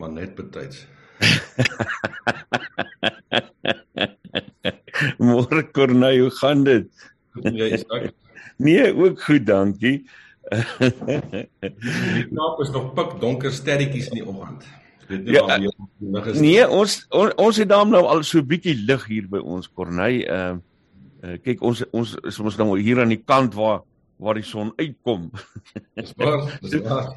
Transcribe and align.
maar 0.00 0.12
net 0.12 0.34
betyds. 0.38 0.86
Môre 5.20 5.64
Corneil, 5.72 6.20
hoe 6.24 6.32
gaan 6.40 6.64
dit? 6.64 6.88
Ja, 7.44 7.64
is 7.64 7.84
ek. 7.88 8.12
Nee, 8.60 8.92
ook 8.92 9.22
goed, 9.24 9.46
dankie. 9.48 10.04
Die 10.50 12.26
knaap 12.28 12.58
is 12.60 12.72
nog 12.74 12.90
pik 12.92 13.14
donker 13.22 13.52
sterretjies 13.54 14.10
in 14.12 14.20
die 14.20 14.26
oggend. 14.26 14.66
Dit 15.08 15.30
Ja, 15.32 15.56
Nee, 16.36 16.68
ons 16.68 17.06
on, 17.08 17.32
ons 17.40 17.56
het 17.56 17.70
daarom 17.70 17.88
nou 17.94 18.02
al 18.04 18.20
so 18.26 18.42
'n 18.42 18.50
bietjie 18.50 18.76
lig 18.84 19.06
hier 19.08 19.30
by 19.32 19.40
ons 19.40 19.70
Corneil. 19.72 20.26
Ehm 20.28 20.60
uh, 21.24 21.30
uh, 21.30 21.36
kyk 21.44 21.62
ons 21.64 21.80
ons 21.96 22.16
is 22.28 22.40
ons 22.40 22.56
nou 22.60 22.76
hier 22.76 23.00
aan 23.00 23.16
die 23.16 23.24
kant 23.24 23.56
waar 23.56 23.80
waar 24.20 24.36
die 24.36 24.44
son 24.44 24.72
uitkom. 24.76 25.30
Dis 25.96 26.12
waar, 26.16 26.58
dis 26.60 26.84
waar. 26.84 27.16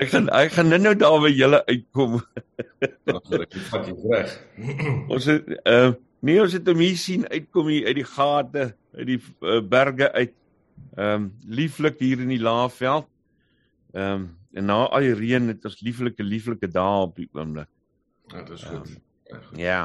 Ek 0.00 0.08
gaan 0.10 0.28
ek 0.32 0.52
gaan 0.56 0.68
nou 0.82 0.94
daar 0.98 1.20
by 1.22 1.30
julle 1.30 1.60
uitkom. 1.68 2.16
Ek 2.82 3.56
vat 3.70 3.86
jou 3.90 3.96
reg. 4.10 4.32
Ons 5.14 5.26
het 5.30 5.48
uh 5.64 5.92
nee, 6.24 6.40
ons 6.40 6.54
het 6.56 6.64
hom 6.70 6.78
hier 6.80 6.96
sien 6.96 7.26
uitkom 7.28 7.66
hier 7.68 7.84
uit 7.90 7.98
die 7.98 8.06
gate, 8.08 8.62
uit 8.96 9.06
die 9.10 9.18
uh, 9.44 9.58
berge 9.60 10.08
uit. 10.14 10.32
Ehm 10.96 11.26
um, 11.26 11.26
lieflik 11.44 11.98
hier 12.00 12.22
in 12.24 12.32
die 12.32 12.40
Laagveld. 12.40 13.06
Ehm 13.92 14.14
um, 14.24 14.24
en 14.54 14.68
na 14.70 14.84
al 14.86 15.02
die 15.02 15.14
reën 15.18 15.48
het 15.50 15.64
ons 15.66 15.80
lieflike 15.82 16.22
lieflike 16.22 16.68
dae 16.70 17.02
op 17.04 17.16
die 17.18 17.28
oomblik. 17.34 17.68
Ja, 18.30 18.42
dit 18.46 18.52
is 18.54 18.62
goed. 18.64 18.92
Ja, 19.28 19.38
goed. 19.42 19.58
Ja. 19.58 19.80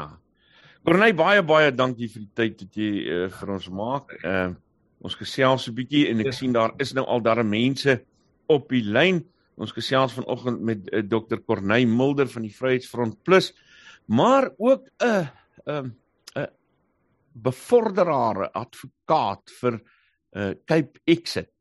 Corneil 0.86 1.16
baie 1.18 1.42
baie 1.44 1.72
dankie 1.76 2.08
vir 2.14 2.22
die 2.24 2.34
tyd 2.38 2.62
wat 2.64 2.78
jy 2.78 2.92
uh, 3.04 3.28
vir 3.40 3.54
ons 3.58 3.70
maak. 3.70 4.14
Ehm 4.24 4.54
uh, 4.54 4.58
ons 5.00 5.16
gesels 5.16 5.68
'n 5.70 5.76
bietjie 5.76 6.08
en 6.12 6.20
ek 6.20 6.32
Ja. 6.32 6.32
sien 6.36 6.54
daar 6.56 6.74
is 6.78 6.94
nou 6.94 7.06
al 7.08 7.22
daar 7.24 7.44
mense 7.46 8.02
op 8.48 8.70
die 8.70 8.84
lyn. 8.84 9.22
Ons 9.60 9.74
gesels 9.76 10.16
vanoggend 10.16 10.62
met 10.64 10.86
uh, 10.88 11.02
Dr. 11.04 11.42
Corneil 11.44 11.88
Mulder 11.88 12.30
van 12.32 12.46
die 12.48 12.54
Vryheidsfront 12.56 13.18
Plus, 13.28 13.52
maar 14.08 14.50
ook 14.58 14.88
'n 15.04 15.28
'n 15.66 15.74
um, 15.74 15.96
'n 16.36 16.48
bevorderaar, 17.34 18.38
'n 18.48 18.54
advokaat 18.54 19.52
vir 19.60 19.82
uh, 20.32 20.54
Cape 20.66 21.00
Exit. 21.06 21.52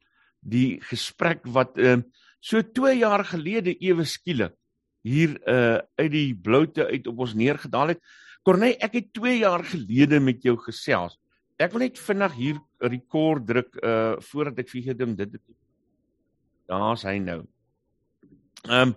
Die 0.40 0.80
gesprek 0.80 1.40
wat 1.42 1.78
uh, 1.78 1.98
so 2.40 2.62
2 2.62 2.98
jaar 2.98 3.24
gelede 3.24 3.74
ewe 3.80 4.04
skielik 4.04 4.54
hier 5.02 5.38
uh 5.48 5.78
uit 5.96 6.10
die 6.12 6.34
bloute 6.34 6.86
uit 6.86 7.06
op 7.06 7.18
ons 7.18 7.34
neergedaal 7.34 7.94
het. 7.94 8.00
Corneil, 8.42 8.76
ek 8.78 8.94
het 8.94 9.12
2 9.12 9.38
jaar 9.38 9.64
gelede 9.64 10.20
met 10.20 10.42
jou 10.42 10.56
gesels. 10.56 11.18
Ek 11.58 11.72
wil 11.72 11.80
net 11.80 11.98
vinnig 11.98 12.34
hier 12.34 12.58
rekord 12.78 13.46
druk 13.46 13.78
uh 13.82 14.16
voordat 14.30 14.58
ek 14.58 14.68
jou 14.70 14.94
ding 14.94 15.16
dit 15.16 15.40
Daar's 16.68 17.02
hy 17.02 17.18
nou. 17.18 17.42
Ehm 18.66 18.88
um, 18.88 18.96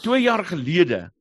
2 0.00 0.22
jaar 0.22 0.44
gelede 0.44 1.12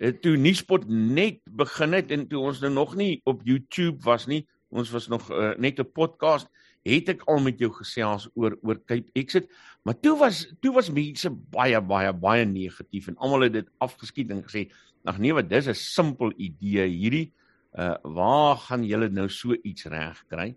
het 0.00 0.22
toe 0.22 0.36
Nuuspot 0.36 0.88
net 0.88 1.40
begin 1.44 1.92
het 1.92 2.10
en 2.10 2.26
toe 2.28 2.40
ons 2.40 2.60
nou 2.60 2.72
nog 2.72 2.94
nie 2.96 3.20
op 3.28 3.42
YouTube 3.44 4.00
was 4.04 4.26
nie, 4.26 4.46
ons 4.68 4.90
was 4.90 5.08
nog 5.08 5.28
uh, 5.30 5.52
net 5.60 5.80
'n 5.80 5.92
podcast, 5.92 6.48
het 6.82 7.08
ek 7.08 7.22
al 7.28 7.40
met 7.44 7.58
jou 7.58 7.70
gesels 7.72 8.28
oor 8.34 8.56
oor 8.62 8.80
Cape 8.84 9.10
Exit, 9.12 9.50
maar 9.84 10.00
toe 10.00 10.16
was 10.18 10.46
toe 10.60 10.72
was 10.72 10.90
mense 10.90 11.30
baie 11.30 11.80
baie 11.80 12.12
baie 12.12 12.44
negatief 12.44 13.08
en 13.08 13.16
almal 13.16 13.48
het 13.48 13.52
dit 13.52 13.68
afgeskiet 13.78 14.30
en 14.30 14.42
gesê, 14.42 14.70
"Ag 15.04 15.18
nee, 15.18 15.34
wat 15.34 15.48
dis 15.48 15.68
'n 15.68 15.74
simpel 15.74 16.32
idee 16.36 16.86
hierdie. 16.86 17.32
Uh 17.72 17.96
waar 18.02 18.56
gaan 18.56 18.84
julle 18.84 19.08
nou 19.08 19.28
so 19.28 19.54
iets 19.62 19.84
reg 19.84 20.24
kry?" 20.28 20.56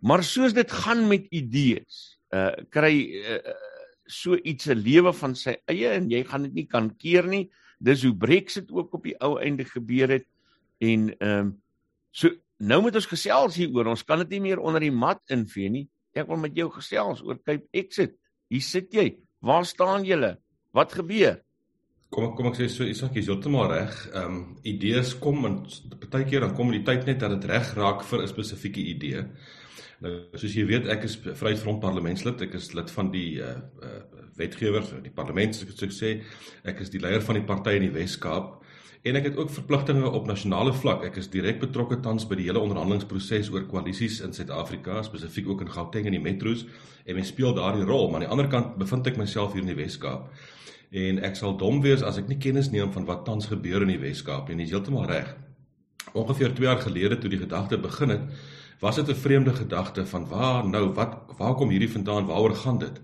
Maar 0.00 0.22
soos 0.24 0.52
dit 0.52 0.70
gaan 0.70 1.08
met 1.08 1.26
idees, 1.30 2.18
uh 2.30 2.52
kry 2.68 3.24
uh, 3.24 3.54
so 4.10 4.36
iets 4.36 4.68
'n 4.68 4.78
lewe 4.78 5.12
van 5.12 5.34
sy 5.34 5.56
eie 5.66 5.88
en 5.94 6.10
jy 6.10 6.24
gaan 6.24 6.42
dit 6.42 6.54
nie 6.54 6.66
kan 6.66 6.90
keer 6.96 7.26
nie. 7.26 7.48
Dis 7.80 8.02
hoe 8.02 8.14
Brexit 8.14 8.70
ook 8.70 8.94
op 8.94 9.04
die 9.04 9.16
ou 9.20 9.38
einde 9.40 9.64
gebeur 9.64 10.08
het 10.08 10.26
en 10.80 11.10
ehm 11.18 11.38
um, 11.38 11.62
so 12.10 12.28
nou 12.58 12.82
moet 12.82 12.94
ons 12.94 13.06
gesels 13.06 13.56
hieroor. 13.56 13.86
Ons 13.86 14.04
kan 14.04 14.18
dit 14.18 14.28
nie 14.36 14.40
meer 14.40 14.60
onder 14.60 14.80
die 14.80 14.92
mat 14.92 15.20
invee 15.30 15.70
nie. 15.70 15.88
Ek 16.12 16.26
wil 16.28 16.36
met 16.36 16.56
jou 16.56 16.68
gesels 16.70 17.22
oor 17.22 17.38
Cape 17.38 17.68
Exit. 17.72 18.16
Hier 18.50 18.60
sit 18.60 18.92
jy. 18.92 19.16
Waar 19.40 19.64
staan 19.64 20.04
julle? 20.04 20.36
Wat 20.76 20.92
gebeur? 20.92 21.40
Kom 22.10 22.26
ek 22.26 22.32
kom 22.36 22.48
ek 22.50 22.56
sê 22.58 22.66
so 22.68 22.84
Isak, 22.84 23.14
jy's 23.14 23.28
heeltemal 23.30 23.70
reg. 23.70 23.94
Ehm 24.10 24.34
um, 24.34 24.42
idees 24.66 25.14
kom 25.22 25.44
en 25.46 25.60
partykeer 26.02 26.40
dan 26.40 26.54
kom 26.58 26.72
die 26.74 26.82
tyd 26.86 27.06
net 27.06 27.20
dat 27.22 27.36
dit 27.36 27.48
reg 27.50 27.74
raak 27.78 28.02
vir 28.04 28.22
'n 28.22 28.28
spesifieke 28.28 28.82
idee. 28.82 29.24
Nou 30.00 30.12
soos 30.32 30.54
jy 30.56 30.64
weet, 30.64 30.86
ek 30.88 31.04
is 31.04 31.18
Vryheidsfront 31.20 31.82
parlementslid. 31.82 32.40
Ek 32.46 32.54
is 32.56 32.70
lid 32.76 32.92
van 32.94 33.12
die 33.12 33.40
uh 33.44 33.56
uh 33.84 33.98
wetgewer, 34.40 34.86
die 35.04 35.12
parlement 35.12 35.52
as 35.52 35.66
ek 35.66 35.74
dit 35.74 35.82
sou 35.82 35.90
sê. 35.92 36.10
Ek 36.64 36.78
is 36.80 36.88
die 36.88 37.00
leier 37.02 37.20
van 37.20 37.36
die 37.36 37.44
party 37.44 37.74
in 37.76 37.84
die 37.84 37.92
Wes-Kaap 37.92 38.54
en 39.04 39.16
ek 39.16 39.26
het 39.30 39.36
ook 39.36 39.50
verpligtinge 39.52 40.08
op 40.16 40.26
nasionale 40.28 40.72
vlak. 40.76 41.04
Ek 41.08 41.18
is 41.20 41.28
direk 41.32 41.60
betrokke 41.60 41.98
tans 42.04 42.26
by 42.28 42.36
die 42.36 42.46
hele 42.50 42.60
onderhandelingsproses 42.60 43.50
oor 43.52 43.64
koalisies 43.68 44.20
in 44.24 44.32
Suid-Afrika, 44.36 45.02
spesifiek 45.04 45.48
ook 45.48 45.64
in 45.64 45.72
Gauteng 45.72 46.08
en 46.08 46.16
die 46.16 46.22
metro's 46.22 46.66
en 47.06 47.16
mens 47.16 47.32
speel 47.32 47.52
daardie 47.56 47.84
rol, 47.88 48.08
maar 48.08 48.20
aan 48.20 48.26
die 48.26 48.32
ander 48.36 48.48
kant 48.52 48.76
bevind 48.80 49.08
ek 49.08 49.20
myself 49.20 49.56
hier 49.56 49.64
in 49.64 49.72
die 49.72 49.78
Wes-Kaap. 49.78 50.28
En 50.90 51.20
ek 51.24 51.36
sal 51.38 51.56
dom 51.60 51.80
wees 51.84 52.04
as 52.04 52.20
ek 52.20 52.28
nie 52.28 52.40
kennis 52.40 52.68
neem 52.72 52.92
van 52.92 53.08
wat 53.08 53.24
tans 53.28 53.48
gebeur 53.48 53.84
in 53.84 53.92
die 53.94 54.00
Wes-Kaap 54.00 54.48
nie. 54.48 54.62
Jy 54.64 54.68
is 54.68 54.74
heeltemal 54.76 55.08
reg. 55.08 55.32
Ongeveer 56.16 56.56
2 56.56 56.68
jaar 56.68 56.80
gelede 56.80 57.20
toe 57.20 57.30
die 57.32 57.40
gedagte 57.40 57.78
begin 57.80 58.16
het, 58.16 58.26
was 58.80 58.96
dit 58.96 59.08
'n 59.08 59.14
vreemde 59.14 59.54
gedagte 59.54 60.06
van 60.06 60.28
waar 60.28 60.68
nou 60.68 60.92
wat 60.92 61.16
waar 61.36 61.54
kom 61.54 61.68
hierdie 61.68 61.90
vandaan? 61.90 62.26
Waaroor 62.26 62.54
gaan 62.54 62.78
dit? 62.78 63.00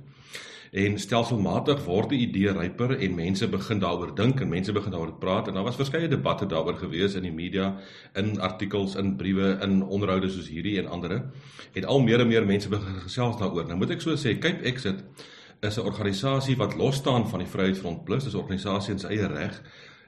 En 0.72 0.98
stelselmatig 0.98 1.84
word 1.84 2.08
die 2.08 2.18
idee 2.18 2.52
ryper 2.52 2.98
en 2.98 3.14
mense 3.14 3.48
begin 3.48 3.78
daaroor 3.78 4.14
dink 4.14 4.40
en 4.40 4.48
mense 4.48 4.72
begin 4.72 4.90
daaroor 4.90 5.14
praat 5.18 5.48
en 5.48 5.54
daar 5.54 5.64
was 5.64 5.78
verskeie 5.78 6.08
debatte 6.08 6.46
daaroor 6.46 6.76
gewees 6.76 7.14
in 7.14 7.22
die 7.22 7.32
media, 7.32 7.76
in 8.14 8.40
artikels, 8.40 8.94
in 8.94 9.16
briewe, 9.16 9.58
in 9.62 9.82
onderhoude 9.82 10.28
soos 10.28 10.48
hierdie 10.48 10.78
en 10.78 10.86
ander. 10.86 11.22
En 11.72 11.84
al 11.84 12.00
meer 12.00 12.20
en 12.20 12.28
meer 12.28 12.46
mense 12.46 12.68
begin 12.68 13.00
gesels 13.00 13.38
daaroor. 13.38 13.66
Nou 13.66 13.78
moet 13.78 13.90
ek 13.90 14.00
so 14.00 14.16
sê, 14.16 14.38
Cape 14.38 14.64
Exit 14.64 15.04
is 15.60 15.78
'n 15.78 15.86
organisasie 15.86 16.56
wat 16.56 16.76
los 16.76 16.96
staan 16.96 17.28
van 17.28 17.38
die 17.38 17.48
Vryheidsfront 17.48 18.04
Plus, 18.04 18.24
dis 18.24 18.34
'n 18.34 18.38
organisasie 18.38 18.92
in 18.92 18.98
sy 18.98 19.08
eie 19.08 19.26
reg. 19.26 19.62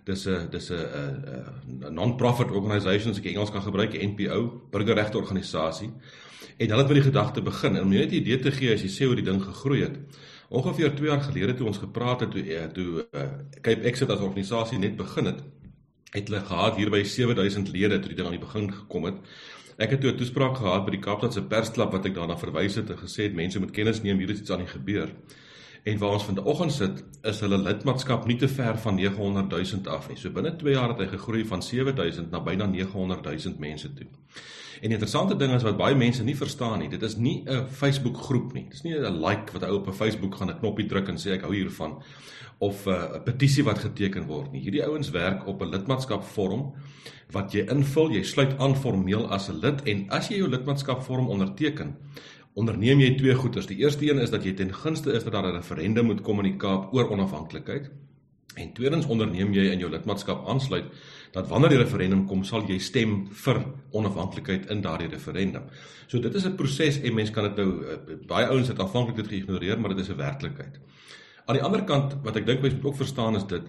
Dis 0.05 0.27
'n 0.27 0.49
dis 0.51 0.71
'n 0.71 1.85
'n 1.89 1.95
non-profit 1.95 2.51
organisation 2.51 3.11
as 3.11 3.19
ek 3.19 3.27
Engels 3.27 3.51
kan 3.51 3.63
gebruik, 3.63 3.93
NPO, 3.93 4.69
burgerregte 4.71 5.19
organisasie. 5.19 5.91
En 6.59 6.69
hulle 6.69 6.83
het 6.83 6.93
met 6.93 7.03
die 7.03 7.11
gedagte 7.11 7.43
begin 7.43 7.77
en 7.77 7.83
om 7.83 7.93
jou 7.93 8.03
net 8.05 8.13
'n 8.13 8.21
idee 8.23 8.39
te 8.39 8.51
gee 8.51 8.73
as 8.73 8.83
jy 8.83 8.89
sê 8.89 9.07
hoe 9.07 9.15
die 9.15 9.25
ding 9.25 9.43
gegroei 9.43 9.83
het. 9.83 9.99
Ongeveer 10.49 10.95
2 10.95 11.09
jaar 11.09 11.21
gelede 11.21 11.55
toe 11.55 11.67
ons 11.67 11.79
gepraat 11.79 12.21
het 12.21 12.31
toe 12.31 12.43
eh, 12.43 12.65
toe 12.73 13.07
uh, 13.13 13.23
Cape 13.61 13.83
Exit 13.83 14.11
as 14.11 14.21
organisasie 14.21 14.79
net 14.79 14.97
begin 14.97 15.25
het, 15.25 15.43
het 16.11 16.29
hulle 16.29 16.41
gehad 16.41 16.77
hier 16.77 16.91
by 16.91 17.03
7000 17.05 17.69
lede 17.73 17.99
toe 17.99 18.09
die 18.09 18.17
ding 18.17 18.27
aan 18.27 18.39
die 18.39 18.47
begin 18.47 18.73
gekom 18.73 19.05
het. 19.05 19.15
Ek 19.77 19.91
het 19.91 20.01
toe 20.01 20.11
'n 20.11 20.17
toespraak 20.17 20.57
gehad 20.57 20.85
by 20.85 20.91
die 20.91 21.01
Kaapstadse 21.01 21.43
persklub 21.43 21.93
wat 21.93 22.07
ek 22.07 22.15
daarna 22.15 22.37
verwys 22.37 22.75
het 22.75 22.91
en 22.91 22.99
gesê 22.99 23.23
het 23.29 23.35
mense 23.35 23.59
moet 23.59 23.71
kennis 23.71 24.03
neem 24.03 24.19
hier 24.19 24.31
is 24.31 24.41
iets 24.41 24.51
aan 24.51 24.65
die 24.65 24.73
gebeur. 24.73 25.13
En 25.85 25.99
waar 25.99 26.11
ons 26.11 26.25
vandaag 26.25 26.71
sit, 26.73 27.05
is 27.23 27.41
hulle 27.41 27.59
lidmaatskap 27.59 28.27
nie 28.27 28.37
te 28.37 28.49
ver 28.49 28.79
van 28.79 28.95
900 28.95 29.51
000 29.51 29.89
af 29.95 30.09
nie. 30.09 30.17
So 30.17 30.31
binne 30.31 30.57
2 30.57 30.73
jaar 30.75 30.89
het 30.89 30.99
hy 30.99 31.07
gegroei 31.07 31.45
van 31.45 31.63
7000 31.63 32.31
na 32.31 32.41
byna 32.41 32.67
900 32.67 33.25
000 33.25 33.55
mense 33.59 33.93
toe. 33.95 34.07
En 34.79 34.93
die 34.93 34.95
interessante 34.95 35.37
ding 35.37 35.53
is 35.55 35.65
wat 35.67 35.79
baie 35.79 35.97
mense 35.99 36.23
nie 36.25 36.37
verstaan 36.39 36.79
nie, 36.79 36.89
dit 36.89 37.03
is 37.03 37.17
nie 37.17 37.43
'n 37.47 37.67
Facebook 37.67 38.17
groep 38.17 38.53
nie. 38.55 38.65
Dit 38.65 38.75
is 38.75 38.83
nie 38.83 38.95
'n 38.95 39.21
like 39.25 39.53
wat 39.53 39.63
'n 39.63 39.71
ou 39.71 39.79
op 39.79 39.89
'n 39.89 39.93
Facebook 39.93 40.35
gaan 40.35 40.51
'n 40.51 40.59
knoppie 40.59 40.87
druk 40.87 41.09
en 41.09 41.17
sê 41.17 41.33
ek 41.33 41.43
hou 41.43 41.55
hiervan 41.55 42.03
of 42.59 42.87
'n 42.87 42.91
uh, 42.91 43.23
petisie 43.25 43.65
wat 43.65 43.79
geteken 43.79 44.27
word 44.27 44.53
nie. 44.53 44.61
Hierdie 44.61 44.85
ouens 44.85 45.11
werk 45.11 45.47
op 45.47 45.63
'n 45.63 45.71
lidmaatskapvorm 45.71 46.73
wat 47.33 47.53
jy 47.53 47.67
invul, 47.69 48.11
jy 48.11 48.23
sluit 48.23 48.59
aan 48.59 48.77
formeel 48.77 49.29
as 49.31 49.49
'n 49.49 49.61
lid 49.61 49.83
en 49.83 50.07
as 50.11 50.29
jy 50.29 50.37
jou 50.37 50.49
lidmaatskapvorm 50.49 51.29
onderteken, 51.29 51.97
onderneem 52.59 53.01
jy 53.01 53.15
twee 53.19 53.35
goeders. 53.39 53.69
Die 53.71 53.79
eerste 53.79 54.07
een 54.09 54.19
is 54.23 54.33
dat 54.35 54.45
jy 54.45 54.53
ten 54.59 54.73
gunste 54.75 55.15
is 55.15 55.25
dat 55.25 55.33
daar 55.33 55.47
'n 55.47 55.57
referendum 55.61 56.07
moet 56.07 56.23
kom 56.23 56.39
in 56.39 56.51
die 56.51 56.59
Kaap 56.59 56.95
oor 56.95 57.11
onafhanklikheid. 57.11 57.91
En 58.57 58.73
tweedens 58.73 59.07
onderneem 59.07 59.53
jy 59.53 59.71
in 59.71 59.79
jou 59.79 59.91
lidmaatskap 59.91 60.47
aansluit 60.49 60.85
dat 61.33 61.49
wanneer 61.49 61.69
die 61.69 61.79
referendum 61.79 62.27
kom, 62.27 62.45
sal 62.45 62.65
jy 62.67 62.79
stem 62.79 63.27
vir 63.45 63.61
onafhanklikheid 63.91 64.71
in 64.71 64.81
daardie 64.81 65.09
referendum. 65.09 65.63
So 66.07 66.19
dit 66.19 66.35
is 66.35 66.47
'n 66.47 66.57
proses 66.57 67.01
en 67.01 67.15
mense 67.15 67.33
kan 67.33 67.45
dit 67.45 67.57
nou 67.57 67.85
eh, 67.85 68.17
baie 68.27 68.47
ouens 68.47 68.69
het 68.69 68.81
aanvanklik 68.81 69.17
dit 69.17 69.27
geïgnoreer, 69.27 69.81
maar 69.81 69.95
dit 69.95 69.99
is 69.99 70.09
'n 70.09 70.17
werklikheid. 70.17 70.81
Aan 71.47 71.55
die 71.55 71.65
ander 71.65 71.85
kant 71.85 72.17
wat 72.23 72.37
ek 72.37 72.47
dink 72.47 72.61
mense 72.61 72.77
moet 72.77 72.87
ook 72.87 72.97
verstaan 72.97 73.37
is 73.37 73.47
dit 73.47 73.63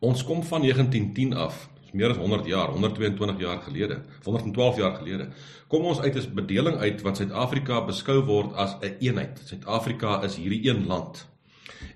ons 0.00 0.24
kom 0.24 0.42
van 0.42 0.60
1910 0.60 1.34
af, 1.34 1.70
meer 1.92 2.10
as 2.10 2.16
100 2.16 2.46
jaar, 2.46 2.68
122 2.74 3.40
jaar 3.40 3.60
gelede, 3.66 4.00
112 4.24 4.76
jaar 4.76 4.94
gelede. 4.96 5.28
Kom 5.68 5.84
ons 5.84 6.00
uit 6.00 6.16
'n 6.16 6.34
bedeling 6.34 6.76
uit 6.76 7.02
wat 7.02 7.16
Suid-Afrika 7.16 7.84
beskou 7.84 8.20
word 8.24 8.54
as 8.54 8.74
'n 8.74 8.84
een 8.84 8.96
eenheid. 8.98 9.42
Suid-Afrika 9.44 10.22
is 10.22 10.36
hierdie 10.36 10.68
een 10.68 10.86
land. 10.86 11.26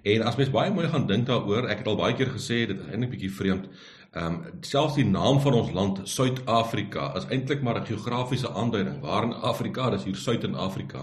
En 0.03 0.23
as 0.23 0.37
mens 0.37 0.51
baie 0.51 0.73
mooi 0.73 0.89
gaan 0.89 1.07
dink 1.07 1.27
daaroor, 1.27 1.67
ek 1.69 1.79
het 1.79 1.87
al 1.87 1.97
baie 1.97 2.15
keer 2.15 2.31
gesê 2.31 2.67
dit 2.67 2.79
is 2.79 2.87
eintlik 2.91 3.11
bietjie 3.11 3.33
vreemd. 3.33 3.69
Ehm 4.17 4.35
um, 4.35 4.61
selfs 4.65 4.95
die 4.97 5.05
naam 5.05 5.41
van 5.45 5.53
ons 5.53 5.73
land, 5.77 5.99
Suid-Afrika, 6.09 7.11
is 7.19 7.27
eintlik 7.29 7.63
maar 7.63 7.81
'n 7.81 7.87
geografiese 7.87 8.51
aanduiding. 8.51 9.01
Waar 9.01 9.23
in 9.23 9.33
Afrika, 9.33 9.91
dis 9.91 10.05
hier 10.05 10.17
Suid 10.17 10.45
in 10.45 10.55
Afrika. 10.55 10.99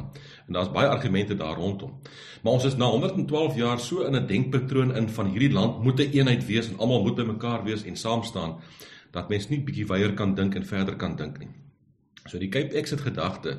En 0.47 0.53
daar's 0.53 0.71
baie 0.71 0.87
argumente 0.87 1.35
daar 1.35 1.55
rondom. 1.55 1.99
Maar 2.41 2.53
ons 2.53 2.63
is 2.63 2.75
na 2.75 2.85
112 2.85 3.55
jaar 3.55 3.79
so 3.79 4.01
in 4.01 4.15
'n 4.15 4.25
denkpatroon 4.27 4.95
in 4.95 5.09
van 5.09 5.27
hierdie 5.27 5.51
land 5.51 5.83
moet 5.83 5.99
'n 5.99 6.01
een 6.01 6.11
eenheid 6.11 6.45
wees 6.45 6.69
en 6.69 6.77
almal 6.77 7.01
moet 7.01 7.15
bymekaar 7.15 7.63
wees 7.63 7.83
en 7.83 7.95
saam 7.95 8.23
staan 8.23 8.55
dat 9.11 9.29
mens 9.29 9.49
nie 9.49 9.63
bietjie 9.63 9.85
weier 9.85 10.13
kan 10.13 10.35
dink 10.35 10.55
en 10.55 10.65
verder 10.65 10.95
kan 10.95 11.15
dink 11.15 11.39
nie. 11.39 11.49
So 12.25 12.37
die 12.39 12.49
Cape 12.49 12.75
Exit 12.75 13.01
gedagte 13.01 13.57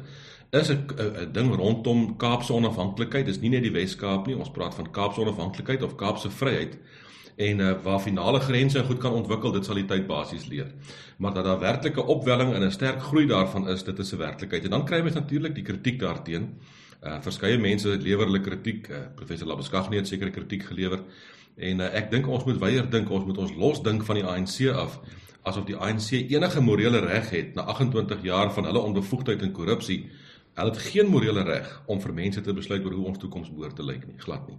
is 0.51 0.69
'n 0.71 0.87
ding 1.33 1.55
rondom 1.55 2.17
Kaapse 2.17 2.53
onafhanklikheid. 2.53 3.27
Dis 3.27 3.41
nie 3.41 3.51
net 3.51 3.63
die 3.63 3.73
Wes-Kaap 3.73 4.27
nie. 4.27 4.37
Ons 4.37 4.51
praat 4.51 4.75
van 4.75 4.91
Kaapse 4.91 5.21
onafhanklikheid 5.21 5.83
of 5.83 5.95
Kaapse 5.95 6.31
vryheid 6.31 6.79
en 7.37 7.59
uh, 7.59 7.73
waar 7.83 8.01
finale 8.01 8.41
grense 8.41 8.85
goed 8.85 8.99
kan 8.99 9.13
ontwikkel, 9.13 9.53
dit 9.53 9.65
sal 9.65 9.75
die 9.75 9.87
tyd 9.91 10.07
basies 10.07 10.47
leer. 10.47 10.71
Maar 11.19 11.35
dat 11.35 11.45
daar 11.45 11.61
werklike 11.61 12.03
opwelling 12.03 12.55
en 12.55 12.63
'n 12.63 12.71
sterk 12.71 13.03
groei 13.03 13.27
daarvan 13.27 13.69
is, 13.69 13.85
dit 13.85 13.99
is 13.99 14.13
'n 14.13 14.17
werklikheid. 14.17 14.65
En 14.65 14.71
dan 14.71 14.85
kry 14.85 15.01
mens 15.03 15.15
natuurlik 15.15 15.55
die 15.55 15.65
kritiek 15.65 15.99
daarteenoor. 16.01 16.49
Uh 17.03 17.21
verskeie 17.21 17.59
mense 17.59 17.89
lewer 17.89 18.27
hulle 18.27 18.41
kritiek. 18.41 18.89
Uh, 18.89 18.97
professor 19.15 19.47
Labeskagh 19.47 19.91
het 19.91 20.09
sekere 20.09 20.31
kritiek 20.31 20.63
gelewer. 20.63 21.03
En 21.57 21.81
uh, 21.81 21.95
ek 21.95 22.11
dink 22.11 22.29
ons 22.29 22.45
moet 22.45 22.59
weier 22.59 22.91
dink, 22.91 23.11
ons 23.11 23.25
moet 23.25 23.39
ons 23.39 23.55
los 23.55 23.83
dink 23.83 24.05
van 24.05 24.15
die 24.15 24.25
ANC 24.25 24.73
af 24.73 25.01
asof 25.45 25.67
die 25.69 25.77
ANC 25.77 26.11
enige 26.17 26.61
morele 26.65 27.03
reg 27.05 27.31
het 27.31 27.55
na 27.55 27.63
28 27.63 28.23
jaar 28.25 28.53
van 28.53 28.65
hulle 28.65 28.79
onbevoegdheid 28.79 29.43
en 29.43 29.53
korrupsie. 29.53 30.11
Hulle 30.55 30.71
het 30.71 30.79
geen 30.79 31.11
morele 31.11 31.43
reg 31.45 31.83
om 31.87 32.01
vir 32.01 32.15
mense 32.15 32.41
te 32.41 32.55
besluit 32.57 32.85
oor 32.85 32.97
hoe 32.97 33.07
ons 33.13 33.19
toekoms 33.19 33.51
behoort 33.53 33.77
te 33.77 33.85
lyk 33.85 34.07
nie, 34.07 34.17
glad 34.19 34.47
nie. 34.49 34.59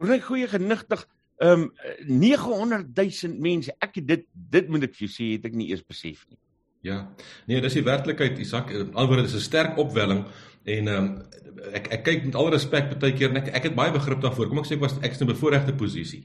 Hoe 0.00 0.20
goeie 0.20 0.48
genigtig 0.48 1.04
Ehm 1.38 1.62
um, 1.62 1.72
900 2.06 2.86
000 2.94 3.38
mense. 3.40 3.74
Ek 3.80 3.98
dit 4.06 4.26
dit 4.32 4.68
moet 4.68 4.82
ek 4.82 4.94
vir 4.94 5.06
jou 5.06 5.12
sê, 5.12 5.32
het 5.36 5.46
ek 5.50 5.54
nie 5.58 5.70
eers 5.70 5.82
besef 5.82 6.26
nie. 6.28 6.38
Ja. 6.82 7.14
Nee, 7.46 7.60
dis 7.62 7.78
die 7.78 7.84
werklikheid, 7.86 8.38
Isak. 8.42 8.72
Alhoewel 8.74 9.22
dit 9.22 9.30
is 9.30 9.38
'n 9.38 9.48
sterk 9.48 9.78
opwelling 9.78 10.24
en 10.64 10.88
ehm 10.88 11.04
um, 11.04 11.22
ek 11.72 11.88
ek 11.92 12.02
kyk 12.04 12.24
met 12.24 12.34
alle 12.34 12.50
respek 12.56 12.98
baie 12.98 13.14
keer 13.14 13.30
en 13.30 13.36
ek 13.36 13.48
ek 13.54 13.70
het 13.70 13.74
baie 13.74 13.92
begrip 13.92 14.20
daarvoor. 14.20 14.48
Kom 14.48 14.58
ek 14.58 14.66
sê 14.66 14.74
ek 14.74 14.84
was 14.84 14.98
ek 15.02 15.12
is 15.12 15.20
in 15.20 15.26
'n 15.26 15.32
bevoordeelde 15.32 15.74
posisie. 15.74 16.24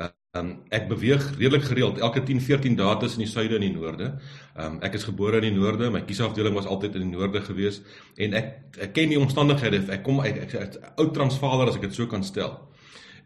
Ehm 0.00 0.46
um, 0.46 0.50
ek 0.70 0.88
beweeg 0.88 1.24
redelik 1.38 1.64
gereeld 1.66 1.98
elke 1.98 2.22
10 2.22 2.40
14 2.40 2.76
dae 2.76 2.96
tussen 3.02 3.18
die 3.24 3.28
suide 3.28 3.56
en 3.56 3.64
die 3.66 3.72
noorde. 3.72 4.20
Ehm 4.56 4.66
um, 4.66 4.80
ek 4.80 4.94
is 4.94 5.04
gebore 5.04 5.36
in 5.36 5.48
die 5.48 5.60
noorde, 5.60 5.90
my 5.90 6.04
kiesafdeling 6.06 6.54
was 6.54 6.66
altyd 6.66 6.94
in 6.94 7.08
die 7.08 7.16
noorde 7.16 7.40
gewees 7.40 7.80
en 8.16 8.34
ek 8.34 8.78
ek 8.78 8.92
ken 8.94 9.08
die 9.10 9.18
omstandighede. 9.18 9.82
Ek 9.90 10.04
kom 10.06 10.20
uit 10.20 10.36
ek, 10.36 10.54
ek, 10.54 10.76
ek 10.78 10.92
oud 10.96 11.14
Transvaaler 11.14 11.68
as 11.68 11.76
ek 11.76 11.88
dit 11.88 11.94
so 11.94 12.06
kan 12.06 12.22
stel. 12.24 12.69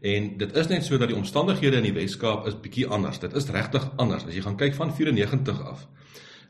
En 0.05 0.27
dit 0.37 0.51
is 0.55 0.67
net 0.69 0.83
so 0.85 0.97
dat 1.01 1.09
die 1.09 1.17
omstandighede 1.17 1.79
in 1.81 1.87
die 1.87 1.95
Wes-Kaap 1.95 2.45
is 2.45 2.57
bietjie 2.61 2.85
anders. 2.93 3.17
Dit 3.23 3.33
is 3.33 3.47
regtig 3.49 3.87
anders. 3.97 4.27
As 4.27 4.35
jy 4.35 4.43
gaan 4.45 4.57
kyk 4.59 4.75
van 4.77 4.91
94 4.93 5.61
af, 5.65 5.87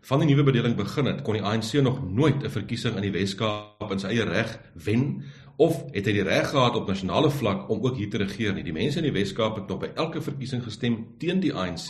van 0.05 0.21
die 0.21 0.27
nuwe 0.27 0.43
bedeling 0.49 0.75
begin 0.75 1.07
het, 1.07 1.21
kon 1.23 1.37
die 1.37 1.43
ANC 1.43 1.71
nog 1.85 2.01
nooit 2.03 2.43
'n 2.43 2.51
verkiesing 2.51 2.97
in 2.99 3.07
die 3.07 3.13
Wes-Kaap 3.15 3.91
in 3.91 3.99
sy 3.99 4.11
eie 4.11 4.25
reg 4.27 4.59
wen 4.73 5.23
of 5.55 5.85
het 5.93 6.05
hy 6.05 6.11
die 6.11 6.23
reg 6.27 6.49
gehad 6.49 6.75
op 6.75 6.87
nasionale 6.87 7.31
vlak 7.31 7.69
om 7.69 7.79
ook 7.85 7.95
hier 7.95 8.09
te 8.09 8.17
regeer 8.17 8.53
nie. 8.53 8.63
Die 8.63 8.73
mense 8.73 8.97
in 8.97 9.07
die 9.07 9.15
Wes-Kaap 9.15 9.55
het 9.55 9.71
op 9.71 9.79
by 9.79 9.91
elke 9.95 10.21
verkiesing 10.21 10.63
gestem 10.63 11.15
teen 11.17 11.39
die 11.39 11.53
ANC. 11.53 11.89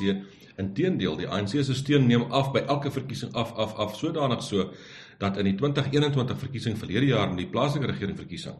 Inteendeel, 0.58 1.18
die 1.18 1.28
ANC 1.28 1.64
se 1.64 1.74
steun 1.74 2.08
neem 2.08 2.32
af 2.32 2.52
by 2.52 2.60
elke 2.60 2.92
verkiesing 2.92 3.34
af 3.34 3.54
af 3.54 3.74
af 3.76 3.96
sodanig 3.96 4.44
so 4.44 4.72
dat 5.18 5.38
in 5.38 5.46
die 5.46 5.56
2021 5.56 6.40
verkiesing 6.40 6.78
verlede 6.78 7.06
jaar 7.06 7.30
in 7.30 7.38
die 7.38 7.50
plaaslike 7.50 7.86
regering 7.86 8.18
verkiesing 8.18 8.56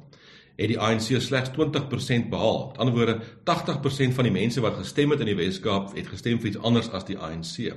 het 0.56 0.72
die 0.72 0.80
ANC 0.80 1.20
slegs 1.22 1.52
20% 1.52 2.30
behaal. 2.32 2.68
Met 2.68 2.78
ander 2.78 2.96
woorde, 2.96 3.16
80% 3.44 4.16
van 4.16 4.28
die 4.28 4.34
mense 4.34 4.62
wat 4.64 4.78
gestem 4.80 5.12
het 5.12 5.20
in 5.20 5.30
die 5.32 5.36
Wes-Kaap 5.36 5.96
het 5.96 6.08
gestem 6.08 6.40
vir 6.40 6.54
iets 6.54 6.62
anders 6.64 6.90
as 6.96 7.08
die 7.08 7.18
ANC. 7.20 7.74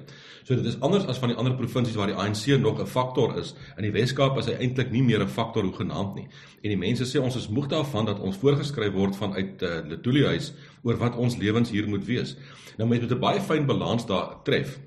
So 0.47 0.54
dit 0.54 0.64
is 0.70 0.78
anders 0.80 1.08
as 1.11 1.18
van 1.18 1.32
die 1.32 1.38
ander 1.38 1.56
provinsies 1.58 1.99
waar 1.99 2.12
die 2.12 2.16
ANC 2.16 2.47
nog 2.62 2.80
'n 2.80 2.87
faktor 2.87 3.38
is. 3.38 3.54
In 3.76 3.82
die 3.82 3.92
Wes-Kaap 3.92 4.38
is 4.38 4.47
hy 4.47 4.56
eintlik 4.61 4.90
nie 4.90 5.02
meer 5.02 5.23
'n 5.23 5.28
faktor 5.28 5.62
hoe 5.62 5.75
genaamd 5.75 6.14
nie. 6.14 6.28
En 6.62 6.70
die 6.70 6.78
mense 6.78 7.04
sê 7.04 7.20
ons 7.23 7.37
is 7.37 7.49
moeg 7.49 7.66
daarvan 7.66 8.04
dat 8.04 8.20
ons 8.20 8.37
voorgeskryf 8.37 8.92
word 8.92 9.16
vanuit 9.16 9.62
uh, 9.62 9.68
Letuli 9.88 10.25
huis 10.25 10.52
oor 10.82 10.97
wat 10.97 11.16
ons 11.16 11.37
lewens 11.37 11.70
hier 11.70 11.88
moet 11.88 12.04
wees. 12.04 12.37
Nou 12.76 12.88
mense 12.88 13.06
moet 13.06 13.16
'n 13.16 13.20
baie 13.20 13.40
fyn 13.40 13.66
balans 13.66 14.06
daar 14.06 14.42
tref. 14.44 14.78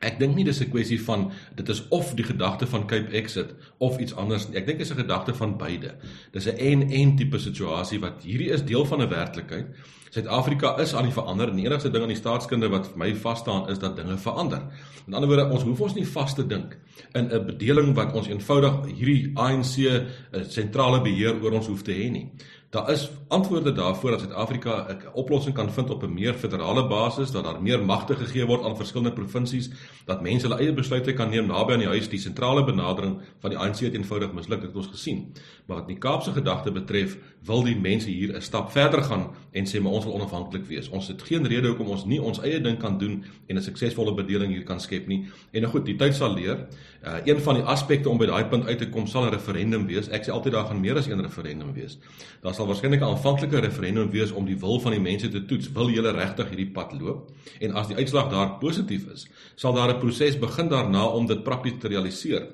Ek 0.00 0.18
dink 0.18 0.34
nie 0.36 0.44
dis 0.44 0.60
'n 0.60 0.70
kwessie 0.70 1.00
van 1.04 1.30
dit 1.54 1.68
is 1.68 1.88
of 1.88 2.14
die 2.14 2.24
gedagte 2.24 2.66
van 2.66 2.86
Cape 2.86 3.12
Exit 3.12 3.54
of 3.78 3.98
iets 3.98 4.14
anders 4.14 4.48
nie. 4.48 4.56
Ek 4.56 4.66
dink 4.66 4.78
dit 4.78 4.86
is 4.86 4.92
'n 4.92 5.02
gedagte 5.02 5.34
van 5.34 5.56
beide. 5.56 5.94
Dis 6.32 6.46
'n 6.46 6.56
en 6.56 6.90
en 6.90 7.16
tipe 7.16 7.38
situasie 7.38 8.00
wat 8.00 8.22
hierdie 8.22 8.50
is 8.50 8.64
deel 8.64 8.84
van 8.84 9.02
'n 9.02 9.08
werklikheid. 9.08 9.66
Suid-Afrika 10.10 10.76
is 10.78 10.94
aan 10.94 11.06
die 11.06 11.12
verander 11.12 11.52
die 11.54 11.64
enigste 11.64 11.90
ding 11.90 12.02
aan 12.02 12.08
die 12.08 12.18
staatskunde 12.18 12.68
wat 12.68 12.88
vir 12.88 12.98
my 12.98 13.14
vas 13.14 13.38
staan 13.38 13.68
is 13.70 13.78
dat 13.78 13.96
dinge 13.96 14.16
verander. 14.18 14.62
Met 15.06 15.14
ander 15.14 15.28
woorde, 15.28 15.52
ons 15.54 15.62
hoef 15.62 15.80
ons 15.80 15.94
nie 15.94 16.06
vas 16.06 16.34
te 16.34 16.46
dink 16.46 16.78
in 17.14 17.30
'n 17.30 17.46
bedeling 17.46 17.94
wat 17.94 18.12
ons 18.12 18.28
eenvoudig 18.28 18.90
hierdie 18.96 19.30
ANC 19.34 19.76
eh, 19.78 20.42
sentrale 20.48 21.00
beheer 21.02 21.42
oor 21.42 21.52
ons 21.52 21.66
hoef 21.66 21.82
te 21.82 21.92
hê 21.92 22.10
nie. 22.10 22.30
Daar 22.70 22.90
is 22.90 23.10
antwoorde 23.28 23.72
daarvoor 23.72 24.10
dat 24.10 24.20
Suid-Afrika 24.20 24.86
'n 24.88 25.08
oplossing 25.12 25.54
kan 25.54 25.72
vind 25.72 25.90
op 25.90 26.02
'n 26.02 26.12
meer 26.12 26.34
federale 26.34 26.86
basis, 26.86 27.30
dat 27.30 27.44
daar 27.44 27.62
meer 27.62 27.84
magte 27.84 28.14
gegee 28.14 28.46
word 28.46 28.64
aan 28.64 28.76
verskillende 28.76 29.12
provinsies, 29.12 29.70
dat 30.04 30.22
mense 30.22 30.46
hulle 30.46 30.60
eie 30.60 30.72
besluite 30.72 31.12
kan 31.12 31.30
neem 31.30 31.46
naby 31.46 31.72
aan 31.72 31.78
die 31.78 31.88
huis. 31.88 32.08
Die 32.08 32.18
sentrale 32.18 32.64
benadering 32.64 33.20
van 33.38 33.50
die 33.50 33.58
ANC 33.58 33.78
het 33.78 33.94
eenvoudig 33.94 34.32
misluk, 34.32 34.60
dit 34.60 34.68
het 34.68 34.76
ons 34.76 34.86
gesien. 34.86 35.32
Maar 35.66 35.76
wat 35.76 35.86
die 35.86 35.98
Kaapse 35.98 36.32
gedagte 36.32 36.72
betref, 36.72 37.18
wil 37.44 37.62
die 37.62 37.76
mense 37.76 38.08
hier 38.08 38.36
'n 38.36 38.40
stap 38.42 38.70
verder 38.70 39.02
gaan 39.02 39.30
en 39.50 39.64
sê 39.66 39.80
maar 39.80 39.92
ons 39.92 40.04
wil 40.04 40.14
onafhanklik 40.14 40.66
wees. 40.66 40.88
Ons 40.88 41.08
het 41.08 41.22
geen 41.22 41.46
rede 41.46 41.68
hoekom 41.68 41.86
ons 41.86 42.04
nie 42.04 42.22
ons 42.22 42.40
eie 42.40 42.60
ding 42.60 42.78
kan 42.78 42.98
doen 42.98 43.24
en 43.46 43.56
'n 43.56 43.62
suksesvolle 43.62 44.14
bedeling 44.14 44.52
hier 44.52 44.64
kan 44.64 44.80
skep 44.80 45.06
nie. 45.06 45.28
En 45.50 45.60
nou 45.60 45.72
goed, 45.72 45.84
die 45.84 45.96
tyd 45.96 46.14
sal 46.14 46.34
leer. 46.34 46.66
Uh, 47.04 47.14
een 47.24 47.40
van 47.40 47.54
die 47.54 47.64
aspekte 47.64 48.08
om 48.08 48.18
by 48.18 48.26
daai 48.26 48.44
punt 48.44 48.66
uit 48.66 48.78
te 48.78 48.88
kom 48.88 49.06
sal 49.06 49.24
'n 49.24 49.30
referendum 49.30 49.86
wees. 49.86 50.08
Ek 50.08 50.24
sê 50.24 50.30
altyd 50.30 50.52
daar 50.52 50.66
gaan 50.66 50.80
meer 50.80 50.96
as 50.96 51.06
een 51.06 51.22
referendum 51.22 51.72
wees. 51.72 51.98
Daar 52.42 52.54
sal 52.60 52.68
waarskynlik 52.68 53.00
'n 53.00 53.12
aanvanklike 53.14 53.60
referendum 53.64 54.10
wees 54.12 54.32
om 54.36 54.44
die 54.44 54.58
wil 54.60 54.80
van 54.80 54.92
die 54.92 55.00
mense 55.00 55.28
te 55.28 55.44
toets. 55.44 55.72
Wil 55.72 55.90
julle 55.90 56.12
regtig 56.12 56.48
hierdie 56.52 56.72
pad 56.72 56.92
loop? 57.00 57.30
En 57.60 57.72
as 57.72 57.88
die 57.88 57.96
uitslag 57.96 58.30
daar 58.30 58.58
positief 58.60 59.08
is, 59.12 59.28
sal 59.56 59.72
daar 59.72 59.94
'n 59.94 59.98
proses 59.98 60.38
begin 60.38 60.68
daarna 60.68 61.04
om 61.06 61.26
dit 61.26 61.42
prakties 61.42 61.80
te 61.80 61.88
realiseer. 61.88 62.48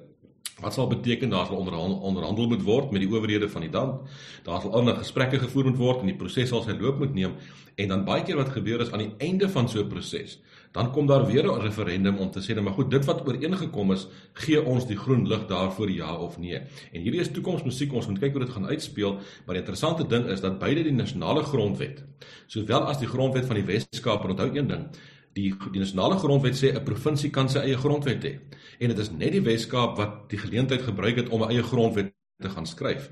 Wat 0.61 0.75
sal 0.75 0.87
beteken 0.87 1.29
daar 1.31 1.47
sal 1.47 1.57
onderhandel, 1.57 1.99
onderhandel 1.99 2.49
moet 2.49 2.63
word 2.63 2.91
met 2.91 3.01
die 3.01 3.11
owerhede 3.11 3.49
van 3.49 3.61
die 3.61 3.71
land. 3.71 4.09
Daar 4.43 4.61
sal 4.61 4.73
ander 4.73 4.95
gesprekke 4.95 5.39
gevoer 5.39 5.65
moet 5.65 5.77
word 5.77 6.01
en 6.01 6.07
die 6.07 6.17
proses 6.17 6.49
sal 6.49 6.63
sy 6.63 6.73
loop 6.73 6.99
moet 6.99 7.15
neem 7.15 7.35
en 7.75 7.89
dan 7.89 8.05
baie 8.05 8.23
keer 8.23 8.37
wat 8.37 8.49
gebeur 8.49 8.81
is 8.81 8.91
aan 8.93 8.99
die 8.99 9.15
einde 9.19 9.49
van 9.49 9.69
so 9.69 9.81
'n 9.81 9.89
proses 9.89 10.39
dan 10.77 10.91
kom 10.93 11.07
daar 11.07 11.27
weer 11.27 11.45
'n 11.45 11.61
referendum 11.61 12.17
om 12.19 12.31
te 12.31 12.41
sê, 12.41 12.55
nou 12.55 12.63
maar 12.63 12.73
goed, 12.73 12.91
dit 12.91 13.05
wat 13.05 13.27
ooreengekom 13.27 13.93
is, 13.93 14.07
gee 14.33 14.65
ons 14.65 14.87
die 14.87 14.97
groen 14.97 15.29
lig 15.29 15.47
daarvoor 15.47 15.91
ja 15.91 16.17
of 16.17 16.39
nee. 16.39 16.61
En 16.93 17.01
hierdie 17.01 17.21
is 17.21 17.31
toekomsmusiek, 17.31 17.93
ons 17.93 18.07
moet 18.07 18.19
kyk 18.19 18.33
hoe 18.33 18.45
dit 18.45 18.51
gaan 18.51 18.67
uitspeel, 18.67 19.13
maar 19.45 19.55
die 19.55 19.65
interessante 19.65 20.07
ding 20.07 20.27
is 20.27 20.41
dat 20.41 20.59
beide 20.59 20.83
die 20.83 20.93
nasionale 20.93 21.43
grondwet, 21.43 22.05
sowel 22.47 22.81
as 22.81 22.99
die 22.99 23.09
grondwet 23.09 23.47
van 23.47 23.57
die 23.57 23.65
Wes-Kaap, 23.65 24.25
onthou 24.25 24.51
een 24.57 24.69
ding, 24.69 24.87
die 25.33 25.55
die 25.73 25.81
nasionale 25.81 26.17
grondwet 26.17 26.57
sê 26.57 26.75
'n 26.75 26.85
provinsie 26.85 27.31
kan 27.31 27.49
sy 27.49 27.59
eie 27.59 27.77
grondwet 27.77 28.25
hê. 28.25 28.39
En 28.79 28.89
dit 28.89 28.99
is 28.99 29.11
net 29.11 29.33
die 29.33 29.43
Wes-Kaap 29.43 29.97
wat 29.97 30.29
die 30.29 30.39
geleentheid 30.39 30.83
gebruik 30.83 31.17
het 31.17 31.29
om 31.29 31.43
'n 31.43 31.51
eie 31.51 31.63
grondwet 31.63 32.13
te 32.39 32.51
gaan 32.53 32.67
skryf. 32.67 33.09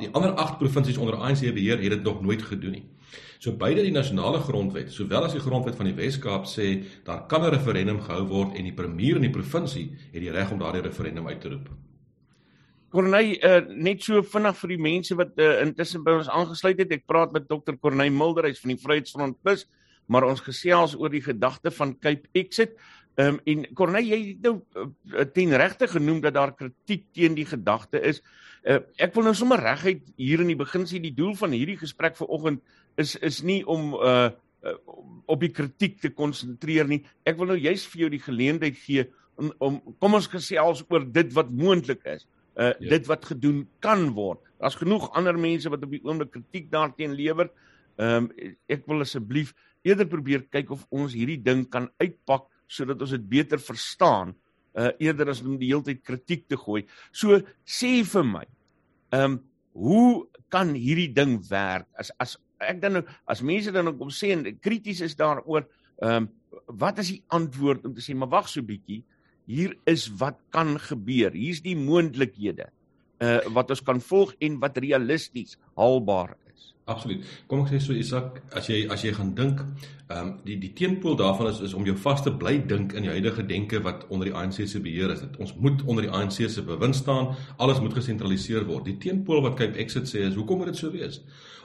Die 0.00 0.10
ander 0.12 0.32
8 0.40 0.58
provinsies 0.58 0.98
onder 0.98 1.14
ANC 1.14 1.44
beheer 1.54 1.78
het 1.82 1.90
dit 1.90 2.02
nog 2.02 2.22
nooit 2.22 2.42
gedoen 2.42 2.78
nie. 2.78 2.84
So 3.38 3.52
beide 3.56 3.82
die 3.84 3.92
nasionale 3.92 4.40
grondwet, 4.40 4.92
sowel 4.92 5.26
as 5.26 5.34
die 5.36 5.42
grondwet 5.42 5.76
van 5.78 5.90
die 5.90 5.94
Wes-Kaap 5.94 6.46
sê 6.48 6.82
daar 7.04 7.26
kan 7.28 7.44
'n 7.44 7.52
referendum 7.54 8.00
gehou 8.00 8.26
word 8.26 8.56
en 8.56 8.64
die 8.64 8.72
premier 8.72 9.16
in 9.16 9.28
die 9.28 9.30
provinsie 9.30 9.92
het 10.12 10.22
die 10.22 10.30
reg 10.30 10.50
om 10.50 10.58
daardie 10.58 10.82
referendum 10.82 11.28
uit 11.28 11.40
te 11.40 11.48
roep. 11.48 11.68
Corneil, 12.90 13.36
uh, 13.42 13.60
net 13.68 14.02
so 14.02 14.22
vinnig 14.22 14.56
vir 14.56 14.68
die 14.68 14.78
mense 14.78 15.14
wat 15.14 15.32
uh, 15.36 15.60
intussen 15.62 16.04
by 16.04 16.10
ons 16.10 16.28
aangesluit 16.28 16.78
het. 16.78 16.92
Ek 16.92 17.06
praat 17.06 17.32
met 17.32 17.48
Dr. 17.48 17.74
Corneil 17.80 18.12
Mulder, 18.12 18.44
hy's 18.44 18.60
van 18.60 18.70
die 18.70 18.78
Vryheidsfront 18.78 19.42
Plus, 19.42 19.66
maar 20.06 20.24
ons 20.24 20.40
gesels 20.40 20.94
oor 20.94 21.10
die 21.10 21.22
gedagte 21.22 21.70
van 21.70 21.98
Cape 21.98 22.28
Exit. 22.32 22.78
Ehm 23.14 23.34
um, 23.34 23.40
en 23.44 23.66
Corneil, 23.74 24.06
jy 24.06 24.20
het 24.28 24.42
nou 24.42 24.60
uh, 24.74 25.26
ten 25.34 25.56
regte 25.56 25.86
genoem 25.88 26.20
dat 26.20 26.34
daar 26.34 26.54
kritiek 26.54 27.06
teen 27.12 27.34
die 27.34 27.46
gedagte 27.46 28.00
is. 28.00 28.22
Uh, 28.64 28.80
ek 28.96 29.12
wil 29.16 29.26
nou 29.28 29.34
sommer 29.36 29.60
reguit 29.60 30.06
hier 30.16 30.40
in 30.40 30.48
die 30.48 30.56
begin 30.56 30.86
sê 30.88 30.96
die 31.02 31.12
doel 31.12 31.34
van 31.36 31.52
hierdie 31.52 31.76
gesprek 31.76 32.16
vanoggend 32.16 32.62
is 32.96 33.12
is 33.20 33.42
nie 33.44 33.60
om 33.68 33.92
uh 33.98 34.30
uh, 34.64 34.72
op 35.28 35.42
die 35.42 35.52
kritiek 35.52 35.98
te 36.00 36.10
konsentreer 36.16 36.88
nie. 36.88 37.02
Ek 37.28 37.36
wil 37.36 37.52
nou 37.52 37.58
juist 37.60 37.90
vir 37.92 38.04
jou 38.04 38.08
die 38.14 38.22
geleentheid 38.24 38.78
gee 38.80 39.04
om, 39.40 39.50
om 39.60 39.76
kom 40.00 40.16
ons 40.16 40.30
gesels 40.30 40.84
oor 40.88 41.04
dit 41.04 41.34
wat 41.36 41.52
moontlik 41.52 42.06
is. 42.08 42.24
Uh 42.54 42.70
ja. 42.70 42.94
dit 42.94 43.08
wat 43.10 43.26
gedoen 43.26 43.64
kan 43.84 44.06
word. 44.14 44.40
Daar's 44.62 44.78
genoeg 44.78 45.10
ander 45.18 45.36
mense 45.36 45.68
wat 45.68 45.84
op 45.84 45.92
die 45.92 46.02
oomblik 46.04 46.32
kritiek 46.36 46.70
daarteen 46.72 47.16
lewer. 47.18 47.50
Ehm 47.98 48.30
um, 48.30 48.50
ek 48.70 48.86
wil 48.90 49.04
asseblief 49.04 49.52
eerder 49.84 50.08
probeer 50.08 50.46
kyk 50.48 50.72
of 50.72 50.86
ons 50.90 51.12
hierdie 51.12 51.40
ding 51.42 51.66
kan 51.68 51.90
uitpak 52.00 52.48
sodat 52.70 53.02
ons 53.02 53.12
dit 53.12 53.28
beter 53.28 53.60
verstaan 53.60 54.32
uh 54.74 54.90
eerder 54.98 55.30
as 55.30 55.42
om 55.44 55.58
die 55.58 55.70
hele 55.70 55.84
tyd 55.86 56.02
kritiek 56.02 56.48
te 56.48 56.58
gooi. 56.58 56.82
So 57.12 57.38
sê 57.62 58.00
vir 58.06 58.24
my, 58.26 58.44
ehm 59.14 59.36
um, 59.38 59.42
hoe 59.74 60.28
kan 60.54 60.70
hierdie 60.78 61.10
ding 61.10 61.40
werk? 61.48 61.88
As 61.98 62.12
as 62.22 62.36
ek 62.62 62.78
dan 62.82 62.98
nou 62.98 63.02
as 63.30 63.42
mense 63.42 63.72
dan 63.74 63.90
kom 63.98 64.12
sê 64.14 64.30
en 64.34 64.46
krities 64.62 65.02
is 65.02 65.16
daaroor, 65.18 65.66
ehm 66.02 66.26
um, 66.26 66.30
wat 66.80 67.00
is 67.02 67.10
die 67.10 67.22
antwoord 67.34 67.84
om 67.86 67.94
te 67.94 68.02
sê 68.04 68.14
maar 68.14 68.30
wag 68.30 68.48
so 68.48 68.62
bietjie, 68.62 69.02
hier 69.50 69.74
is 69.90 70.06
wat 70.20 70.38
kan 70.54 70.78
gebeur. 70.80 71.34
Hier's 71.34 71.62
die 71.64 71.76
moontlikhede 71.76 72.70
uh 73.22 73.40
wat 73.54 73.70
ons 73.70 73.82
kan 73.84 74.00
volg 74.02 74.34
en 74.42 74.58
wat 74.62 74.78
realisties 74.82 75.58
haalbaar 75.78 76.34
Absoluut. 76.84 77.24
Kom 77.48 77.62
ek 77.62 77.70
sê 77.72 77.78
so 77.80 77.94
Isak, 77.96 78.42
as 78.52 78.66
jy 78.68 78.82
as 78.92 79.00
jy 79.06 79.14
gaan 79.16 79.30
dink, 79.36 79.62
ehm 80.04 80.18
um, 80.20 80.32
die 80.44 80.58
die 80.60 80.72
teenpool 80.76 81.16
daarvan 81.16 81.48
is 81.48 81.62
is 81.64 81.72
om 81.74 81.86
jou 81.88 81.94
vas 82.02 82.20
te 82.22 82.32
bly 82.42 82.58
dink 82.68 82.92
in 82.92 83.06
die 83.06 83.12
huidige 83.12 83.46
denke 83.48 83.80
wat 83.86 84.04
onder 84.10 84.28
die 84.28 84.34
ANC 84.36 84.66
se 84.68 84.82
beheer 84.84 85.14
is. 85.14 85.22
Dit 85.24 85.38
ons 85.40 85.54
moet 85.64 85.80
onder 85.88 86.04
die 86.04 86.12
ANC 86.12 86.42
se 86.52 86.62
bewind 86.62 86.96
staan, 86.96 87.32
alles 87.56 87.80
moet 87.80 87.96
gesentraliseer 87.96 88.68
word. 88.68 88.84
Die 88.84 88.98
teenpool 89.00 89.40
wat 89.46 89.56
Cape 89.56 89.80
Exit 89.80 90.10
sê 90.12 90.26
is, 90.28 90.36
hoekom 90.36 90.60
moet 90.60 90.74
dit 90.74 90.82
so 90.82 90.92
wees? 90.92 91.22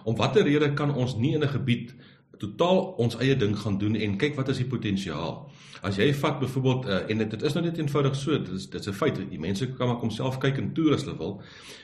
Om 0.08 0.16
watter 0.16 0.48
rede 0.48 0.72
kan 0.74 0.96
ons 0.96 1.18
nie 1.20 1.34
in 1.36 1.44
'n 1.44 1.52
gebied 1.58 1.92
totaal 2.40 2.82
ons 2.98 3.18
eie 3.20 3.36
ding 3.36 3.56
gaan 3.60 3.78
doen 3.78 3.96
en 3.96 4.18
kyk 4.18 4.38
wat 4.40 4.50
is 4.54 4.62
die 4.62 4.70
potensiaal. 4.70 5.42
As 5.86 5.96
jy 6.00 6.10
vat 6.20 6.40
byvoorbeeld 6.42 6.88
uh, 6.88 7.00
en 7.12 7.22
dit, 7.24 7.30
dit 7.32 7.44
is 7.48 7.56
nou 7.56 7.64
net 7.64 7.78
eenvoudig 7.80 8.16
so, 8.20 8.38
dit 8.38 8.56
is 8.56 8.68
dit's 8.72 8.88
'n 8.88 8.96
feit. 8.96 9.20
Die 9.32 9.40
mense 9.40 9.68
kan 9.76 9.88
maar 9.88 10.00
kom 10.00 10.12
self 10.12 10.40
kyk 10.40 10.58
en 10.58 10.74
toer 10.74 10.94
as 10.96 11.06
hulle 11.08 11.18
wil. 11.18 11.42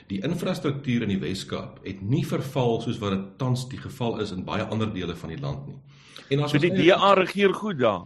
Die 0.07 0.19
infrastruktuur 0.24 1.05
in 1.07 1.13
die 1.15 1.19
Wes-Kaap 1.19 1.79
het 1.83 2.01
nie 2.01 2.25
verval 2.25 2.81
soos 2.81 3.00
wat 3.00 3.15
dit 3.15 3.38
tans 3.38 3.67
die 3.69 3.79
geval 3.79 4.19
is 4.19 4.31
in 4.31 4.43
baie 4.43 4.63
ander 4.63 4.91
dele 4.93 5.15
van 5.15 5.29
die 5.29 5.39
land 5.39 5.67
nie. 5.67 5.79
En 6.29 6.43
as 6.43 6.51
so 6.51 6.57
die 6.57 6.74
DA 6.74 7.13
regeer 7.13 7.53
goed 7.53 7.79
daar. 7.79 8.03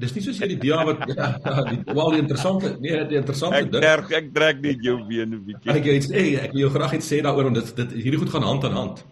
Dis 0.00 0.14
nie 0.16 0.22
soos 0.24 0.38
hierdie 0.40 0.58
DA 0.58 0.82
wat 0.88 1.04
ja, 1.10 1.62
die 1.68 1.94
wel 1.94 2.10
die 2.10 2.20
interessante 2.22 2.76
nee, 2.80 3.06
die 3.06 3.18
interessante 3.20 3.60
ek 3.60 3.70
ding. 3.70 3.82
Trek, 3.84 4.10
ek 4.18 4.34
trek 4.34 4.60
net 4.64 4.82
jou 4.82 4.98
bene 5.06 5.36
'n 5.36 5.44
bietjie. 5.44 5.70
Ek 5.70 6.04
sê 6.08 6.24
ek 6.42 6.52
wil 6.52 6.66
jou 6.66 6.70
graag 6.74 6.98
iets 6.98 7.10
sê 7.12 7.20
daaroor 7.22 7.50
want 7.50 7.60
dit 7.60 7.76
dit 7.76 7.96
hierdie 8.02 8.20
goed 8.24 8.32
gaan 8.34 8.42
hand 8.42 8.64
aan 8.64 8.78
hand. 8.80 9.04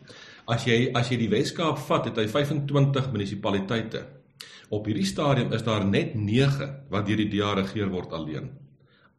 As 0.51 0.65
jy 0.67 0.91
as 0.99 1.11
jy 1.11 1.21
die 1.21 1.31
Wes-Kaap 1.31 1.79
vat, 1.87 2.09
het 2.11 2.19
hy 2.19 2.27
25 2.27 3.13
munisipaliteite. 3.15 4.03
Op 4.73 4.89
hierdie 4.89 5.07
stadium 5.07 5.53
is 5.55 5.63
daar 5.63 5.85
net 5.87 6.17
9 6.19 6.69
wat 6.91 7.07
deur 7.07 7.21
die 7.21 7.29
DA 7.31 7.53
regeer 7.61 7.93
word 7.93 8.15
alleen. 8.17 8.51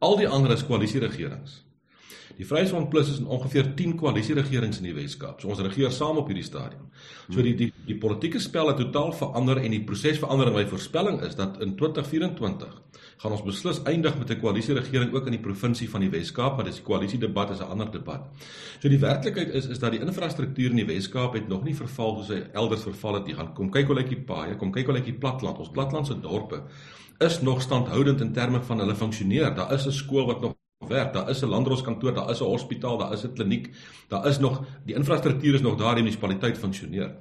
Al 0.04 0.18
die 0.20 0.28
ander 0.28 0.52
is 0.52 0.66
koalisieregerings. 0.66 1.62
Die 2.38 2.46
Vryheidsfront 2.46 2.90
Plus 2.90 3.10
is 3.10 3.18
in 3.18 3.26
ongeveer 3.26 3.74
10 3.76 3.94
koalisieregerings 4.00 4.80
in 4.80 4.88
die 4.88 4.94
Wes-Kaap. 4.94 5.40
So 5.40 5.48
ons 5.48 5.60
regeer 5.62 5.92
saam 5.94 6.18
op 6.20 6.30
hierdie 6.30 6.46
stadium. 6.46 6.88
So 7.28 7.42
die 7.42 7.54
die 7.58 7.70
die 7.86 7.96
politieke 8.00 8.40
spel 8.40 8.70
het 8.72 8.80
totaal 8.80 9.12
verander 9.12 9.60
en 9.60 9.70
die 9.70 9.82
proses 9.84 10.18
verander 10.18 10.50
en 10.50 10.56
my 10.56 10.64
voorspelling 10.66 11.20
is 11.26 11.36
dat 11.36 11.60
in 11.62 11.76
2024 11.76 12.72
gaan 13.22 13.32
ons 13.36 13.44
beslis 13.44 13.82
eindig 13.88 14.18
met 14.18 14.30
'n 14.30 14.40
koalisieregering 14.40 15.12
ook 15.14 15.26
in 15.26 15.36
die 15.36 15.40
provinsie 15.40 15.90
van 15.90 16.00
die 16.00 16.10
Wes-Kaap, 16.10 16.56
maar 16.56 16.64
dis 16.64 16.80
die 16.80 16.84
koalisiedebat 16.84 17.50
is 17.50 17.60
'n 17.60 17.70
ander 17.70 17.90
debat. 17.90 18.20
So 18.80 18.88
die 18.88 18.98
werklikheid 18.98 19.48
is 19.48 19.66
is 19.66 19.78
dat 19.78 19.92
die 19.92 20.00
infrastruktuur 20.00 20.70
in 20.70 20.76
die 20.76 20.86
Wes-Kaap 20.86 21.34
het 21.34 21.48
nog 21.48 21.64
nie 21.64 21.74
verval 21.74 22.16
soos 22.16 22.28
hy 22.28 22.42
elders 22.52 22.82
verval 22.82 23.14
het 23.14 23.26
nie. 23.26 23.34
Gaan 23.34 23.54
kom 23.54 23.70
kyk 23.70 23.86
hoe 23.86 23.96
lyk 23.96 24.08
die 24.08 24.24
paaie, 24.24 24.56
kom 24.56 24.72
kyk 24.72 24.86
hoe 24.86 24.94
lyk 24.94 25.04
die 25.04 25.18
platland. 25.18 25.58
Ons 25.58 25.70
platlandse 25.70 26.20
dorpe 26.20 26.62
is 27.18 27.40
nog 27.40 27.62
standhoudend 27.62 28.20
in 28.20 28.32
terme 28.32 28.62
van 28.62 28.78
hulle 28.78 28.94
funksioneer. 28.94 29.54
Daar 29.54 29.72
is 29.72 29.86
'n 29.86 29.92
skool 29.92 30.26
wat 30.26 30.40
nog 30.40 30.54
werk. 30.88 31.12
Daar 31.12 31.30
is 31.30 31.42
'n 31.42 31.46
landdroskantoor, 31.46 32.14
daar 32.14 32.30
is 32.30 32.40
'n 32.40 32.44
hospitaal, 32.44 32.98
daar 32.98 33.12
is 33.12 33.24
'n 33.24 33.32
kliniek. 33.32 33.70
Daar 34.08 34.26
is 34.26 34.38
nog 34.38 34.64
die 34.84 34.94
infrastruktuur 34.94 35.54
is 35.54 35.60
nog 35.60 35.76
daar, 35.76 35.94
die 35.94 36.02
munisipaliteit 36.02 36.58
funksioneer. 36.58 37.14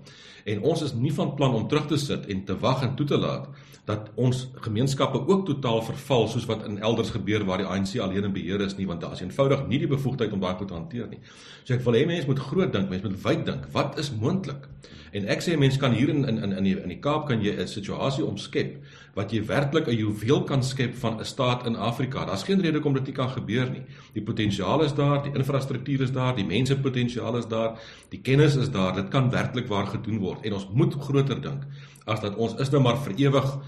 En 0.44 0.62
ons 0.62 0.82
is 0.82 0.94
nie 0.94 1.14
van 1.14 1.36
plan 1.36 1.54
om 1.54 1.68
terug 1.68 1.86
te 1.86 1.98
sit 1.98 2.26
en 2.26 2.44
te 2.44 2.58
wag 2.60 2.82
en 2.82 2.96
toe 2.96 3.06
te 3.06 3.18
laat 3.18 3.48
dat 3.86 4.12
ons 4.16 4.50
gemeenskappe 4.64 5.28
ook 5.28 5.46
totaal 5.46 5.82
verval 5.84 6.28
soos 6.28 6.46
wat 6.48 6.64
in 6.68 6.80
elders 6.80 7.10
gebeur 7.10 7.44
waar 7.46 7.60
die 7.60 7.68
ANC 7.68 7.98
alleen 8.00 8.24
in 8.24 8.34
beheer 8.36 8.62
is 8.62 8.76
nie, 8.76 8.88
want 8.88 9.02
daar 9.02 9.12
is 9.12 9.22
eenvoudig 9.22 9.66
nie 9.68 9.80
die 9.80 9.88
bevoegdheid 9.92 10.32
om 10.32 10.40
daai 10.40 10.56
goed 10.56 10.68
te 10.68 10.74
hanteer 10.74 11.10
nie. 11.12 11.20
So 11.64 11.76
ek 11.76 11.84
wil 11.84 11.98
hê 12.00 12.06
mense 12.08 12.28
moet 12.28 12.40
groot 12.40 12.72
dink, 12.72 12.90
mense 12.90 13.10
moet 13.10 13.20
wyd 13.24 13.46
dink. 13.46 13.68
Wat 13.76 14.00
is 14.00 14.14
moontlik? 14.16 14.70
En 15.14 15.28
ek 15.30 15.44
sê 15.46 15.54
mense 15.62 15.78
kan 15.78 15.94
hier 15.94 16.10
in 16.10 16.24
in 16.26 16.40
in 16.42 16.66
die 16.66 16.74
in 16.74 16.90
die 16.90 17.00
Kaap 17.02 17.28
kan 17.30 17.42
jy 17.42 17.54
'n 17.54 17.68
situasie 17.68 18.26
omskep 18.26 18.82
wat 19.14 19.32
jy 19.32 19.44
werklik 19.46 19.88
'n 19.88 19.98
juweel 19.98 20.44
kan 20.44 20.64
skep 20.64 20.96
van 20.96 21.20
'n 21.20 21.26
staat 21.26 21.66
in 21.68 21.76
Afrika. 21.76 22.26
Daar's 22.26 22.44
geen 22.44 22.62
rede 22.62 22.78
hoekom 22.78 22.94
dit 22.94 23.06
nie 23.06 23.14
kan 23.14 23.30
gebeur 23.30 23.70
nie. 23.70 23.84
Die 24.14 24.24
potensiaal 24.24 24.84
is 24.84 24.94
daar, 24.94 25.24
die 25.24 25.32
infrastruktuur 25.36 26.02
is 26.02 26.12
daar, 26.12 26.36
die 26.36 26.46
mense 26.46 26.76
potensiaal 26.80 27.38
is 27.38 27.48
daar, 27.48 27.80
die 28.10 28.22
kennis 28.22 28.56
is 28.56 28.72
daar. 28.72 28.96
Dit 28.96 29.10
kan 29.10 29.30
werklik 29.30 29.68
waar 29.68 29.86
gedoen 29.86 30.20
word 30.20 30.46
en 30.46 30.54
ons 30.54 30.68
moet 30.74 30.94
groter 30.94 31.42
dink 31.42 31.64
as 32.06 32.20
dat 32.20 32.36
ons 32.36 32.56
is 32.60 32.70
nou 32.70 32.82
maar 32.82 32.98
vir 32.98 33.14
ewig 33.16 33.60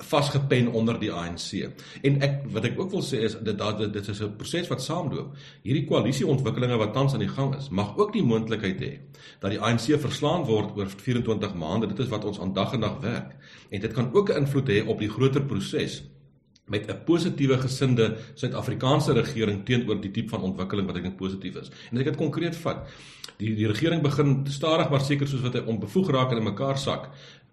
vasgepen 0.00 0.68
onder 0.72 0.98
die 0.98 1.12
ANC. 1.12 1.68
En 2.02 2.22
ek 2.22 2.46
wat 2.52 2.64
ek 2.64 2.78
ook 2.78 2.90
wil 2.90 3.02
sê 3.02 3.24
is 3.26 3.36
dit 3.42 3.58
dat 3.58 3.78
dit 3.78 4.08
is 4.08 4.22
'n 4.22 4.36
proses 4.36 4.68
wat 4.68 4.82
saamloop. 4.82 5.36
Hierdie 5.62 5.84
koalisieontwikkelinge 5.84 6.76
wat 6.76 6.92
tans 6.92 7.12
aan 7.12 7.26
die 7.26 7.28
gang 7.28 7.56
is, 7.56 7.68
mag 7.68 7.96
ook 7.98 8.12
die 8.12 8.22
moontlikheid 8.22 8.80
hê 8.80 8.98
dat 9.40 9.50
die 9.50 9.60
ANC 9.60 10.00
verslaan 10.00 10.44
word 10.44 10.76
oor 10.76 10.88
24 10.88 11.54
maande. 11.54 11.86
Dit 11.86 11.98
is 11.98 12.08
wat 12.08 12.24
ons 12.24 12.40
aan 12.40 12.52
dag 12.52 12.72
en 12.72 12.80
nag 12.80 13.00
werk. 13.00 13.36
En 13.70 13.80
dit 13.80 13.92
kan 13.92 14.12
ook 14.12 14.30
'n 14.30 14.44
invloed 14.44 14.68
hê 14.68 14.86
op 14.86 14.98
die 14.98 15.10
groter 15.10 15.42
proses 15.42 16.02
met 16.66 16.86
'n 16.88 17.04
positiewe 17.04 17.58
gesinde 17.58 18.16
Suid-Afrikaanse 18.34 19.12
regering 19.12 19.64
teenoor 19.64 20.00
die 20.00 20.10
tipe 20.10 20.28
van 20.28 20.42
ontwikkeling 20.42 20.86
wat 20.86 20.96
ek 20.96 21.02
dink 21.02 21.16
positief 21.16 21.56
is. 21.56 21.68
En 21.68 21.96
as 21.96 22.00
ek 22.00 22.04
dit 22.04 22.16
konkreet 22.16 22.56
vat, 22.56 22.86
die 23.36 23.54
die 23.54 23.66
regering 23.66 24.02
begin 24.02 24.46
stadig 24.46 24.90
maar 24.90 25.00
seker 25.00 25.28
soos 25.28 25.40
wat 25.40 25.54
hy 25.54 25.62
onbevoeg 25.66 26.10
raak 26.10 26.30
en 26.30 26.36
in 26.36 26.44
mekaar 26.44 26.78
sak, 26.78 27.10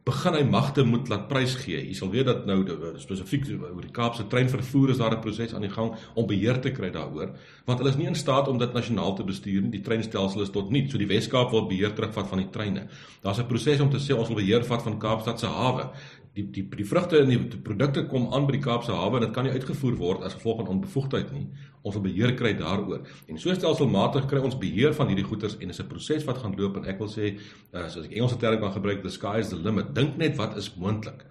begin 0.09 0.37
hy 0.37 0.43
magte 0.49 0.83
moet 0.87 1.09
laat 1.11 1.27
prys 1.29 1.55
gee. 1.61 1.79
Jy 1.87 1.95
sal 1.97 2.11
weet 2.13 2.27
dat 2.29 2.45
nou 2.49 2.59
spesifiek 3.01 3.45
oor 3.59 3.85
die 3.85 3.93
Kaapse 3.93 4.25
treinvervoer 4.31 4.93
is 4.93 5.01
daar 5.01 5.15
'n 5.15 5.21
proses 5.21 5.53
aan 5.53 5.65
die 5.65 5.73
gang 5.73 5.93
om 6.15 6.27
beheer 6.27 6.59
te 6.61 6.71
kry 6.71 6.89
daaroor, 6.89 7.31
want 7.65 7.79
hulle 7.79 7.89
is 7.89 7.97
nie 7.97 8.07
in 8.07 8.15
staat 8.15 8.47
om 8.47 8.57
dit 8.57 8.73
nasionaal 8.73 9.15
te 9.15 9.23
bestuur 9.23 9.61
nie. 9.61 9.71
Die 9.71 9.81
treinstelsel 9.81 10.41
is 10.41 10.49
tot 10.49 10.69
niet. 10.69 10.91
So 10.91 10.97
die 10.97 11.07
Wes-Kaap 11.07 11.51
wil 11.51 11.67
beheer 11.67 11.93
terugvat 11.93 12.27
van 12.27 12.37
die 12.37 12.49
treine. 12.49 12.87
Daar's 13.21 13.39
'n 13.39 13.47
proses 13.47 13.79
om 13.79 13.89
te 13.89 13.97
sê 13.97 14.17
ons 14.17 14.27
wil 14.27 14.37
beheer 14.37 14.63
vat 14.65 14.81
van 14.81 14.99
Kaapstad 14.99 15.39
se 15.39 15.47
hawe 15.47 15.89
die 16.33 16.45
die 16.51 16.63
die 16.69 16.85
vrugte 16.85 17.19
en 17.19 17.29
die 17.31 17.61
produkte 17.63 18.05
kom 18.07 18.27
aan 18.33 18.45
by 18.47 18.55
die 18.57 18.63
Kaapse 18.63 18.93
hawe 18.95 19.17
en 19.17 19.25
dit 19.27 19.33
kan 19.35 19.47
nie 19.47 19.53
uitgevoer 19.55 19.95
word 19.99 20.23
as 20.23 20.37
gevolg 20.37 20.61
van 20.61 20.73
onbevoegdheid 20.75 21.31
nie. 21.33 21.47
Ons 21.81 21.95
wil 21.95 22.03
beheer 22.03 22.35
kry 22.35 22.53
daaroor. 22.59 23.01
En 23.27 23.39
so 23.39 23.53
stelselmatig 23.55 24.27
kry 24.29 24.41
ons 24.43 24.57
beheer 24.59 24.93
van 24.93 25.09
hierdie 25.11 25.25
goederes 25.25 25.57
en 25.59 25.67
dis 25.67 25.79
'n 25.79 25.87
proses 25.87 26.25
wat 26.25 26.37
gaan 26.37 26.55
loop 26.57 26.77
en 26.77 26.85
ek 26.85 26.99
wil 26.99 27.09
sê 27.09 27.37
uh, 27.73 27.87
soos 27.89 28.05
ek 28.05 28.13
Engelse 28.13 28.37
term 28.37 28.59
kan 28.59 28.71
gebruik 28.71 29.01
the 29.01 29.09
sky 29.09 29.39
is 29.39 29.49
the 29.49 29.55
limit. 29.55 29.95
Dink 29.95 30.17
net 30.17 30.37
wat 30.37 30.57
is 30.57 30.75
moontlik. 30.75 31.25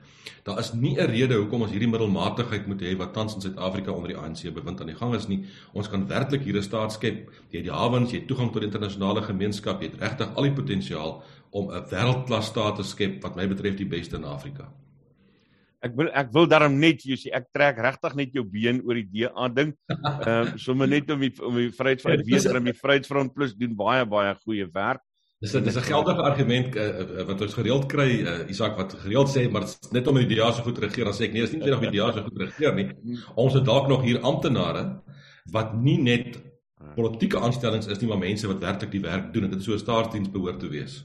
Daar 0.45 0.59
is 0.59 0.73
nie 0.73 0.97
'n 0.97 1.11
rede 1.11 1.35
hoekom 1.35 1.63
ons 1.63 1.71
hierdie 1.71 1.89
middelmatigheid 1.89 2.67
moet 2.67 2.81
hê 2.81 2.97
wat 2.97 3.13
tans 3.13 3.35
in 3.35 3.41
Suid-Afrika 3.41 3.93
onder 3.93 4.09
die 4.09 4.17
ANC 4.17 4.55
bewind 4.55 4.81
aan 4.81 4.87
die 4.87 4.97
gang 4.97 5.15
is 5.15 5.29
nie. 5.29 5.45
Ons 5.73 5.89
kan 5.89 6.09
werklik 6.09 6.43
hier 6.43 6.57
'n 6.57 6.63
staat 6.63 6.93
skep. 6.93 7.31
Jy 7.51 7.59
het 7.59 7.65
die 7.65 7.73
hawens, 7.73 8.11
jy 8.11 8.19
het 8.19 8.29
toegang 8.29 8.53
tot 8.53 8.63
die 8.63 8.71
internasionale 8.71 9.23
gemeenskap, 9.23 9.81
jy 9.81 9.91
het 9.91 10.01
regtig 10.01 10.35
al 10.35 10.43
die 10.43 10.53
potensiaal 10.53 11.23
om 11.51 11.71
'n 11.71 11.85
wêreldklas 11.91 12.47
staat 12.47 12.77
te 12.77 12.83
skep 12.83 13.23
wat 13.23 13.37
my 13.37 13.49
betref 13.49 13.77
die 13.77 13.87
beste 13.87 14.17
in 14.17 14.25
Afrika. 14.25 14.69
Ek 15.79 15.93
wil 15.95 16.09
ek 16.11 16.33
wil 16.35 16.49
daarom 16.51 16.79
net 16.83 17.05
jy 17.07 17.17
sê 17.21 17.31
ek 17.39 17.53
trek 17.55 17.77
regtig 17.79 18.17
net 18.19 18.33
jou 18.35 18.43
been 18.43 18.81
oor 18.83 18.99
die 18.99 19.07
DA 19.13 19.49
ding. 19.49 19.75
Ehm 19.93 20.33
um, 20.33 20.57
sommer 20.59 20.91
net 20.91 21.11
om 21.15 21.21
die 21.23 21.31
om 21.39 21.61
die 21.61 21.71
vryheid 21.75 22.03
van 22.03 22.19
die 22.19 22.27
weter 22.33 22.59
en 22.59 22.67
die 22.67 22.75
vryheidsfront 22.81 23.35
plus 23.35 23.55
doen 23.59 23.77
baie 23.79 24.07
baie 24.07 24.35
goeie 24.43 24.67
werk. 24.75 25.05
Dis 25.39 25.53
dit 25.55 25.67
is 25.71 25.77
'n 25.77 25.87
geldige 25.87 26.23
argument 26.27 26.75
uh, 26.75 27.23
wat 27.29 27.41
ons 27.47 27.55
gereeld 27.55 27.87
kry 27.87 28.09
uh, 28.27 28.51
Isak 28.51 28.75
wat 28.77 28.97
gereeld 29.05 29.31
sê 29.31 29.47
maar 29.51 29.69
net 29.95 30.11
om 30.11 30.19
die 30.19 30.27
DA 30.35 30.51
so 30.51 30.67
goed 30.67 30.79
regeer 30.83 31.05
dan 31.05 31.15
sê 31.15 31.29
ek 31.29 31.33
nee, 31.33 31.47
is 31.47 31.53
nie 31.53 31.63
net 31.63 31.77
om 31.77 31.87
die 31.87 31.95
DA 31.95 32.11
so 32.13 32.27
goed 32.27 32.43
regeer 32.43 32.75
nie. 32.75 32.89
Ons 33.37 33.55
het 33.55 33.65
dalk 33.65 33.87
nog 33.89 34.03
hier 34.03 34.19
amptenare 34.19 34.83
wat 35.53 35.77
nie 35.79 36.01
net 36.03 36.43
politieke 36.97 37.39
aanstellings 37.39 37.87
is 37.87 38.01
nie 38.03 38.09
maar 38.11 38.19
mense 38.19 38.51
wat 38.51 38.67
werklik 38.67 38.91
die 38.91 39.05
werk 39.07 39.31
doen 39.33 39.47
en 39.47 39.55
dit 39.55 39.61
is 39.61 39.65
so 39.65 39.79
'n 39.79 39.79
staatsdiens 39.79 40.31
behoort 40.31 40.59
te 40.59 40.69
wees. 40.69 41.05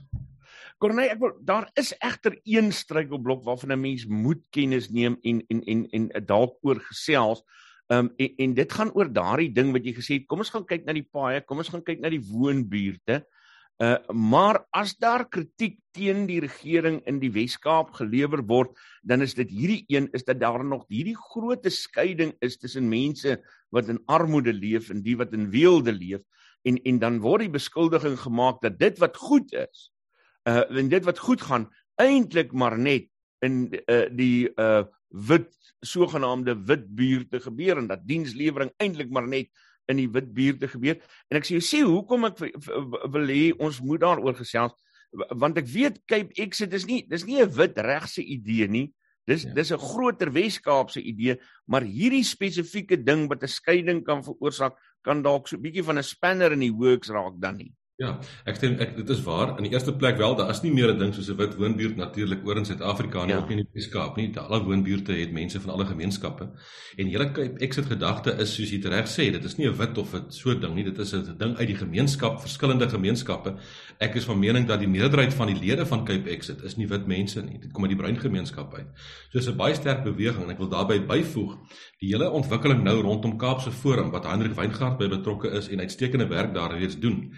Corneille, 0.83 1.13
ek 1.15 1.19
wil 1.21 1.35
daar 1.47 1.69
is 1.79 1.93
egter 2.03 2.33
een 2.43 2.73
struikelblok 2.75 3.45
waarvan 3.45 3.71
'n 3.71 3.79
mens 3.79 4.03
moet 4.05 4.41
kennis 4.51 4.89
neem 4.91 5.15
en 5.23 5.39
en 5.47 5.61
en 5.63 5.85
en 5.95 6.25
dalk 6.25 6.57
oor 6.61 6.79
gesels. 6.89 7.43
Ehm 7.87 7.99
um, 7.99 8.09
en, 8.17 8.33
en 8.37 8.53
dit 8.53 8.73
gaan 8.73 8.91
oor 8.91 9.13
daardie 9.13 9.53
ding 9.53 9.71
wat 9.71 9.85
jy 9.85 9.93
gesê 9.95 10.17
het, 10.19 10.27
kom 10.27 10.43
ons 10.43 10.51
gaan 10.51 10.65
kyk 10.65 10.83
na 10.83 10.93
die 10.93 11.07
paaie, 11.07 11.39
kom 11.41 11.57
ons 11.63 11.69
gaan 11.71 11.83
kyk 11.83 12.01
na 12.03 12.09
die 12.11 12.19
woonbuurte. 12.19 13.23
Uh 13.79 13.95
maar 14.11 14.65
as 14.75 14.95
daar 14.99 15.23
kritiek 15.29 15.79
teen 15.95 16.27
die 16.27 16.41
regering 16.43 16.99
in 17.07 17.19
die 17.19 17.31
Wes-Kaap 17.31 17.95
gelewer 17.95 18.43
word, 18.43 18.75
dan 19.03 19.21
is 19.21 19.33
dit 19.39 19.49
hierdie 19.49 19.85
een 19.87 20.09
is 20.11 20.27
dat 20.27 20.39
daar 20.39 20.65
nog 20.65 20.83
hierdie 20.89 21.15
groot 21.15 21.63
skeiding 21.71 22.35
is 22.41 22.57
tussen 22.57 22.89
mense 22.89 23.39
wat 23.71 23.87
in 23.87 24.03
armoede 24.05 24.53
leef 24.53 24.89
en 24.89 25.01
die 25.01 25.15
wat 25.15 25.31
in 25.33 25.49
weelde 25.49 25.95
leef 25.95 26.27
en 26.67 26.75
en 26.83 26.99
dan 26.99 27.23
word 27.23 27.47
die 27.47 27.55
beskuldiging 27.55 28.19
gemaak 28.19 28.61
dat 28.61 28.79
dit 28.79 28.99
wat 28.99 29.17
goed 29.17 29.53
is 29.53 29.92
uh 30.49 30.63
en 30.69 30.89
dit 30.89 31.05
wat 31.05 31.19
goed 31.19 31.41
gaan 31.41 31.69
eintlik 32.01 32.51
maar 32.51 32.77
net 32.77 33.09
in 33.45 33.67
uh, 33.87 34.07
die 34.11 34.49
uh 34.59 34.83
wit 35.09 35.51
sogenaamde 35.85 36.55
wit 36.65 36.87
buurte 36.95 37.39
gebeur 37.39 37.77
en 37.77 37.87
dat 37.87 38.07
dienslewering 38.07 38.71
eintlik 38.81 39.11
maar 39.13 39.27
net 39.27 39.51
in 39.91 39.99
die 39.99 40.09
wit 40.09 40.31
buurte 40.33 40.67
gebeur. 40.67 40.97
En 41.29 41.37
ek 41.37 41.45
sê 41.45 41.59
jy 41.59 41.63
sê 41.65 41.81
hoekom 41.83 42.25
ek 42.29 42.39
wil 43.13 43.29
hê 43.29 43.51
ons 43.59 43.81
moet 43.83 44.01
daaroor 44.01 44.35
gesels 44.39 44.73
want 45.13 45.59
ek 45.61 45.67
weet 45.69 45.99
Cape 46.09 46.33
Exit 46.41 46.73
is 46.73 46.87
nie 46.89 47.03
dis 47.09 47.25
nie 47.27 47.41
'n 47.41 47.51
wit 47.53 47.77
regse 47.77 48.23
idee 48.23 48.67
nie. 48.67 48.87
Dis 49.27 49.43
ja. 49.43 49.53
dis 49.53 49.71
'n 49.71 49.79
groter 49.79 50.31
Wes-Kaapse 50.31 51.01
idee, 51.01 51.37
maar 51.65 51.83
hierdie 51.83 52.23
spesifieke 52.23 52.97
ding 52.97 53.29
wat 53.29 53.43
'n 53.43 53.47
skeiding 53.47 54.03
kan 54.03 54.23
veroorsaak, 54.23 54.75
kan 55.01 55.21
dalk 55.21 55.47
so 55.47 55.55
'n 55.55 55.61
bietjie 55.61 55.83
van 55.83 55.97
'n 55.97 56.03
spanner 56.03 56.51
in 56.51 56.59
die 56.59 56.73
works 56.73 57.09
raak 57.09 57.39
dan 57.39 57.57
nie. 57.57 57.73
Ja, 58.03 58.17
ek 58.49 58.57
stem 58.59 58.73
ek 58.83 58.97
dit 58.97 59.11
is 59.13 59.21
waar. 59.23 59.53
In 59.55 59.63
die 59.63 59.71
eerste 59.71 59.93
plek 59.95 60.17
wel, 60.19 60.33
daar 60.35 60.49
is 60.51 60.59
nie 60.63 60.73
meer 60.75 60.91
'n 60.91 60.99
ding 60.99 61.13
soos 61.15 61.29
'n 61.29 61.37
wit 61.37 61.55
woonbuurt 61.55 61.95
natuurlik 61.95 62.45
oor 62.45 62.57
in 62.57 62.65
Suid-Afrika 62.65 63.23
nie, 63.25 63.33
ja. 63.33 63.39
ook 63.39 63.47
nie 63.47 63.57
in 63.57 63.63
die 63.63 63.79
Weskaap 63.79 64.17
nie. 64.17 64.27
Alle 64.37 64.63
woonbuurte 64.63 65.13
het 65.13 65.31
mense 65.31 65.61
van 65.61 65.73
alle 65.73 65.85
gemeenskappe. 65.85 66.49
En 66.97 67.07
hele 67.07 67.55
ek 67.61 67.73
sit 67.73 67.85
gedagte 67.85 68.35
is 68.41 68.53
soos 68.55 68.71
jy 68.71 68.81
reg 68.83 69.07
sê, 69.07 69.31
dit 69.31 69.43
is 69.43 69.57
nie 69.57 69.67
'n 69.67 69.77
wit 69.77 69.97
of 69.97 70.13
'n 70.13 70.31
so 70.31 70.53
ding 70.53 70.75
nie, 70.75 70.83
dit 70.83 70.99
is 70.99 71.13
'n 71.13 71.37
ding 71.37 71.55
uit 71.55 71.67
die 71.67 71.77
gemeenskap, 71.77 72.41
verskillende 72.41 72.89
gemeenskappe. 72.89 73.55
Ek 73.99 74.15
is 74.15 74.25
van 74.25 74.39
mening 74.39 74.67
dat 74.67 74.79
die 74.79 74.87
meerderheid 74.87 75.33
van 75.33 75.47
die 75.47 75.59
lede 75.59 75.85
van 75.85 76.03
Cape 76.03 76.29
Exit 76.29 76.61
is 76.63 76.75
nie 76.75 76.87
wit 76.87 77.07
mense 77.07 77.41
nie. 77.41 77.59
Dit 77.59 77.71
kom 77.71 77.83
uit 77.83 77.91
die 77.91 78.01
bruin 78.01 78.17
gemeenskap 78.17 78.73
uit. 78.73 78.87
So 79.31 79.37
is 79.37 79.47
'n 79.47 79.55
baie 79.55 79.75
sterk 79.75 80.03
beweging 80.03 80.43
en 80.43 80.49
ek 80.49 80.57
wil 80.57 80.69
daarbey 80.69 80.99
byvoeg 80.99 81.57
die 81.99 82.09
hele 82.09 82.29
ontwikkeling 82.29 82.83
nou 82.83 83.01
rondom 83.01 83.37
Kaapse 83.37 83.71
Forum 83.71 84.11
wat 84.11 84.25
Hendrik 84.25 84.55
Weingart 84.55 84.97
by 84.97 85.07
betrokke 85.07 85.49
is 85.51 85.69
en 85.69 85.79
uitstekende 85.79 86.27
werk 86.27 86.53
daar 86.53 86.77
reeds 86.77 86.99
doen 86.99 87.31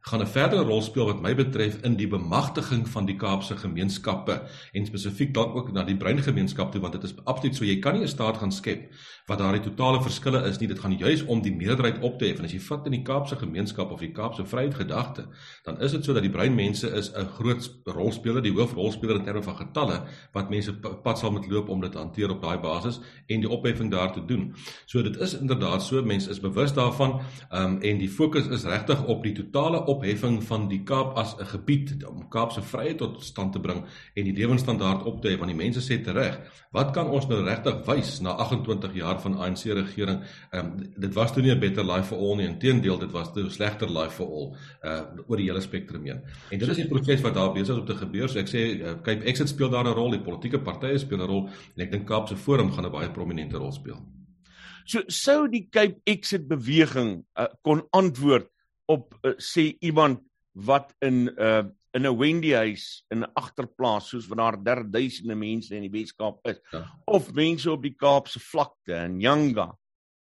gaan 0.00 0.20
'n 0.20 0.26
verdere 0.26 0.62
rol 0.62 0.82
speel 0.82 1.06
wat 1.06 1.20
my 1.20 1.34
betref 1.34 1.80
in 1.82 1.96
die 1.96 2.08
bemagtiging 2.08 2.88
van 2.88 3.06
die 3.06 3.16
Kaapse 3.16 3.56
gemeenskappe 3.56 4.42
en 4.72 4.86
spesifiek 4.86 5.34
dalk 5.34 5.54
ook 5.56 5.72
na 5.72 5.84
die 5.84 5.96
bruin 5.96 6.22
gemeenskap 6.22 6.72
toe 6.72 6.80
want 6.80 6.92
dit 6.92 7.04
is 7.04 7.14
absoluut 7.24 7.56
so 7.56 7.64
jy 7.64 7.78
kan 7.78 7.94
nie 7.94 8.02
'n 8.02 8.08
staat 8.08 8.36
gaan 8.36 8.52
skep 8.52 8.92
wat 9.26 9.38
daar 9.38 9.52
die 9.52 9.62
totale 9.62 10.02
verskille 10.02 10.42
is 10.48 10.58
nie. 10.58 10.68
Dit 10.68 10.78
gaan 10.78 10.96
juis 10.98 11.24
om 11.24 11.42
die 11.42 11.54
meerderheid 11.54 12.00
op 12.02 12.18
te 12.18 12.26
hef. 12.26 12.38
En 12.38 12.44
as 12.44 12.52
jy 12.52 12.60
vat 12.60 12.86
in 12.86 12.92
die 12.92 13.02
Kaapse 13.02 13.36
gemeenskap 13.36 13.90
of 13.90 14.00
die 14.00 14.12
Kaapse 14.12 14.44
vryheid 14.44 14.74
gedagte 14.74 15.28
dan 15.64 15.80
is 15.80 15.92
dit 15.92 16.04
so 16.04 16.12
dat 16.12 16.22
die 16.22 16.30
bruin 16.30 16.54
mense 16.54 16.88
is 16.88 17.12
'n 17.14 17.26
groot 17.36 17.70
rolspeler 17.84 18.42
die 18.42 18.52
hoofrolspeler 18.52 19.16
in 19.16 19.24
terme 19.24 19.42
van 19.42 19.56
getalle 19.56 20.02
wat 20.32 20.50
mense 20.50 20.72
pad 21.02 21.18
sal 21.18 21.30
moet 21.30 21.46
loop 21.50 21.68
om 21.68 21.80
dit 21.80 21.92
te 21.92 21.98
hanteer 21.98 22.30
op 22.30 22.42
daai 22.42 22.58
basis 22.58 23.00
en 23.26 23.40
die 23.40 23.50
opheffing 23.50 23.90
daar 23.90 24.12
te 24.12 24.24
doen. 24.24 24.54
So 24.86 25.02
dit 25.02 25.16
is 25.16 25.34
inderdaad 25.34 25.82
so 25.82 26.02
mense 26.02 26.30
is 26.30 26.40
bewus 26.40 26.72
daarvan 26.72 27.20
um, 27.52 27.80
en 27.82 27.98
die 27.98 28.08
fokus 28.08 28.46
is 28.46 28.64
regtig 28.64 29.04
op 29.06 29.22
die 29.22 29.32
totale 29.32 29.86
opheffing 29.90 30.38
van 30.46 30.68
die 30.70 30.80
Kaap 30.86 31.16
as 31.18 31.34
'n 31.38 31.46
gebied 31.52 32.04
om 32.06 32.28
Kaap 32.28 32.52
se 32.52 32.62
vryheid 32.62 32.98
tot 32.98 33.22
stand 33.24 33.52
te 33.52 33.60
bring 33.60 33.84
en 34.14 34.24
die 34.24 34.34
lewensstandaard 34.34 35.04
op 35.04 35.22
te 35.22 35.28
hef 35.28 35.38
want 35.38 35.50
die 35.50 35.64
mense 35.64 35.80
sê 35.80 36.02
tereg 36.02 36.38
wat 36.70 36.92
kan 36.94 37.08
ons 37.10 37.26
nou 37.26 37.40
regtig 37.44 37.80
wys 37.86 38.20
na 38.20 38.30
28 38.30 38.94
jaar 38.94 39.20
van 39.20 39.36
ANC 39.38 39.64
regering? 39.64 40.22
Um, 40.54 40.92
dit 40.96 41.14
was 41.14 41.32
toe 41.32 41.42
nie 41.42 41.50
'n 41.50 41.60
better 41.60 41.84
life 41.84 42.08
for 42.08 42.18
all 42.18 42.36
nie 42.36 42.46
inteendeel 42.46 42.98
dit 42.98 43.10
was 43.10 43.30
'n 43.34 43.50
slegter 43.50 43.90
life 43.90 44.14
for 44.14 44.26
all 44.26 44.56
uh, 44.84 45.02
oor 45.26 45.36
die 45.36 45.46
hele 45.46 45.60
spektrum 45.60 46.04
heen. 46.04 46.22
En 46.50 46.58
dit 46.58 46.68
is 46.68 46.76
die 46.76 46.88
proses 46.88 47.20
wat 47.20 47.34
daar 47.34 47.52
besig 47.52 47.74
is 47.74 47.80
om 47.80 47.86
te 47.86 47.94
gebeur 47.94 48.28
so 48.28 48.38
ek 48.38 48.48
sê 48.48 48.80
uh, 48.80 48.94
Cape 49.02 49.24
Exit 49.24 49.48
speel 49.48 49.70
daar 49.70 49.84
'n 49.84 49.94
rol 49.94 50.10
die 50.10 50.20
politieke 50.22 50.58
partye 50.58 50.98
speel 50.98 51.18
'n 51.18 51.26
rol 51.26 51.48
en 51.76 51.82
ek 51.82 51.90
dink 51.90 52.06
Kaap 52.06 52.28
se 52.28 52.36
forum 52.36 52.72
gaan 52.72 52.86
'n 52.86 52.92
baie 52.92 53.10
prominente 53.10 53.56
rol 53.56 53.72
speel. 53.72 53.98
So 54.84 55.02
sou 55.06 55.48
die 55.48 55.68
Cape 55.70 56.00
Exit 56.04 56.48
beweging 56.48 57.24
uh, 57.38 57.46
kon 57.62 57.82
antwoord 57.90 58.48
op 58.90 59.14
uh, 59.22 59.36
sê 59.38 59.70
iemand 59.80 60.22
wat 60.52 60.94
in 60.98 61.28
'n 61.28 61.34
uh, 61.38 61.64
in 61.96 62.06
'n 62.06 62.16
Wendy 62.18 62.52
huis 62.54 63.04
in 63.10 63.22
'n 63.22 63.32
agterplaas 63.34 64.10
soos 64.10 64.28
waar 64.28 64.56
daar 64.62 64.82
duisende 64.90 65.34
mense 65.34 65.74
in 65.74 65.86
die 65.86 65.94
Weskaap 65.98 66.38
is 66.46 66.60
ja. 66.70 66.84
of 67.06 67.32
mense 67.32 67.70
op 67.70 67.82
die 67.82 67.94
Kaapse 67.94 68.40
vlakte 68.40 68.94
in 69.06 69.20
Yanga 69.20 69.68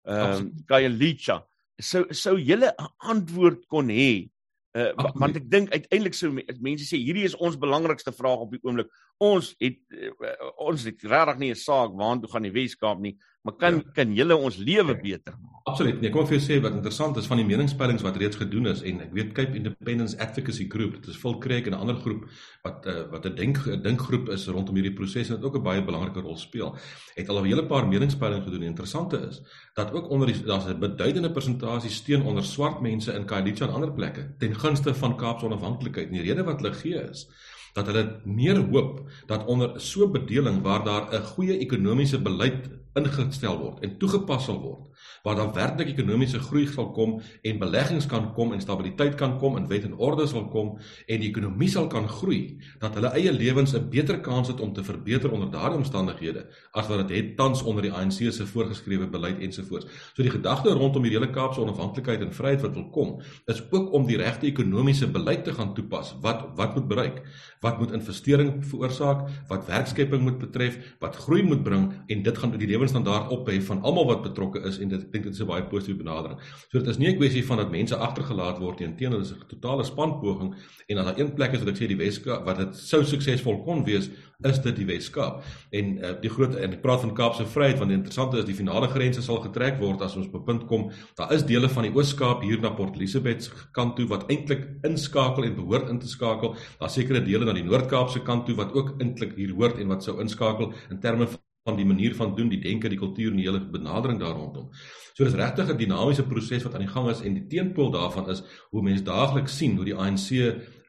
ehm 0.03 0.47
uh, 0.47 0.65
Khayelitsha 0.65 1.43
sou 1.77 2.05
sou 2.13 2.37
julle 2.37 2.73
'n 2.73 2.89
antwoord 2.97 3.67
kon 3.67 3.89
hê? 3.89 4.29
Uh, 4.77 4.93
want 5.17 5.35
ek 5.35 5.49
dink 5.49 5.71
uiteindelik 5.73 6.13
sou 6.13 6.29
mense 6.61 6.85
sê 6.85 6.97
hierdie 7.01 7.25
is 7.25 7.35
ons 7.35 7.57
belangrikste 7.57 8.11
vraag 8.13 8.45
op 8.45 8.51
die 8.51 8.61
oomblik 8.63 8.89
ons 9.17 9.55
het 9.59 9.79
uh, 9.89 10.51
ons 10.57 10.83
het 10.83 11.03
regtig 11.03 11.37
nie 11.37 11.51
'n 11.51 11.55
saak 11.55 11.91
waartoe 11.91 12.31
gaan 12.31 12.43
die 12.43 12.51
Weskaap 12.51 12.99
nie 12.99 13.17
maar 13.41 13.55
kan 13.55 13.75
ja. 13.75 13.91
kan 13.93 14.13
julle 14.13 14.35
ons 14.35 14.57
lewe 14.57 14.95
beter 14.95 15.33
maak 15.41 15.57
Absoluut. 15.67 15.97
Nee, 15.99 16.11
kom 16.13 16.23
ek 16.23 16.29
vir 16.29 16.37
jou 16.37 16.43
sê 16.45 16.57
wat 16.63 16.75
interessant 16.77 17.17
is 17.19 17.25
van 17.27 17.41
die 17.41 17.45
meningspeilings 17.47 18.03
wat 18.05 18.15
reeds 18.21 18.39
gedoen 18.39 18.69
is 18.71 18.79
en 18.87 19.01
ek 19.03 19.09
weet 19.15 19.33
Cape 19.35 19.57
Independence 19.59 20.15
Advocacy 20.23 20.63
Group, 20.71 20.93
dit 21.01 21.09
is 21.11 21.17
Phil 21.19 21.35
Craig 21.43 21.67
en 21.67 21.75
'n 21.75 21.81
ander 21.83 21.97
groep 21.99 22.23
wat 22.63 22.87
uh, 22.87 23.03
wat 23.11 23.25
'n 23.27 23.35
denk 23.35 23.59
dinkgroep 23.83 24.29
is 24.31 24.47
rondom 24.47 24.79
hierdie 24.79 24.93
proses 24.95 25.29
en 25.29 25.35
dit 25.35 25.43
ook 25.43 25.57
'n 25.59 25.63
baie 25.63 25.83
belangrike 25.83 26.23
rol 26.23 26.37
speel. 26.37 26.77
Het 27.15 27.27
al 27.29 27.41
'n 27.41 27.45
hele 27.51 27.65
paar 27.67 27.87
meningspeilings 27.87 28.45
gedoen. 28.45 28.59
Die 28.59 28.69
interessante 28.69 29.17
is 29.27 29.41
dat 29.73 29.91
ook 29.91 30.09
onder 30.09 30.27
die 30.27 30.41
daar's 30.43 30.67
'n 30.67 30.79
beduidende 30.79 31.31
persentasie 31.31 31.91
steun 31.91 32.23
onder 32.23 32.43
swart 32.43 32.81
mense 32.81 33.11
in 33.11 33.25
Khayelitsha 33.25 33.67
en 33.67 33.73
ander 33.73 33.91
plekke 33.91 34.35
ten 34.39 34.55
gunste 34.55 34.93
van 34.93 35.17
Kaapse 35.17 35.45
onafhanklikheid. 35.45 36.11
Die 36.11 36.21
rede 36.21 36.43
wat 36.43 36.61
hulle 36.61 36.73
gee 36.73 37.09
is 37.09 37.27
dat 37.73 37.85
hulle 37.85 38.19
meer 38.23 38.57
hoop 38.71 39.01
dat 39.25 39.45
onder 39.45 39.81
so 39.81 40.07
bedeling 40.11 40.61
waar 40.61 40.83
daar 40.83 41.07
'n 41.13 41.25
goeie 41.33 41.57
ekonomiese 41.57 42.21
beleid 42.21 42.69
ingestel 42.93 43.57
word 43.57 43.79
en 43.79 43.97
toegepas 43.97 44.45
sal 44.45 44.61
word 44.61 44.86
waar 45.23 45.35
daar 45.35 45.53
werklik 45.53 45.93
ekonomiese 45.93 46.39
groei 46.39 46.67
sal 46.67 46.91
kom 46.91 47.21
en 47.41 47.59
beleggings 47.59 48.05
kan 48.05 48.33
kom 48.33 48.53
en 48.53 48.61
stabiliteit 48.61 49.15
kan 49.15 49.37
kom 49.39 49.57
en 49.57 49.67
wet 49.67 49.83
en 49.83 49.95
orde 49.97 50.27
sal 50.27 50.47
kom 50.47 50.77
en 51.07 51.19
die 51.19 51.29
ekonomie 51.29 51.69
sal 51.69 51.87
kan 51.87 52.07
groei 52.09 52.57
dat 52.79 52.95
hulle 52.95 53.13
eie 53.17 53.31
lewens 53.31 53.73
'n 53.75 53.89
beter 53.89 54.19
kans 54.21 54.47
het 54.47 54.59
om 54.59 54.73
te 54.73 54.83
verbeter 54.83 55.31
onder 55.31 55.51
daardie 55.51 55.77
omstandighede 55.77 56.47
as 56.71 56.87
wat 56.87 57.07
dit 57.07 57.17
het 57.17 57.35
tans 57.37 57.63
onder 57.63 57.81
die 57.81 57.91
ANC 57.91 58.31
se 58.31 58.45
voorgeskrewe 58.45 59.07
beleid 59.07 59.39
ensovoorts. 59.39 59.85
So 60.13 60.23
die 60.23 60.31
gedagte 60.31 60.69
rondom 60.69 61.03
die 61.03 61.11
hele 61.11 61.29
Kaapse 61.29 61.61
onafhanklikheid 61.61 62.21
en 62.21 62.33
vryheid 62.33 62.61
wat 62.61 62.73
wil 62.73 62.89
kom 62.89 63.21
is 63.45 63.63
ook 63.71 63.93
om 63.93 64.05
die 64.07 64.17
regte 64.17 64.45
ekonomiese 64.45 65.07
beleid 65.11 65.43
te 65.43 65.53
gaan 65.53 65.73
toepas 65.73 66.15
wat 66.21 66.45
wat 66.55 66.75
moet 66.75 66.87
bereik 66.87 67.21
wat 67.61 67.79
moet 67.79 67.91
investering 67.91 68.65
veroorsaak 68.65 69.25
wat 69.47 69.67
werkskepping 69.67 70.21
moet 70.21 70.39
betref 70.41 70.77
wat 70.99 71.15
groei 71.15 71.43
moet 71.43 71.63
bring 71.63 71.89
en 72.07 72.23
dit 72.23 72.37
gaan 72.37 72.55
die 72.57 72.67
lewensstandaard 72.67 73.31
ophef 73.33 73.69
van 73.71 73.81
almal 73.81 74.07
wat 74.11 74.25
betrokke 74.25 74.61
is 74.69 74.79
en 74.83 74.93
dit 74.97 75.05
ek 75.05 75.13
dink 75.13 75.27
dit 75.29 75.33
is 75.33 75.41
'n 75.41 75.47
baie 75.47 75.63
positiewe 75.63 76.03
benadering. 76.03 76.39
So 76.71 76.79
dit 76.79 76.87
is 76.87 76.97
nie 76.97 77.09
'n 77.09 77.17
kwessie 77.17 77.45
van 77.45 77.57
dat 77.57 77.71
mense 77.71 77.95
agtergelaat 77.95 78.59
word 78.59 78.79
nie, 78.79 78.89
inteendeel 78.89 79.21
is 79.21 79.31
'n 79.31 79.47
totale 79.47 79.83
spanpoging 79.83 80.55
en 80.87 80.97
as 80.97 81.05
daar 81.05 81.19
een 81.19 81.33
plek 81.33 81.53
is 81.53 81.59
wat 81.59 81.69
ek 81.69 81.77
sê 81.77 81.87
die 81.87 81.97
Weskaap 81.97 82.45
wat 82.45 82.57
dit 82.57 82.75
sou 82.75 83.03
suksesvol 83.03 83.63
kon 83.63 83.83
wees, 83.85 84.09
is 84.45 84.59
dit 84.61 84.75
die 84.75 84.85
Weskaap. 84.85 85.43
En 85.71 85.97
uh, 85.97 86.11
die 86.21 86.29
groot 86.29 86.55
en 86.55 86.73
ek 86.73 86.81
praat 86.81 87.01
van 87.01 87.13
Kaapse 87.13 87.45
Vryheid 87.45 87.79
want 87.79 87.89
die 87.89 87.97
interessante 87.97 88.37
is 88.37 88.45
die 88.45 88.57
finale 88.57 88.87
grense 88.87 89.21
sal 89.21 89.41
getrek 89.41 89.79
word 89.79 90.01
as 90.01 90.15
ons 90.15 90.27
op 90.27 90.35
'n 90.35 90.45
punt 90.45 90.67
kom. 90.67 90.91
Daar 91.15 91.33
is 91.33 91.45
dele 91.45 91.69
van 91.69 91.83
die 91.83 91.93
Oos-Kaap 91.93 92.43
hier 92.43 92.61
na 92.61 92.69
Port 92.69 92.95
Elizabeth 92.95 93.49
kant 93.71 93.95
toe 93.95 94.07
wat 94.07 94.29
eintlik 94.29 94.67
inskakel 94.83 95.43
en 95.43 95.55
behoort 95.55 95.89
in 95.89 95.99
te 95.99 96.07
skakel. 96.07 96.55
Daar 96.79 96.89
sekerre 96.89 97.23
dele 97.25 97.45
na 97.45 97.53
die 97.53 97.63
Noord-Kaapse 97.63 98.23
kant 98.23 98.45
toe 98.45 98.55
wat 98.55 98.73
ook 98.73 98.95
eintlik 99.01 99.35
hier 99.35 99.53
hoort 99.53 99.79
en 99.79 99.87
wat 99.87 100.03
sou 100.03 100.21
inskakel 100.21 100.73
in 100.89 100.99
terme 100.99 101.27
van 101.27 101.46
van 101.67 101.75
die 101.75 101.85
manier 101.85 102.15
van 102.15 102.35
doen, 102.35 102.49
die 102.49 102.61
denke, 102.63 102.89
die 102.89 102.99
kultuur 102.99 103.33
en 103.33 103.41
die 103.41 103.47
hele 103.47 103.59
benadering 103.59 104.19
daar 104.21 104.37
rondom. 104.37 104.69
So 105.17 105.25
dis 105.25 105.35
regtig 105.35 105.69
'n 105.69 105.77
dinamiese 105.77 106.23
proses 106.23 106.63
wat 106.63 106.73
aan 106.73 106.85
die 106.85 106.93
gang 106.95 107.09
is 107.09 107.21
en 107.21 107.33
die 107.33 107.47
teenpool 107.47 107.91
daarvan 107.91 108.29
is 108.29 108.43
hoe 108.71 108.83
mense 108.83 109.03
daagliks 109.03 109.57
sien 109.57 109.75
hoe 109.75 109.85
die 109.85 109.95
ANC 109.95 110.29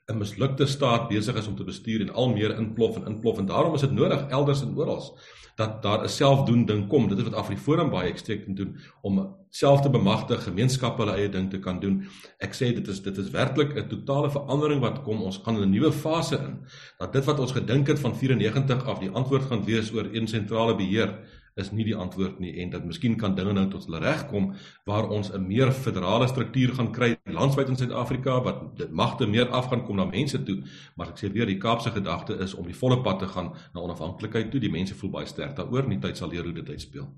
'n 0.09 0.19
mislukte 0.19 0.67
staat 0.67 1.09
besig 1.09 1.37
is 1.37 1.47
om 1.47 1.57
te 1.57 1.65
bestuur 1.65 2.01
en 2.01 2.11
al 2.11 2.31
meer 2.33 2.57
inplof 2.57 2.97
en 2.97 3.07
inplof 3.07 3.39
en 3.39 3.47
daarom 3.47 3.75
is 3.75 3.81
dit 3.81 3.93
nodig 3.93 4.29
elders 4.29 4.63
en 4.63 4.77
oral 4.77 5.19
dat 5.59 5.83
daar 5.83 6.05
'n 6.05 6.09
selfdoen 6.09 6.65
ding 6.65 6.89
kom. 6.89 7.09
Dit 7.09 7.19
is 7.19 7.25
wat 7.25 7.35
Afriforum 7.35 7.91
baie 7.91 8.11
uitstekend 8.11 8.57
doen 8.57 8.77
om 9.03 9.37
self 9.51 9.81
te 9.81 9.91
bemagtig, 9.91 10.43
gemeenskappe 10.43 11.03
hulle 11.03 11.17
eie 11.17 11.29
ding 11.29 11.51
te 11.51 11.59
kan 11.59 11.81
doen. 11.81 12.07
Ek 12.39 12.55
sê 12.55 12.75
dit 12.75 12.89
is 12.89 13.03
dit 13.03 13.19
is 13.19 13.31
werklik 13.31 13.77
'n 13.77 13.89
totale 13.89 14.31
verandering 14.31 14.81
wat 14.81 15.03
kom. 15.03 15.23
Ons 15.23 15.41
gaan 15.45 15.61
'n 15.61 15.71
nuwe 15.71 15.93
fase 15.93 16.37
in. 16.37 16.59
Dat 16.99 17.13
dit 17.13 17.25
wat 17.25 17.39
ons 17.39 17.53
gedink 17.53 17.87
het 17.87 17.99
van 17.99 18.17
94 18.17 18.87
af 18.87 18.99
die 18.99 19.11
antwoord 19.11 19.43
gaan 19.43 19.65
wees 19.65 19.93
oor 19.93 20.09
een 20.13 20.27
sentrale 20.27 20.77
beheer 20.77 21.19
is 21.59 21.71
nie 21.75 21.85
die 21.85 21.97
antwoord 21.97 22.39
nie 22.43 22.53
en 22.63 22.71
dat 22.71 22.85
miskien 22.87 23.17
kan 23.19 23.35
dinge 23.37 23.53
nou 23.57 23.67
tot 23.71 23.87
hulle 23.89 24.01
reg 24.03 24.25
kom 24.31 24.53
waar 24.87 25.09
ons 25.15 25.31
'n 25.35 25.47
meer 25.47 25.73
federale 25.73 26.29
struktuur 26.29 26.75
gaan 26.75 26.93
kry 26.93 27.17
landwyd 27.25 27.69
in 27.69 27.77
Suid-Afrika 27.77 28.41
wat 28.45 28.77
dit 28.77 28.91
magte 28.91 29.27
meer 29.27 29.49
af 29.49 29.69
gaan 29.71 29.85
kom 29.87 29.97
na 29.97 30.05
mense 30.05 30.43
toe. 30.43 30.63
Maar 30.97 31.09
ek 31.09 31.19
sê 31.19 31.33
weer 31.33 31.47
die 31.47 31.59
Kaapse 31.59 31.91
gedagte 31.91 32.39
is 32.39 32.55
om 32.55 32.67
die 32.67 32.77
volle 32.77 33.03
pad 33.03 33.19
te 33.19 33.27
gaan 33.27 33.53
na 33.75 33.81
onafhanklikheid 33.81 34.51
toe. 34.51 34.61
Die 34.61 34.71
mense 34.71 34.95
voel 34.95 35.11
baie 35.11 35.27
sterk 35.27 35.57
daaroor 35.57 35.89
nie 35.89 35.99
tyd 35.99 36.17
sal 36.17 36.29
leer 36.29 36.45
hoe 36.45 36.53
dit 36.53 36.69
uitspeel. 36.69 37.09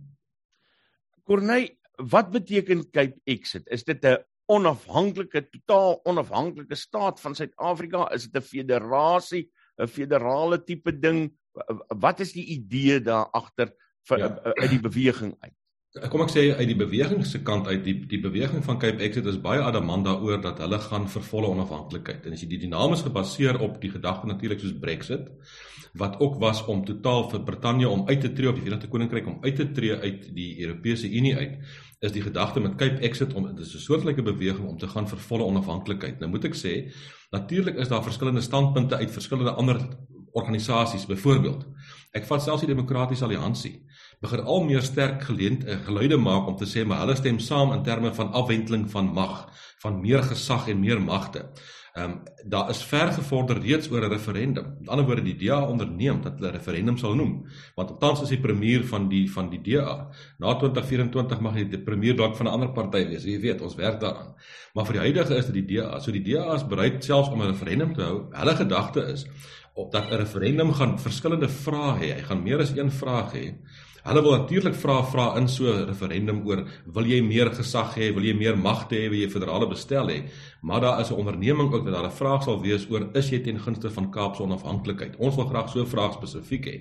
Corneil 1.25 1.69
wat 1.97 2.31
beteken 2.31 2.91
Cape 2.91 3.21
Exit? 3.25 3.69
Is 3.69 3.85
dit 3.85 4.05
'n 4.05 4.19
onafhanklike 4.51 5.49
totaal 5.51 6.01
onafhanklike 6.05 6.75
staat 6.75 7.21
van 7.21 7.35
Suid-Afrika 7.35 8.11
is 8.15 8.29
dit 8.29 8.43
'n 8.43 8.47
federasie 8.47 9.51
'n 9.79 9.87
federale 9.87 10.65
tipe 10.65 10.99
ding? 10.99 11.33
Wat 11.89 12.21
is 12.21 12.33
die 12.33 12.47
idee 12.47 13.01
daar 13.01 13.31
agter 13.31 13.73
vir 14.09 14.19
ja. 14.19 14.29
uit 14.45 14.71
die 14.71 14.81
beweging 14.81 15.35
uit. 15.41 15.57
kom 16.11 16.23
ek 16.23 16.31
sê 16.31 16.45
uit 16.55 16.69
die 16.71 16.79
beweging 16.79 17.25
se 17.27 17.43
kant 17.43 17.67
uit 17.67 17.83
die 17.85 17.97
die 18.07 18.21
beweging 18.23 18.63
van 18.65 18.79
Cape 18.79 19.03
Exit 19.03 19.27
is 19.27 19.41
baie 19.43 19.61
adamant 19.61 20.07
daaroor 20.07 20.41
dat 20.41 20.63
hulle 20.63 20.79
gaan 20.79 21.09
vir 21.09 21.23
volle 21.23 21.51
onafhanklikheid. 21.51 22.27
En 22.27 22.33
as 22.33 22.45
jy 22.45 22.49
die 22.49 22.63
dinamies 22.67 23.03
gebaseer 23.03 23.61
op 23.61 23.81
die 23.83 23.91
gedagte 23.91 24.31
natuurlik 24.31 24.61
soos 24.61 24.79
Brexit 24.79 25.29
wat 25.99 26.21
ook 26.21 26.39
was 26.39 26.63
om 26.71 26.85
totaal 26.85 27.25
vir 27.31 27.43
Brittanje 27.43 27.89
om 27.89 28.05
uit 28.09 28.21
te 28.21 28.33
tree 28.33 28.49
op 28.49 28.55
die 28.55 28.63
Verenigde 28.63 28.89
Koninkryk 28.89 29.27
om 29.27 29.39
uit 29.43 29.57
te 29.57 29.71
tree 29.75 29.97
uit 29.99 30.29
die 30.35 30.61
Europese 30.63 31.11
Unie 31.11 31.37
uit, 31.37 31.57
is 31.99 32.13
die 32.13 32.23
gedagte 32.23 32.61
met 32.61 32.77
Cape 32.79 33.03
Exit 33.03 33.35
om 33.35 33.47
dit 33.47 33.59
is 33.59 33.75
'n 33.75 33.79
soortgelyke 33.79 34.23
beweging 34.23 34.69
om 34.69 34.79
te 34.79 34.89
gaan 34.89 35.09
vir 35.09 35.19
volle 35.19 35.45
onafhanklikheid. 35.45 36.21
Nou 36.21 36.31
moet 36.31 36.45
ek 36.45 36.55
sê, 36.55 36.93
natuurlik 37.31 37.77
is 37.77 37.89
daar 37.89 38.03
verskillende 38.03 38.41
standpunte 38.41 38.97
uit 38.97 39.11
verskillende 39.11 39.51
ander 39.51 39.79
organisasies 40.33 41.07
byvoorbeeld. 41.07 41.67
Ek 42.11 42.25
vat 42.27 42.43
selfs 42.43 42.65
die 42.65 42.71
Demokratiese 42.73 43.25
Alliansie 43.29 43.77
begin 44.21 44.41
al 44.43 44.65
meer 44.67 44.83
sterk 44.83 45.23
geleend 45.29 45.63
uh, 45.65 45.77
geluide 45.87 46.19
maak 46.19 46.49
om 46.51 46.57
te 46.59 46.67
sê 46.67 46.83
maar 46.85 47.05
hulle 47.05 47.15
stem 47.17 47.39
saam 47.39 47.71
in 47.77 47.85
terme 47.87 48.11
van 48.17 48.33
afwenteling 48.35 48.89
van 48.91 49.13
mag, 49.15 49.45
van 49.85 50.01
meer 50.03 50.25
gesag 50.27 50.67
en 50.73 50.83
meer 50.83 50.99
magte. 51.03 51.47
Ehm 51.95 52.11
um, 52.11 52.19
daar 52.47 52.71
is 52.71 52.83
ver 52.87 53.13
gevorder 53.13 53.59
reeds 53.63 53.91
oor 53.91 54.05
'n 54.07 54.11
referendum. 54.11 54.77
Met 54.79 54.89
ander 54.89 55.07
woorde 55.07 55.23
die 55.23 55.37
DA 55.37 55.61
onderneem 55.63 56.21
dat 56.23 56.39
hulle 56.39 56.51
'n 56.51 56.55
referendum 56.55 56.99
sal 56.99 57.15
noem, 57.15 57.47
want 57.75 58.01
tans 58.01 58.23
is 58.23 58.29
die 58.29 58.41
premier 58.41 58.85
van 58.87 59.09
die 59.09 59.33
van 59.33 59.51
die 59.51 59.61
DA. 59.61 60.09
Na 60.39 60.55
2024 60.55 61.41
mag 61.41 61.55
hy 61.55 61.65
die 61.69 61.83
premier 61.83 62.17
dalk 62.17 62.37
van 62.37 62.47
'n 62.47 62.53
ander 62.53 62.73
party 62.73 63.07
wees. 63.09 63.25
Wie 63.25 63.39
weet, 63.39 63.61
ons 63.61 63.75
werk 63.75 64.01
daaraan. 64.01 64.35
Maar 64.75 64.85
vir 64.85 64.93
die 64.93 65.03
huidige 65.03 65.37
is 65.37 65.47
dit 65.47 65.55
die 65.55 65.77
DA. 65.77 65.99
So 65.99 66.13
die 66.13 66.23
DA 66.23 66.55
is 66.55 66.67
bereid 66.67 67.05
selfs 67.05 67.29
om 67.29 67.43
'n 67.43 67.51
referendum 67.51 67.95
te 67.95 68.03
hou. 68.03 68.27
Hulle 68.31 68.57
gedagte 68.57 69.01
is 69.01 69.27
op 69.75 69.93
dat 69.93 70.11
'n 70.11 70.17
referendum 70.17 70.73
gaan 70.73 70.99
verskillende 70.99 71.49
vrae 71.49 71.99
hê. 72.01 72.15
Hy 72.17 72.23
gaan 72.23 72.43
meer 72.43 72.61
as 72.61 72.77
een 72.77 72.91
vraag 72.91 73.33
hê. 73.33 73.55
Hulle 74.03 74.23
wil 74.23 74.39
natuurlik 74.39 74.75
vra 74.75 75.03
vra 75.05 75.37
in 75.37 75.49
so 75.49 75.65
'n 75.65 75.87
referendum 75.87 76.47
oor 76.47 76.65
wil 76.87 77.05
jy 77.05 77.21
meer 77.23 77.51
gesag 77.51 77.95
hê, 77.97 78.15
wil 78.15 78.25
jy 78.25 78.35
meer 78.35 78.57
magte 78.57 78.97
hê, 78.97 79.11
wil 79.11 79.21
jy 79.21 79.29
federale 79.29 79.69
bestel 79.69 80.09
hê? 80.09 80.25
Maar 80.61 80.81
daar 80.81 81.01
is 81.01 81.11
'n 81.11 81.15
onderneming 81.15 81.73
ook 81.73 81.85
dat 81.85 81.95
daar 81.95 82.05
'n 82.05 82.11
vraag 82.11 82.43
sal 82.43 82.61
wees 82.61 82.91
oor 82.91 83.09
is 83.13 83.29
jy 83.29 83.39
ten 83.39 83.61
gunste 83.61 83.91
van 83.91 84.11
Kaapse 84.11 84.43
onafhanklikheid? 84.43 85.17
Ons 85.17 85.35
wil 85.35 85.47
graag 85.47 85.69
so 85.69 85.81
'n 85.81 85.87
vraag 85.87 86.13
spesifiek 86.13 86.67
hê. 86.67 86.81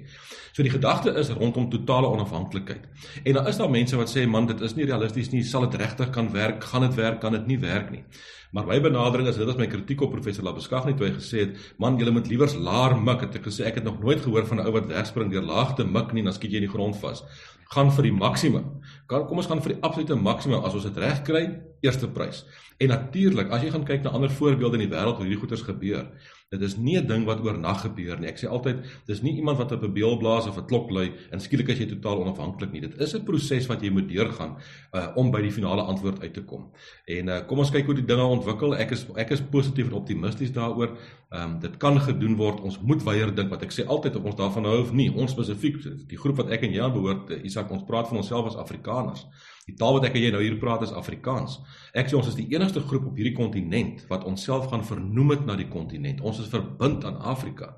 So 0.52 0.62
die 0.64 0.72
gedagte 0.72 1.14
is 1.14 1.30
rondom 1.30 1.70
totale 1.70 2.08
onafhanklikheid. 2.08 2.88
En 3.24 3.34
daar 3.34 3.48
is 3.48 3.58
daar 3.58 3.70
mense 3.70 3.96
wat 3.96 4.18
sê 4.18 4.28
man, 4.28 4.46
dit 4.46 4.62
is 4.62 4.76
nie 4.76 4.86
realisties 4.86 5.30
nie, 5.30 5.44
sal 5.44 5.70
dit 5.70 5.82
regtig 5.82 6.10
kan 6.10 6.32
werk? 6.32 6.64
Gaan 6.64 6.82
dit 6.82 6.96
werk? 6.96 7.20
Kan 7.20 7.32
dit 7.32 7.48
nie 7.48 7.60
werk 7.60 7.92
nie? 7.92 8.04
Maar 8.52 8.66
my 8.66 8.80
benadering 8.82 9.28
is 9.28 9.38
dit 9.38 9.48
is 9.48 9.56
my 9.56 9.68
kritiek 9.68 10.02
op 10.02 10.12
professor 10.12 10.44
Labeskag 10.44 10.86
net 10.86 10.98
toe 10.98 11.08
hy 11.08 11.14
gesê 11.14 11.44
het, 11.44 11.74
man, 11.78 11.98
julle 11.98 12.12
moet 12.12 12.28
liewers 12.28 12.56
laer 12.56 12.96
mik. 12.98 13.22
Het 13.22 13.36
ek 13.36 13.46
gesê 13.46 13.68
ek 13.70 13.76
het 13.76 13.84
nog 13.84 14.00
nooit 14.02 14.22
gehoor 14.22 14.48
van 14.50 14.58
'n 14.58 14.66
ou 14.66 14.72
wat 14.72 14.88
wegspring 14.88 15.32
deur 15.32 15.46
laag 15.46 15.76
te 15.76 15.86
mik 15.86 16.14
nie, 16.14 16.24
dan 16.24 16.34
skiet 16.34 16.52
jy 16.52 16.58
in 16.58 16.68
die 16.68 16.76
grond 16.76 16.98
vas. 16.98 17.24
Gaan 17.70 17.92
vir 17.94 18.08
die 18.08 18.16
maksimum. 18.16 18.66
Kan 19.10 19.28
kom 19.30 19.38
ons 19.42 19.50
gaan 19.50 19.62
vir 19.62 19.76
die 19.76 19.82
absolute 19.86 20.18
maksimum 20.18 20.64
as 20.66 20.74
ons 20.78 20.88
dit 20.88 20.98
reg 20.98 21.22
kry, 21.28 21.44
eerste 21.86 22.10
prys. 22.10 22.44
En 22.82 22.90
natuurlik, 22.94 23.52
as 23.54 23.62
jy 23.62 23.70
gaan 23.74 23.86
kyk 23.86 24.06
na 24.06 24.14
ander 24.18 24.32
voorbeelde 24.34 24.80
in 24.80 24.88
die 24.88 24.94
wêreld 24.94 25.20
hoe 25.20 25.28
hierdie 25.28 25.42
goeters 25.42 25.66
gebeur, 25.68 26.08
Dit 26.50 26.64
is 26.66 26.78
nie 26.82 26.98
'n 26.98 27.06
ding 27.06 27.26
wat 27.26 27.44
oornag 27.46 27.82
gebeur 27.82 28.20
nie. 28.20 28.28
Ek 28.28 28.40
sê 28.42 28.48
altyd, 28.50 28.78
dis 29.06 29.22
nie 29.22 29.36
iemand 29.36 29.58
wat 29.58 29.72
op 29.72 29.84
'n 29.84 29.94
beel 29.94 30.18
blaas 30.18 30.48
of 30.48 30.58
'n 30.58 30.66
klok 30.66 30.90
lui 30.90 31.12
en 31.32 31.40
skielik 31.40 31.70
as 31.70 31.78
jy 31.78 31.86
totaal 31.86 32.22
onafhanklik 32.22 32.72
nie. 32.72 32.82
Dit 32.82 32.98
is 33.00 33.14
'n 33.14 33.24
proses 33.24 33.68
wat 33.68 33.82
jy 33.82 33.92
moet 33.92 34.10
deurgaan 34.10 34.58
uh, 34.94 35.08
om 35.16 35.30
by 35.32 35.42
die 35.42 35.52
finale 35.52 35.82
antwoord 35.82 36.22
uit 36.22 36.34
te 36.34 36.42
kom. 36.42 36.72
En 37.06 37.28
uh, 37.28 37.46
kom 37.46 37.60
ons 37.60 37.70
kyk 37.70 37.86
hoe 37.86 37.96
die 37.96 38.06
dinge 38.06 38.24
ontwikkel. 38.24 38.76
Ek 38.76 38.92
is 38.92 39.06
ek 39.16 39.30
is 39.30 39.42
positief 39.42 39.88
en 39.88 39.94
optimisties 39.94 40.52
daaroor. 40.52 40.98
Ehm 41.30 41.44
um, 41.44 41.60
dit 41.60 41.78
kan 41.78 42.02
gedoen 42.02 42.36
word. 42.36 42.62
Ons 42.62 42.80
moet 42.82 43.04
weier 43.04 43.36
dink 43.36 43.50
wat 43.50 43.62
ek 43.62 43.72
sê 43.72 43.86
altyd 43.86 44.16
of 44.16 44.24
ons 44.24 44.36
daarvan 44.36 44.66
hou 44.66 44.82
of 44.82 44.92
nie. 44.92 45.12
Ons 45.14 45.32
spesifiek 45.32 46.08
die 46.08 46.18
groep 46.18 46.38
wat 46.38 46.50
ek 46.50 46.64
en 46.64 46.74
jy 46.74 46.82
aan 46.82 46.94
behoort, 46.94 47.30
uh, 47.30 47.44
Isak, 47.44 47.72
ons 47.72 47.86
praat 47.86 48.08
van 48.08 48.18
onsself 48.18 48.46
as 48.48 48.56
Afrikaners. 48.56 49.28
Die 49.70 49.78
taal 49.78 50.00
wat 50.00 50.08
ek 50.10 50.18
en 50.18 50.24
jy 50.24 50.30
nou 50.34 50.42
hier 50.42 50.58
praat 50.62 50.84
is 50.88 50.94
Afrikaans. 50.98 51.60
Ek 51.98 52.10
sê 52.10 52.18
ons 52.18 52.30
is 52.32 52.38
die 52.38 52.48
enigste 52.56 52.82
groep 52.90 53.12
op 53.12 53.20
hierdie 53.20 53.36
kontinent 53.38 54.02
wat 54.10 54.26
onsself 54.30 54.70
gaan 54.72 54.86
vernoem 54.88 55.36
het 55.36 55.44
na 55.46 55.58
die 55.60 55.68
kontinent. 55.70 56.24
Ons 56.26 56.42
is 56.42 56.50
verbind 56.50 57.06
aan 57.06 57.20
Afrika. 57.22 57.76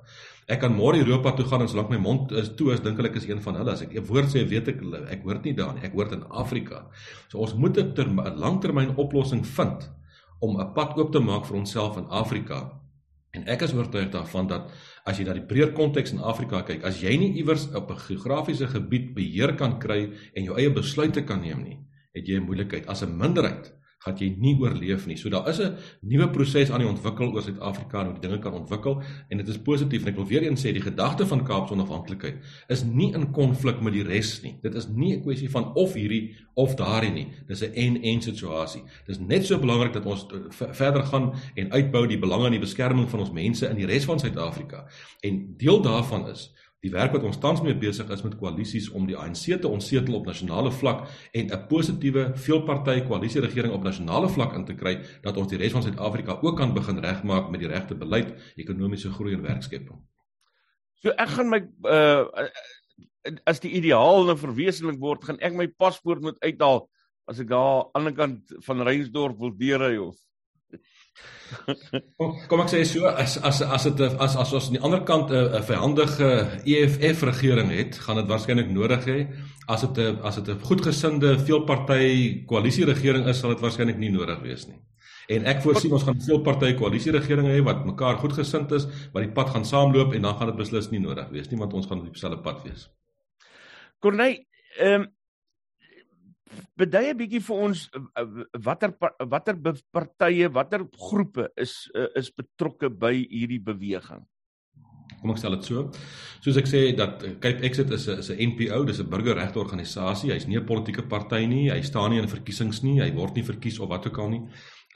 Ek 0.51 0.63
kan 0.63 0.73
môre 0.75 0.99
Europa 0.99 1.35
toe 1.35 1.45
gaan 1.47 1.65
en 1.65 1.69
solank 1.71 1.91
my 1.91 1.99
mond 2.01 2.31
is 2.39 2.53
toe 2.59 2.71
is 2.73 2.83
dink 2.83 2.99
ek 3.03 3.19
is 3.19 3.27
een 3.27 3.43
van 3.43 3.59
hulle. 3.59 3.75
As 3.75 3.83
ek 3.83 3.95
'n 3.95 4.07
woord 4.07 4.31
sê, 4.31 4.47
weet 4.47 4.67
ek 4.67 4.79
ek 5.11 5.23
hoort 5.23 5.43
nie 5.43 5.53
daar 5.53 5.73
nie. 5.73 5.83
Ek 5.83 5.93
hoort 5.93 6.11
in 6.11 6.23
Afrika. 6.29 6.87
So 7.29 7.39
ons 7.39 7.53
moet 7.53 7.77
'n 7.77 8.15
langtermyn 8.39 8.95
oplossing 8.95 9.45
vind 9.45 9.89
om 10.39 10.59
'n 10.59 10.73
pad 10.73 10.97
oop 10.97 11.11
te 11.11 11.19
maak 11.19 11.45
vir 11.45 11.57
onsself 11.57 11.97
in 11.97 12.07
Afrika. 12.07 12.71
En 13.31 13.47
ek 13.47 13.61
is 13.61 13.73
oortuig 13.73 14.09
daarvan 14.11 14.47
dat 14.47 14.71
as 15.05 15.19
jy 15.19 15.25
na 15.25 15.33
die 15.33 15.45
breër 15.45 15.73
konteks 15.73 16.13
in 16.13 16.19
Afrika 16.19 16.61
kyk, 16.63 16.83
as 16.83 17.01
jy 17.01 17.17
nie 17.17 17.33
iewers 17.41 17.67
op 17.75 17.91
'n 17.91 17.97
geografiese 18.07 18.67
gebied 18.67 19.13
beheer 19.15 19.55
kan 19.55 19.79
kry 19.79 20.11
en 20.35 20.43
jou 20.43 20.57
eie 20.57 20.69
besluite 20.69 21.25
kan 21.25 21.41
neem 21.41 21.63
nie, 21.63 21.77
het 22.13 22.27
jy 22.27 22.37
'n 22.37 22.45
moeilikheid 22.45 22.87
as 22.87 23.03
'n 23.03 23.17
minderheid 23.17 23.73
gaan 24.01 24.17
jy 24.17 24.31
nie 24.41 24.55
oorleef 24.57 25.05
nie. 25.05 25.17
So 25.17 25.29
daar 25.29 25.47
is 25.49 25.59
'n 25.59 25.77
nuwe 26.01 26.29
proses 26.29 26.71
aan 26.71 26.79
die 26.79 26.89
ontwikkel 26.89 27.33
oor 27.33 27.41
Suid-Afrika 27.41 27.99
en 28.01 28.11
hoe 28.11 28.19
dinge 28.19 28.39
kan 28.39 28.53
ontwikkel 28.53 29.01
en 29.29 29.37
dit 29.37 29.47
is 29.47 29.57
positief 29.57 30.01
en 30.01 30.07
ek 30.07 30.15
wil 30.15 30.25
weer 30.25 30.43
eens 30.43 30.65
sê 30.65 30.73
die 30.73 30.81
gedagte 30.81 31.25
van 31.25 31.43
Kaapse 31.43 31.73
onafhanklikheid 31.73 32.35
is 32.67 32.83
nie 32.83 33.13
in 33.13 33.31
konflik 33.31 33.81
met 33.81 33.93
die 33.93 34.03
res 34.03 34.41
nie. 34.41 34.57
Dit 34.61 34.75
is 34.75 34.87
nie 34.87 35.15
'n 35.15 35.21
kwessie 35.21 35.49
van 35.49 35.73
of 35.75 35.93
hierdie 35.93 36.35
of 36.55 36.75
daardie 36.75 37.11
nie. 37.11 37.27
Dis 37.47 37.61
'n 37.61 37.73
en-en 37.73 38.21
situasie. 38.21 38.83
Dis 39.07 39.19
net 39.19 39.45
so 39.45 39.59
belangrik 39.59 39.93
dat 39.93 40.05
ons 40.05 40.25
verder 40.71 41.03
gaan 41.03 41.33
en 41.55 41.71
uitbou 41.71 42.07
die 42.07 42.19
belange 42.19 42.45
en 42.45 42.51
die 42.51 42.59
beskerming 42.59 43.09
van 43.09 43.19
ons 43.19 43.31
mense 43.31 43.69
in 43.69 43.75
die 43.75 43.85
res 43.85 44.05
van 44.05 44.19
Suid-Afrika. 44.19 44.87
En 45.21 45.53
deel 45.57 45.81
daarvan 45.81 46.29
is 46.29 46.51
Die 46.81 46.89
werk 46.89 47.13
wat 47.13 47.25
ons 47.27 47.37
tans 47.37 47.61
mee 47.61 47.75
besig 47.77 48.09
is 48.09 48.23
met 48.25 48.37
koalisies 48.39 48.87
om 48.97 49.05
die 49.05 49.17
ANC 49.17 49.59
te 49.61 49.69
ontsetel 49.69 50.15
op 50.17 50.25
nasionale 50.25 50.71
vlak 50.73 51.03
en 51.31 51.51
'n 51.53 51.67
positiewe 51.69 52.31
veelpartytjie 52.35 53.05
koalisieregering 53.07 53.73
op 53.73 53.83
nasionale 53.83 54.29
vlak 54.29 54.55
in 54.57 54.65
te 54.65 54.73
kry 54.73 54.95
dat 55.21 55.37
ons 55.37 55.47
die 55.47 55.57
res 55.57 55.71
van 55.71 55.83
Suid-Afrika 55.83 56.39
ook 56.41 56.57
kan 56.57 56.73
begin 56.73 56.97
regmaak 56.99 57.51
met 57.51 57.59
die 57.59 57.69
regte 57.69 57.95
beleid, 57.95 58.33
ekonomiese 58.55 59.11
groei 59.11 59.33
en 59.33 59.41
werkskepping. 59.41 60.01
So 61.01 61.09
ek 61.09 61.29
gaan 61.29 61.49
my 61.49 61.61
uh 61.85 62.49
as 63.45 63.59
die 63.59 63.71
ideaal 63.77 64.25
nou 64.25 64.37
verwesenlik 64.37 64.97
word, 64.99 65.23
gaan 65.23 65.37
ek 65.39 65.53
my 65.53 65.67
paspoort 65.67 66.21
moet 66.21 66.39
uithaal 66.41 66.89
as 67.29 67.39
ek 67.39 67.47
daar 67.47 67.85
aan 67.93 68.09
die 68.09 68.11
ander 68.11 68.13
kant 68.13 68.53
van 68.65 68.81
Reinsdorp 68.81 69.37
wil 69.37 69.53
deurry 69.57 69.97
of 69.97 70.17
kom, 72.17 72.35
kom 72.47 72.61
ek 72.63 72.71
sê 72.71 72.81
so 72.87 73.09
as 73.09 73.37
as 73.43 73.61
as 73.61 73.87
dit 73.89 74.01
as 74.25 74.35
as 74.39 74.53
ons 74.53 74.69
aan 74.69 74.77
die 74.77 74.83
ander 74.87 75.01
kant 75.07 75.31
'n 75.31 75.59
'n 75.59 75.63
vyandige 75.67 76.29
EFF 76.65 77.23
regering 77.31 77.71
het, 77.71 77.99
gaan 78.05 78.21
dit 78.21 78.29
waarskynlik 78.31 78.69
nodig 78.69 79.05
hê. 79.05 79.19
As 79.67 79.81
dit 79.81 79.97
'n 79.97 80.19
as 80.23 80.35
dit 80.35 80.47
'n 80.47 80.59
goedgesinde 80.69 81.39
veelparty 81.47 82.45
koalisie 82.45 82.85
regering 82.85 83.27
is, 83.27 83.39
sal 83.39 83.49
dit 83.49 83.63
waarskynlik 83.63 83.97
nie 83.97 84.11
nodig 84.11 84.39
wees 84.41 84.67
nie. 84.67 84.79
En 85.27 85.45
ek 85.45 85.61
voorsien 85.61 85.91
ons 85.91 86.03
gaan 86.03 86.21
veelparty 86.21 86.73
koalisie 86.73 87.11
regering 87.11 87.47
hê 87.47 87.61
wat 87.63 87.85
mekaar 87.85 88.17
goedgesind 88.17 88.71
is, 88.71 88.87
wat 89.13 89.23
die 89.23 89.31
pad 89.31 89.49
gaan 89.49 89.65
saamloop 89.65 90.13
en 90.13 90.21
dan 90.21 90.35
gaan 90.35 90.47
dit 90.47 90.57
beslis 90.57 90.89
nie 90.91 90.99
nodig 90.99 91.29
wees 91.29 91.49
nie 91.49 91.59
want 91.59 91.73
ons 91.73 91.87
gaan 91.87 91.99
op 91.99 92.13
dieselfde 92.13 92.41
pad 92.41 92.63
wees. 92.63 92.89
Corneille, 93.99 94.45
ehm 94.79 95.01
um, 95.01 95.11
bedui 96.81 97.11
'n 97.11 97.17
bietjie 97.17 97.41
vir 97.45 97.63
ons 97.67 97.87
eh, 97.93 98.25
watter 98.65 98.93
watter 99.29 99.57
partye, 99.93 100.49
watter 100.49 100.85
groepe 100.97 101.49
is 101.57 101.89
eh, 101.95 102.09
is 102.19 102.31
betrokke 102.31 102.89
by 102.89 103.13
hierdie 103.15 103.61
beweging. 103.63 104.25
Kom 105.21 105.33
ek 105.33 105.41
stel 105.41 105.55
dit 105.57 105.67
so. 105.67 105.89
Soos 106.41 106.57
ek 106.57 106.69
sê 106.69 106.81
dat 106.97 107.21
Cape 107.43 107.61
Exit 107.67 107.91
is 107.91 108.07
'n 108.07 108.19
is 108.19 108.31
'n 108.31 108.41
NPO, 108.51 108.85
dis 108.85 108.99
'n 108.99 109.09
burgerregte 109.09 109.59
organisasie. 109.59 110.31
Hy's 110.33 110.47
nie 110.47 110.57
'n 110.57 110.65
politieke 110.65 111.07
party 111.07 111.45
nie. 111.45 111.69
Hy 111.69 111.81
staan 111.81 112.11
nie 112.11 112.19
in 112.19 112.27
verkiesings 112.27 112.83
nie. 112.83 112.99
Hy 113.01 113.11
word 113.13 113.35
nie 113.35 113.43
verkies 113.43 113.79
of 113.79 113.89
wat 113.89 114.07
ook 114.07 114.17
al 114.17 114.29
nie. 114.29 114.43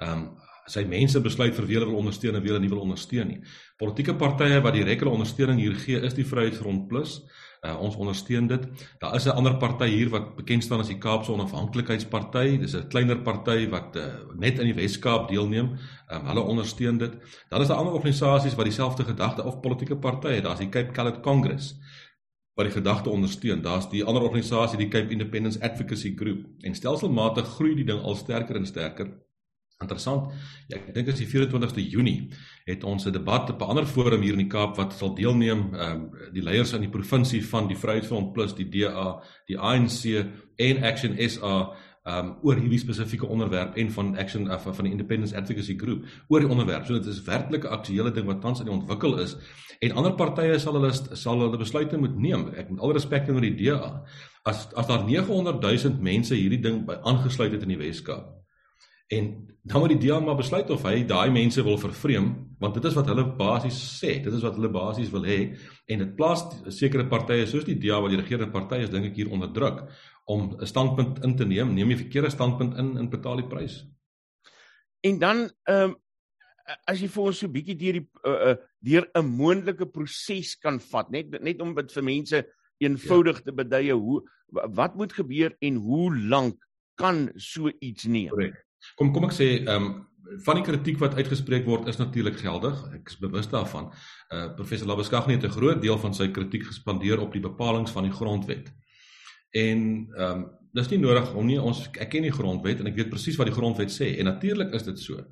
Ehm 0.01 0.11
um, 0.11 0.37
sy 0.67 0.83
mense 0.83 1.19
besluit 1.21 1.53
vir 1.53 1.67
wie 1.67 1.75
hulle 1.77 1.91
wil 1.91 1.99
ondersteun 2.01 2.35
en 2.35 2.41
wie 2.41 2.49
hulle 2.49 2.61
nie 2.63 2.71
wil 2.71 2.81
ondersteun 2.81 3.27
nie. 3.27 3.41
Politieke 3.77 4.15
partye 4.17 4.61
wat 4.61 4.73
direkte 4.73 5.09
ondersteuning 5.09 5.59
hier 5.59 5.75
gee 5.75 6.01
is 6.01 6.15
die 6.17 6.25
Vryheidsfront 6.25 6.87
Plus. 6.89 7.21
Uh, 7.65 7.73
ons 7.82 7.95
ondersteun 7.95 8.47
dit. 8.47 8.65
Daar 8.99 9.15
is 9.15 9.25
'n 9.25 9.38
ander 9.39 9.58
party 9.58 9.88
hier 9.88 10.10
wat 10.10 10.36
bekend 10.36 10.63
staan 10.63 10.80
as 10.80 10.88
die 10.88 10.97
Kaapse 10.97 11.32
Onafhanklikheidsparty. 11.32 12.58
Dis 12.58 12.75
'n 12.75 12.88
kleiner 12.88 13.17
party 13.21 13.69
wat 13.69 13.95
uh, 13.95 14.04
net 14.38 14.60
in 14.60 14.65
die 14.65 14.75
Wes-Kaap 14.75 15.30
deelneem. 15.30 15.78
Um, 16.13 16.25
hulle 16.25 16.41
ondersteun 16.41 16.97
dit. 16.97 17.13
Dan 17.49 17.62
is 17.62 17.67
daar 17.67 17.78
ander 17.78 17.93
organisasies 17.93 18.56
wat 18.56 18.65
dieselfde 18.65 19.04
gedagte 19.04 19.43
of 19.43 19.60
politieke 19.60 19.97
partye. 19.97 20.41
Daar's 20.41 20.60
die 20.60 20.69
Cape 20.69 20.91
Coloured 20.91 21.21
Congress 21.21 21.75
wat 22.56 22.65
die 22.65 22.73
gedagte 22.73 23.10
ondersteun. 23.10 23.62
Daar's 23.62 23.89
die 23.89 24.04
ander 24.04 24.23
organisasie, 24.23 24.78
die 24.78 24.88
Cape 24.88 25.12
Independence 25.12 25.62
Advocacy 25.62 26.13
Group. 26.15 26.45
En 26.62 26.75
stelselmatig 26.75 27.47
groei 27.47 27.75
die 27.75 27.86
ding 27.86 27.99
al 28.01 28.15
sterker 28.15 28.56
en 28.56 28.65
sterker. 28.65 29.24
Interessant. 29.83 30.29
Ja, 30.71 30.77
ek 30.77 30.93
dink 30.95 31.09
is 31.11 31.17
die 31.19 31.27
24ste 31.27 31.83
Junie 31.83 32.29
het 32.63 32.83
ons 32.88 33.05
'n 33.05 33.11
debat 33.11 33.49
op 33.49 33.61
'n 33.61 33.69
ander 33.69 33.85
forum 33.85 34.21
hier 34.21 34.31
in 34.31 34.47
die 34.47 34.53
Kaap 34.53 34.77
wat 34.77 34.93
sal 34.93 35.15
deelneem 35.15 35.73
ehm 35.75 35.91
um, 35.91 36.11
die 36.33 36.41
leiers 36.41 36.71
in 36.73 36.81
die 36.81 36.89
provinsie 36.89 37.43
van 37.43 37.67
die 37.67 37.75
Vryheidsfront 37.75 38.31
plus 38.33 38.55
die 38.55 38.69
DA, 38.69 39.21
die 39.47 39.57
ANC 39.59 40.31
en 40.57 40.83
Action 40.83 41.17
SA 41.29 41.75
um 42.05 42.38
oor 42.41 42.55
hierdie 42.55 42.79
spesifieke 42.79 43.27
onderwerp 43.27 43.75
en 43.75 43.91
van 43.91 44.15
Action 44.17 44.51
of 44.51 44.63
van 44.63 44.85
die 44.85 44.91
Independence 44.91 45.35
Advocacy 45.35 45.75
Group 45.77 46.05
oor 46.29 46.39
die 46.39 46.49
onderwerp. 46.49 46.85
So 46.85 46.93
dit 46.93 47.05
is 47.05 47.23
werklik 47.23 47.65
'n 47.65 47.73
aktuele 47.73 48.11
ding 48.11 48.25
wat 48.25 48.41
tans 48.41 48.59
aan 48.59 48.65
die 48.65 48.75
ontwikkel 48.75 49.19
is 49.19 49.35
en 49.81 49.91
ander 49.91 50.15
partye 50.15 50.59
sal 50.59 50.73
hulle 50.73 50.93
sal 50.93 51.39
hulle 51.39 51.57
besluite 51.57 51.97
moet 51.97 52.15
neem. 52.17 52.47
Ek 52.55 52.69
met 52.69 52.79
al 52.79 52.93
respek 52.93 53.25
teenoor 53.25 53.41
die 53.41 53.55
DA. 53.55 54.05
As 54.45 54.67
as 54.73 54.88
daar 54.88 55.03
900 55.03 55.61
000 55.61 55.99
mense 55.99 56.35
hierdie 56.35 56.61
ding 56.61 56.85
by 56.85 56.93
aangesluit 57.03 57.51
het 57.51 57.61
in 57.61 57.69
die 57.69 57.77
Weskaap 57.77 58.44
En 59.13 59.55
dan 59.61 59.81
moet 59.81 59.89
die 59.89 59.97
DEA 59.97 60.19
maar 60.19 60.37
besluit 60.37 60.69
of 60.69 60.83
hy 60.85 61.03
daai 61.05 61.29
mense 61.33 61.61
wil 61.63 61.77
vervreem, 61.77 62.29
want 62.61 62.73
dit 62.77 62.85
is 62.89 62.95
wat 62.97 63.09
hulle 63.09 63.25
basies 63.37 63.77
sê. 63.99 64.15
Dit 64.23 64.33
is 64.33 64.43
wat 64.45 64.57
hulle 64.57 64.71
basies 64.73 65.11
wil 65.13 65.25
hê 65.29 65.39
en 65.89 66.01
dit 66.01 66.15
plaas 66.17 66.41
sekere 66.73 67.05
partye 67.09 67.45
soos 67.49 67.67
die 67.67 67.77
DEA 67.77 67.99
wat 68.01 68.13
die 68.13 68.21
regerende 68.21 68.53
party 68.53 68.81
is, 68.81 68.89
dink 68.93 69.11
ek 69.11 69.19
hier 69.21 69.29
onder 69.33 69.51
druk 69.53 69.83
om 70.25 70.55
'n 70.57 70.65
standpunt 70.65 71.21
in 71.23 71.35
te 71.37 71.45
neem. 71.45 71.73
Neem 71.73 71.93
jy 71.93 71.97
verkeerde 71.97 72.33
standpunt 72.33 72.77
in 72.77 72.97
en 72.97 73.09
betaal 73.09 73.43
die 73.43 73.49
prys. 73.49 73.85
En 75.01 75.19
dan 75.19 75.49
ehm 75.69 75.89
um, 75.89 75.95
as 76.89 77.01
jy 77.01 77.07
vir 77.07 77.23
ons 77.23 77.39
so 77.39 77.47
bietjie 77.47 77.77
deur 77.77 77.99
die 77.99 78.07
uh, 78.25 78.37
uh, 78.49 78.55
deur 78.81 79.05
'n 79.13 79.25
moontlike 79.25 79.85
proses 79.85 80.55
kan 80.57 80.79
vat, 80.79 81.11
net 81.11 81.29
net 81.41 81.61
om 81.61 81.75
dit 81.75 81.91
vir 81.91 82.03
mense 82.03 82.45
eenvoudig 82.81 83.37
ja. 83.37 83.43
te 83.45 83.51
beduie 83.53 83.93
hoe 83.93 84.21
wat 84.73 84.95
moet 84.95 85.13
gebeur 85.13 85.53
en 85.61 85.75
hoe 85.75 86.15
lank 86.17 86.57
kan 86.97 87.29
so 87.35 87.69
iets 87.79 88.05
neem? 88.05 88.29
Correct. 88.29 88.64
Kom 88.95 89.13
kom 89.13 89.25
ek 89.25 89.33
sê 89.33 89.47
ehm 89.63 89.75
um, 89.75 89.95
van 90.41 90.57
die 90.57 90.65
kritiek 90.65 90.97
wat 90.99 91.13
uitgespreek 91.15 91.67
word 91.69 91.87
is 91.87 91.99
natuurlik 92.01 92.39
geldig. 92.41 92.79
Ek 92.97 93.11
is 93.11 93.17
bewus 93.21 93.47
daarvan. 93.47 93.91
Uh 94.33 94.47
professor 94.57 94.87
Labeskagh 94.87 95.29
het 95.29 95.43
'n 95.43 95.57
groot 95.57 95.81
deel 95.81 95.97
van 95.97 96.13
sy 96.13 96.27
kritiek 96.27 96.65
gespandeer 96.65 97.19
op 97.19 97.31
die 97.33 97.41
bepalinge 97.41 97.91
van 97.91 98.03
die 98.03 98.11
grondwet. 98.11 98.73
En 99.51 100.09
ehm 100.17 100.31
um, 100.31 100.45
dis 100.75 100.89
nie 100.91 100.99
nodig 100.99 101.33
om 101.33 101.45
nie 101.45 101.61
ons 101.61 101.85
ek 101.93 102.09
ken 102.09 102.25
die 102.27 102.35
grondwet 102.35 102.79
en 102.79 102.87
ek 102.87 102.95
weet 102.95 103.09
presies 103.09 103.37
wat 103.39 103.47
die 103.47 103.55
grondwet 103.55 103.91
sê 103.93 104.17
en 104.19 104.25
natuurlik 104.25 104.73
is 104.75 104.83
dit 104.83 104.99
so 104.99 105.23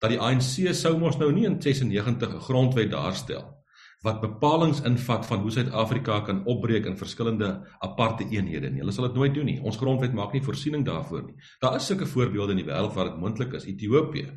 dat 0.00 0.10
die 0.10 0.18
ANC 0.18 0.74
sou 0.74 0.96
mos 0.98 1.18
nou 1.20 1.30
nie 1.32 1.46
in 1.46 1.60
96 1.62 2.34
'n 2.34 2.40
grondwet 2.40 2.90
daarstel 2.90 3.59
wat 4.02 4.20
bepalinge 4.20 4.80
invat 4.88 5.26
van 5.26 5.42
hoe 5.44 5.50
Suid-Afrika 5.50 6.20
kan 6.24 6.44
opbreek 6.48 6.86
in 6.88 6.96
verskillende 6.96 7.50
aparte 7.78 8.24
eenhede 8.30 8.70
nie. 8.70 8.80
Hulle 8.80 8.94
sal 8.96 9.10
dit 9.10 9.18
nooit 9.18 9.34
doen 9.34 9.44
nie. 9.44 9.58
Ons 9.60 9.76
grondwet 9.76 10.14
maak 10.16 10.32
nie 10.32 10.42
voorsiening 10.44 10.86
daarvoor 10.86 11.26
nie. 11.26 11.36
Daar 11.60 11.76
is 11.76 11.86
sulke 11.86 12.08
voorbeelde 12.08 12.56
in 12.56 12.62
die 12.62 12.68
wêreld 12.68 12.96
waar 12.96 13.10
dit 13.10 13.20
moontlik 13.20 13.52
is. 13.58 13.68
Ethiopië 13.68 14.30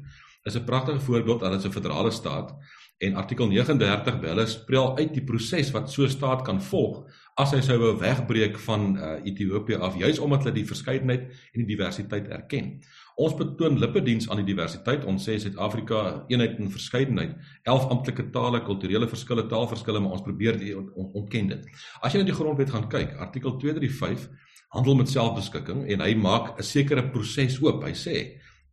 is 0.44 0.56
'n 0.56 0.66
pragtige 0.66 1.00
voorbeeld 1.00 1.40
dat 1.40 1.52
dit 1.52 1.66
'n 1.66 1.72
federale 1.72 2.12
staat 2.12 2.56
en 3.04 3.18
artikel 3.20 3.50
39 3.52 4.20
belle 4.24 4.46
speel 4.48 4.98
uit 4.98 5.14
die 5.16 5.24
proses 5.28 5.72
wat 5.76 5.92
so 5.92 6.08
staat 6.08 6.44
kan 6.48 6.62
volg 6.62 7.04
as 7.42 7.54
hy 7.56 7.62
sou 7.66 7.80
wou 7.82 7.94
wegbreek 7.98 8.60
van 8.68 8.92
uh, 8.94 9.14
Ethiopië 9.26 9.80
af 9.82 9.96
juis 9.98 10.20
omdat 10.22 10.46
hulle 10.46 10.60
die 10.60 10.68
verskeidenheid 10.70 11.24
en 11.26 11.64
die 11.64 11.70
diversiteit 11.72 12.30
erken. 12.30 12.76
Ons 13.18 13.34
betoon 13.38 13.80
lippediens 13.82 14.30
aan 14.30 14.42
die 14.42 14.48
diversiteit. 14.52 15.06
Ons 15.10 15.26
sê 15.28 15.40
Suid-Afrika 15.42 16.04
eenheid 16.30 16.60
en 16.62 16.72
verskeidenheid, 16.74 17.34
11 17.70 17.90
amptelike 17.94 18.28
tale, 18.34 18.62
kulturele 18.66 19.10
verskille, 19.10 19.46
taalverskille, 19.50 20.02
maar 20.02 20.18
ons 20.18 20.26
probeer 20.26 20.58
dit 20.62 20.78
ontken 20.98 21.52
dit. 21.54 21.68
As 22.02 22.14
jy 22.14 22.22
na 22.22 22.30
die 22.30 22.38
grondwet 22.38 22.74
gaan 22.74 22.90
kyk, 22.90 23.18
artikel 23.22 23.58
235 23.62 24.30
handel 24.74 24.98
met 24.98 25.12
selfbeskikking 25.14 25.86
en 25.94 26.02
hy 26.02 26.14
maak 26.18 26.58
'n 26.58 26.66
sekere 26.66 27.10
proses 27.14 27.60
oop. 27.62 27.84
Hy 27.86 27.94
sê 27.94 28.18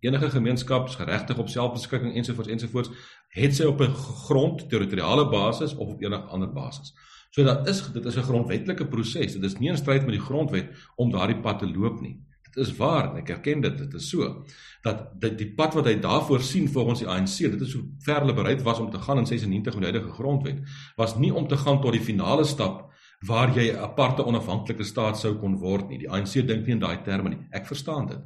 enige 0.00 0.30
gemeenskap 0.30 0.88
is 0.88 0.94
geregtig 0.94 1.38
op 1.38 1.48
selfbeskikking 1.48 2.14
ensovoorts 2.14 2.50
ensovoorts, 2.50 2.90
het 3.28 3.54
sy 3.54 3.64
op 3.64 3.80
'n 3.80 3.94
grond 4.26 4.68
territoriale 4.68 5.28
basis 5.28 5.74
of 5.74 5.88
op 5.88 6.02
enige 6.02 6.22
ander 6.22 6.52
basis. 6.52 6.94
So 7.30 7.44
dat 7.44 7.68
is 7.68 7.92
dit 7.92 8.04
is 8.04 8.16
'n 8.16 8.22
grondwetlike 8.22 8.86
proses. 8.86 9.32
Dit 9.32 9.44
is 9.44 9.58
nie 9.58 9.68
in 9.68 9.76
stryd 9.76 10.02
met 10.02 10.12
die 10.12 10.26
grondwet 10.26 10.70
om 10.96 11.10
daardie 11.10 11.40
pad 11.40 11.58
te 11.58 11.70
loop 11.70 12.00
nie. 12.00 12.20
Dit 12.42 12.66
is 12.66 12.76
waar 12.76 13.16
ek 13.16 13.28
erken 13.28 13.60
dit, 13.60 13.78
dit 13.78 13.94
is 13.94 14.08
so 14.08 14.44
dat 14.82 15.20
dit 15.20 15.38
die 15.38 15.54
pad 15.54 15.74
wat 15.74 15.84
hy 15.84 15.94
daarvoor 16.00 16.42
sien 16.42 16.68
volgens 16.68 16.98
die 16.98 17.08
ANC, 17.08 17.38
dit 17.38 17.60
is 17.60 17.72
hoe 17.72 17.84
ver 17.98 18.20
hulle 18.20 18.34
bereid 18.34 18.62
was 18.62 18.78
om 18.78 18.90
te 18.90 18.98
gaan 18.98 19.18
in 19.18 19.26
96 19.26 19.74
met 19.74 19.82
die 19.82 19.92
huidige 19.92 20.14
grondwet, 20.14 20.58
was 20.96 21.16
nie 21.16 21.34
om 21.34 21.48
te 21.48 21.56
gaan 21.56 21.80
tot 21.80 21.92
die 21.92 22.00
finale 22.00 22.44
stap 22.44 22.90
waar 23.26 23.52
jy 23.54 23.70
'n 23.72 23.78
aparte 23.78 24.24
onafhanklike 24.24 24.84
staat 24.84 25.18
sou 25.18 25.34
kon 25.34 25.58
word 25.58 25.88
nie. 25.88 25.98
Die 25.98 26.10
ANC 26.10 26.32
dink 26.46 26.66
nie 26.66 26.72
in 26.72 26.78
daai 26.78 27.02
terme 27.04 27.28
nie. 27.28 27.46
Ek 27.50 27.66
verstaan 27.66 28.06
dit. 28.06 28.20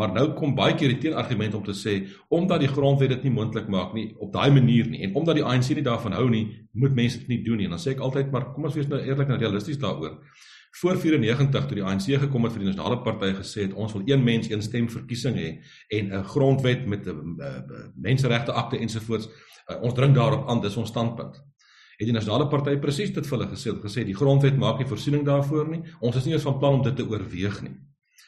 Maar 0.00 0.14
nou 0.16 0.30
kom 0.32 0.54
baie 0.56 0.72
keer 0.80 0.94
die 0.94 1.00
teenargument 1.02 1.58
om 1.58 1.64
te 1.64 1.74
sê 1.76 1.98
omdat 2.32 2.62
die 2.62 2.70
grondwet 2.70 3.10
dit 3.12 3.26
nie 3.26 3.32
moontlik 3.36 3.66
maak 3.68 3.92
nie 3.92 4.06
op 4.16 4.30
daai 4.32 4.48
manier 4.54 4.88
nie 4.88 5.02
en 5.04 5.18
omdat 5.20 5.36
die 5.36 5.44
ANC 5.44 5.74
nie 5.76 5.84
daarvan 5.84 6.16
hou 6.16 6.28
nie, 6.32 6.46
moet 6.72 6.94
mense 6.96 7.20
dit 7.20 7.28
nie 7.34 7.42
doen 7.44 7.60
nie. 7.60 7.66
En 7.68 7.76
dan 7.76 7.82
sê 7.82 7.92
ek 7.92 8.00
altyd 8.06 8.32
maar 8.32 8.48
kom 8.54 8.64
ons 8.70 8.78
wees 8.78 8.88
nou 8.88 9.00
eerlik 9.02 9.28
en 9.28 9.42
realisties 9.42 9.80
daaroor. 9.82 10.16
Voor 10.80 10.96
94 11.02 11.66
toe 11.66 11.76
die 11.80 11.84
ANC 11.84 12.08
gekom 12.22 12.46
het 12.46 12.54
vir 12.54 12.64
die 12.64 12.70
nasionale 12.70 13.00
party 13.04 13.32
gesê 13.42 13.66
het 13.66 13.76
ons 13.76 13.92
wil 13.96 14.06
een 14.08 14.24
mens 14.24 14.48
een 14.48 14.64
stem 14.64 14.88
verkiesing 14.88 15.36
hê 15.36 15.50
en 15.98 16.12
'n 16.20 16.24
grondwet 16.32 16.86
met 16.86 17.06
'n 17.06 17.36
menseregte 17.96 18.52
akte 18.52 18.78
ensovoorts 18.78 19.28
uh, 19.28 19.82
ons 19.82 19.94
dring 19.94 20.14
daarop 20.14 20.48
aan 20.48 20.60
dis 20.60 20.76
ons 20.76 20.88
standpunt. 20.88 21.36
Het 21.98 22.06
die 22.06 22.16
nasionale 22.16 22.48
party 22.48 22.78
presies 22.78 23.12
dit 23.12 23.26
vir 23.26 23.38
hulle 23.38 23.50
gesê 23.50 23.76
gesê 23.82 24.04
die 24.04 24.16
grondwet 24.16 24.56
maak 24.56 24.78
nie 24.78 24.88
voorsiening 24.88 25.24
daarvoor 25.26 25.68
nie. 25.68 25.82
Ons 26.00 26.16
is 26.16 26.24
nie 26.24 26.32
eens 26.32 26.48
van 26.48 26.58
plan 26.58 26.74
om 26.74 26.82
dit 26.82 26.96
te 26.96 27.04
oorweeg 27.04 27.62
nie. 27.62 27.76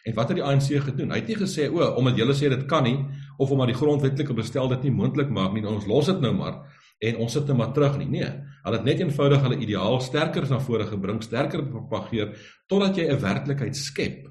En 0.03 0.15
wat 0.15 0.33
het 0.33 0.39
die 0.41 0.45
ANC 0.45 0.71
gedoen? 0.83 1.13
Hy 1.15 1.21
het 1.21 1.29
nie 1.31 1.39
gesê 1.39 1.69
o, 1.71 1.83
omdat 1.99 2.19
julle 2.19 2.35
sê 2.35 2.51
dit 2.51 2.65
kan 2.71 2.83
nie 2.87 2.99
of 3.39 3.51
omdat 3.51 3.71
die 3.71 3.79
grondwetlike 3.79 4.35
bestel 4.35 4.69
dit 4.75 4.89
nie 4.89 4.95
moontlik 4.95 5.31
maak 5.31 5.55
nie, 5.55 5.63
ons 5.67 5.87
los 5.87 6.11
dit 6.11 6.21
nou 6.21 6.33
maar 6.35 6.63
en 7.03 7.19
ons 7.25 7.33
sit 7.35 7.49
net 7.51 7.59
maar 7.59 7.73
terug 7.75 7.97
nie. 7.99 8.09
Nee, 8.11 8.29
hulle 8.65 8.79
het 8.79 8.87
net 8.87 9.01
eenvoudig 9.03 9.43
hulle 9.43 9.59
ideaal 9.65 9.99
sterker 10.03 10.47
na 10.51 10.61
vore 10.63 10.87
gebring, 10.91 11.23
sterker 11.23 11.65
propageer 11.67 12.37
totdat 12.71 12.99
jy 12.99 13.09
'n 13.11 13.23
werklikheid 13.23 13.77
skep 13.77 14.29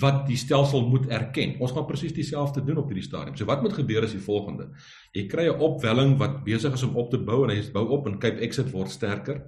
wat 0.00 0.22
die 0.26 0.38
stelsel 0.40 0.86
moet 0.88 1.10
erken. 1.12 1.58
Ons 1.60 1.72
gaan 1.72 1.86
presies 1.86 2.14
dieselfde 2.16 2.62
doen 2.64 2.78
op 2.80 2.88
hierdie 2.88 3.04
stadium. 3.04 3.36
So 3.36 3.44
wat 3.44 3.62
moet 3.62 3.74
gebeur 3.76 4.04
is 4.04 4.14
die 4.16 4.24
volgende. 4.24 4.70
Jy 5.12 5.26
kry 5.28 5.44
'n 5.44 5.60
opwelling 5.60 6.14
wat 6.16 6.38
besig 6.44 6.72
is 6.72 6.82
om 6.82 6.96
op 6.96 7.10
te 7.10 7.18
bou 7.18 7.42
en 7.44 7.50
hy 7.50 7.60
bou 7.72 7.84
op 7.92 8.06
en 8.06 8.18
Cape 8.18 8.40
Exit 8.40 8.70
word 8.72 8.88
sterker. 8.88 9.42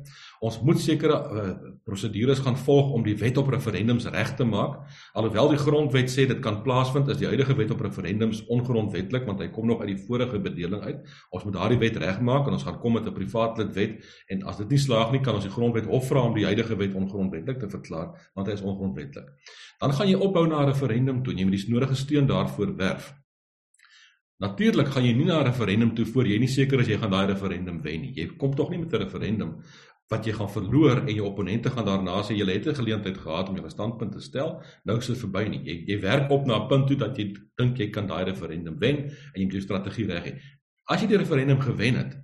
Ons 0.45 0.59
moet 0.61 0.77
sekere 0.77 1.15
uh, 1.17 1.55
prosedures 1.89 2.43
gaan 2.45 2.57
volg 2.57 2.91
om 2.93 3.03
die 3.03 3.17
wet 3.17 3.39
op 3.41 3.49
referendums 3.49 4.05
reg 4.13 4.35
te 4.37 4.45
maak. 4.45 4.83
Alhoewel 5.17 5.49
die 5.55 5.63
grondwet 5.63 6.13
sê 6.13 6.27
dit 6.29 6.43
kan 6.45 6.61
plaasvind, 6.67 7.09
is 7.09 7.17
die 7.17 7.31
huidige 7.31 7.57
wet 7.57 7.73
op 7.73 7.81
referendums 7.81 8.43
ongrondwetlik 8.53 9.25
want 9.25 9.41
hy 9.41 9.49
kom 9.49 9.67
nog 9.67 9.81
uit 9.81 9.95
die 9.95 10.05
vorige 10.05 10.39
bedeling 10.39 10.85
uit. 10.85 11.01
Ons 11.33 11.49
moet 11.49 11.57
daardie 11.57 11.81
wet 11.81 11.97
regmaak 11.97 12.45
en 12.47 12.61
ons 12.61 12.69
gaan 12.69 12.79
kom 12.85 12.99
met 13.01 13.09
'n 13.09 13.17
privaatlid 13.17 13.73
wet 13.73 14.05
en 14.29 14.45
as 14.45 14.61
dit 14.61 14.69
nie 14.69 14.83
slaag 14.85 15.13
nie, 15.13 15.25
kan 15.25 15.35
ons 15.35 15.49
die 15.49 15.57
grondwet 15.57 15.89
hof 15.89 16.09
vra 16.13 16.29
om 16.29 16.35
die 16.35 16.45
huidige 16.45 16.77
wet 16.77 16.93
ongrondwetlik 16.93 17.59
te 17.59 17.69
verklaar 17.69 18.13
want 18.35 18.47
hy 18.49 18.53
is 18.53 18.61
ongrondwetlik. 18.61 19.33
Dan 19.81 19.93
gaan 19.93 20.09
jy 20.09 20.15
opbou 20.15 20.47
na 20.47 20.61
'n 20.61 20.67
referendum 20.67 21.23
toe. 21.23 21.33
Jy 21.33 21.45
moet 21.45 21.57
die 21.57 21.73
nodige 21.73 21.95
steun 21.95 22.27
daarvoor 22.27 22.77
werf. 22.77 23.24
Natuurlik 24.45 24.91
gaan 24.93 25.07
jy 25.07 25.15
nie 25.17 25.25
na 25.25 25.41
'n 25.41 25.47
referendum 25.47 25.95
toe 25.97 26.05
voor 26.05 26.27
jy 26.27 26.39
nie 26.39 26.49
seker 26.49 26.81
is 26.81 26.89
jy 26.89 26.99
gaan 26.99 27.11
daai 27.11 27.27
referendum 27.33 27.81
wen 27.83 28.01
nie. 28.03 28.13
Jy 28.13 28.37
kom 28.37 28.55
tog 28.55 28.71
nie 28.71 28.79
met 28.79 28.93
'n 28.93 29.05
referendum 29.05 29.63
wat 30.11 30.27
jy 30.27 30.33
gaan 30.37 30.51
verloor 30.51 30.99
en 31.09 31.15
jou 31.15 31.27
opponente 31.27 31.71
gaan 31.71 31.87
daarna 31.87 32.23
sê 32.23 32.37
jy 32.37 32.47
het 32.53 32.67
'n 32.67 32.75
geleentheid 32.75 33.17
gehad 33.17 33.49
om 33.49 33.57
jou 33.57 33.71
standpunt 33.71 34.13
te 34.13 34.21
stel. 34.21 34.63
Nou 34.85 34.99
is 34.99 35.07
dit 35.07 35.19
verby 35.19 35.49
nie. 35.49 35.63
Jy 35.65 35.85
jy 35.87 36.01
werk 36.01 36.31
op 36.31 36.47
na 36.47 36.59
'n 36.59 36.69
punt 36.69 36.87
toe 36.87 36.97
dat 36.97 37.17
jy 37.17 37.35
dink 37.57 37.79
jy 37.79 37.91
kan 37.91 38.07
daai 38.07 38.25
referendum 38.25 38.79
wen 38.79 38.97
en 38.97 39.41
jy 39.41 39.45
moet 39.45 39.53
jou 39.53 39.63
strategie 39.63 40.07
reg 40.07 40.25
hê. 40.25 40.41
As 40.87 41.01
jy 41.01 41.09
die 41.09 41.17
referendum 41.17 41.61
gewen 41.61 41.95
het, 41.95 42.17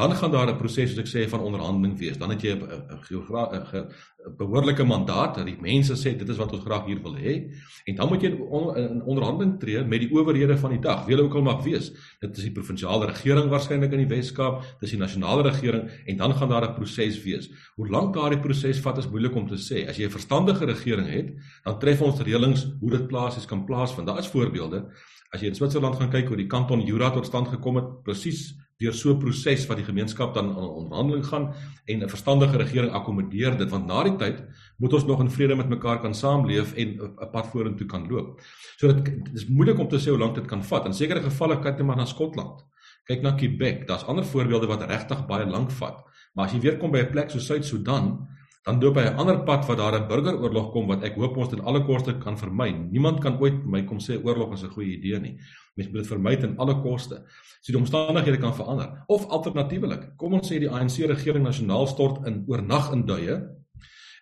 dan 0.00 0.16
gaan 0.16 0.30
daar 0.30 0.48
'n 0.48 0.56
proses 0.56 0.90
soos 0.90 0.98
ek 0.98 1.08
sê 1.08 1.28
van 1.28 1.40
onderhandeling 1.40 1.98
wees. 1.98 2.18
Dan 2.18 2.30
het 2.30 2.42
jy 2.42 2.54
'n 2.54 3.88
behoorlike 4.36 4.84
mandaat 4.84 5.34
dat 5.34 5.46
die 5.46 5.56
mense 5.60 5.94
sê 5.96 6.16
dit 6.16 6.28
is 6.28 6.36
wat 6.36 6.52
ons 6.52 6.64
graag 6.64 6.86
hier 6.86 7.00
wil 7.02 7.16
hê 7.16 7.50
en 7.86 7.94
dan 7.96 8.08
moet 8.08 8.22
jy 8.22 8.30
in 8.30 9.02
onderhandeling 9.02 9.58
tree 9.60 9.84
met 9.84 10.00
die 10.00 10.10
owerhede 10.12 10.58
van 10.58 10.70
die 10.70 10.80
dag, 10.80 11.06
wie 11.06 11.14
hulle 11.14 11.26
ook 11.26 11.34
al 11.34 11.42
mag 11.42 11.64
wees. 11.64 11.92
Dit 12.20 12.36
is 12.36 12.44
die 12.44 12.52
provinsiale 12.52 13.06
regering 13.06 13.48
waarskynlik 13.50 13.92
in 13.92 14.06
die 14.06 14.16
Wes-Kaap, 14.16 14.64
dis 14.80 14.90
die 14.90 14.98
nasionale 14.98 15.42
regering 15.42 15.90
en 16.06 16.16
dan 16.16 16.34
gaan 16.34 16.48
daar 16.48 16.68
'n 16.68 16.74
proses 16.74 17.22
wees. 17.22 17.50
Hoe 17.76 17.88
lank 17.88 18.14
daardie 18.14 18.40
proses 18.40 18.80
vat 18.80 18.98
is 18.98 19.08
moeilik 19.08 19.34
om 19.34 19.46
te 19.48 19.56
sê. 19.56 19.88
As 19.88 19.96
jy 19.96 20.04
'n 20.04 20.10
verstandige 20.10 20.64
regering 20.64 21.08
het, 21.08 21.34
dan 21.64 21.78
tref 21.78 22.02
ons 22.02 22.20
reëlings 22.20 22.76
hoe 22.80 22.90
dit 22.90 23.06
plaasies 23.08 23.46
kan 23.46 23.64
plaasvind. 23.64 24.06
Daar 24.06 24.18
is 24.18 24.28
voorbeelde. 24.28 24.90
As 25.32 25.40
jy 25.40 25.46
in 25.46 25.54
Switserland 25.54 25.96
gaan 25.96 26.10
kyk 26.10 26.28
hoe 26.28 26.36
die 26.36 26.46
kanton 26.46 26.80
Jura 26.80 27.10
tot 27.10 27.26
stand 27.26 27.48
gekom 27.48 27.76
het, 27.76 28.02
presies 28.02 28.54
deur 28.80 28.94
so 28.96 29.12
'n 29.12 29.18
proses 29.20 29.66
wat 29.68 29.76
die 29.76 29.84
gemeenskap 29.84 30.34
dan 30.34 30.48
aan 30.48 30.68
onderhandeling 30.80 31.24
gaan 31.26 31.52
en 31.86 32.02
'n 32.02 32.08
verstandige 32.08 32.56
regering 32.56 32.92
akkommodeer 32.92 33.58
dit 33.58 33.70
want 33.70 33.86
na 33.86 34.02
die 34.02 34.16
tyd 34.16 34.42
moet 34.78 34.92
ons 34.92 35.04
nog 35.04 35.20
in 35.20 35.30
vrede 35.30 35.54
met 35.54 35.68
mekaar 35.68 36.00
kan 36.00 36.14
saamleef 36.14 36.72
en 36.74 36.88
'n 37.00 37.30
pad 37.32 37.46
vorentoe 37.46 37.86
kan 37.86 38.08
loop. 38.08 38.40
So 38.76 38.92
dit 38.92 39.34
is 39.34 39.46
moeilik 39.46 39.78
om 39.78 39.88
te 39.88 39.98
sê 39.98 40.08
hoe 40.10 40.18
lank 40.18 40.34
dit 40.34 40.46
kan 40.46 40.62
vat. 40.62 40.86
In 40.86 40.94
sekere 40.94 41.20
gevalle 41.20 41.60
kyk 41.60 41.78
jy 41.78 41.84
maar 41.84 41.96
na 41.96 42.04
Skotland. 42.04 42.64
Kyk 43.04 43.22
na 43.22 43.32
Quebec. 43.32 43.86
Daar's 43.86 44.04
ander 44.04 44.24
voorbeelde 44.24 44.66
wat 44.66 44.82
regtig 44.82 45.26
baie 45.26 45.46
lank 45.46 45.70
vat. 45.70 46.04
Maar 46.34 46.46
as 46.46 46.52
jy 46.52 46.60
weer 46.60 46.78
kom 46.78 46.90
by 46.90 46.98
'n 46.98 47.10
plek 47.10 47.30
so 47.30 47.38
Suid-Sudan, 47.38 48.28
dan 48.66 48.80
loop 48.80 48.96
hy 48.96 49.04
'n 49.08 49.16
ander 49.16 49.44
pad 49.44 49.66
wat 49.66 49.78
daar 49.78 49.94
'n 49.98 50.08
burgeroorlog 50.08 50.72
kom 50.72 50.86
wat 50.86 51.02
ek 51.02 51.14
hoop 51.14 51.36
ons 51.36 51.48
ten 51.48 51.60
alle 51.60 51.84
koste 51.84 52.18
kan 52.18 52.36
vermy. 52.36 52.70
Niemand 52.70 53.20
kan 53.20 53.40
ooit 53.40 53.64
my 53.64 53.82
kom 53.82 53.98
sê 53.98 54.22
oorlog 54.24 54.52
is 54.52 54.62
'n 54.62 54.70
goeie 54.70 54.96
idee 54.96 55.20
nie. 55.20 55.38
Mens 55.76 55.90
moet 55.90 56.02
dit 56.02 56.06
vermy 56.06 56.36
ten 56.36 56.56
alle 56.58 56.80
koste. 56.82 57.24
So 57.62 57.72
die 57.72 57.80
omstandighede 57.80 58.38
kan 58.38 58.54
verander. 58.54 59.04
Of 59.06 59.26
alternatiefelik, 59.28 60.16
kom 60.16 60.34
ons 60.34 60.50
sê 60.50 60.58
die 60.58 60.70
ANC 60.70 61.06
regering 61.06 61.44
nasionaal 61.44 61.86
stort 61.86 62.26
in 62.26 62.44
oornag 62.46 62.92
in 62.92 63.06
duie 63.06 63.60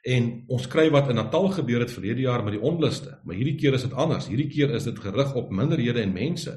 En 0.07 0.29
ons 0.55 0.67
kry 0.71 0.87
wat 0.95 1.11
in 1.11 1.19
Natal 1.19 1.51
gebeur 1.57 1.83
het 1.83 1.93
verlede 1.93 2.23
jaar 2.23 2.45
met 2.45 2.55
die 2.55 2.63
onluste, 2.63 3.19
maar 3.27 3.37
hierdie 3.37 3.57
keer 3.59 3.75
is 3.75 3.85
dit 3.85 3.93
anders. 3.93 4.29
Hierdie 4.31 4.49
keer 4.49 4.71
is 4.77 4.87
dit 4.87 4.99
gerig 4.99 5.35
op 5.35 5.51
minderhede 5.51 6.01
en 6.03 6.15
mense. 6.15 6.55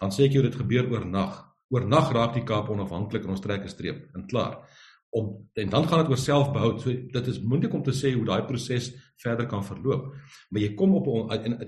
Dan 0.00 0.14
sê 0.14 0.26
ek 0.26 0.38
jou 0.38 0.42
dit 0.42 0.56
gebeur 0.56 0.88
oornag. 0.90 1.36
Oornag 1.70 2.10
raak 2.16 2.34
die 2.34 2.44
Kaap 2.46 2.70
onafhanklik 2.72 3.26
en 3.26 3.36
ons 3.36 3.40
trek 3.44 3.62
'n 3.64 3.68
streep 3.68 4.16
en 4.16 4.26
klaar. 4.26 4.64
Om 5.10 5.48
en 5.54 5.68
dan 5.68 5.86
gaan 5.88 6.04
dit 6.04 6.12
oor 6.12 6.18
selfbehoud. 6.22 6.80
So 6.80 6.92
dit 7.18 7.26
is 7.26 7.40
moeilik 7.42 7.74
om 7.74 7.82
te 7.82 7.94
sê 7.96 8.12
hoe 8.14 8.24
daai 8.24 8.44
proses 8.46 8.92
verder 9.22 9.46
kan 9.46 9.64
verloop. 9.64 10.14
Maar 10.50 10.62
jy 10.62 10.74
kom 10.74 10.94
op 10.94 11.06
'n 11.06 11.64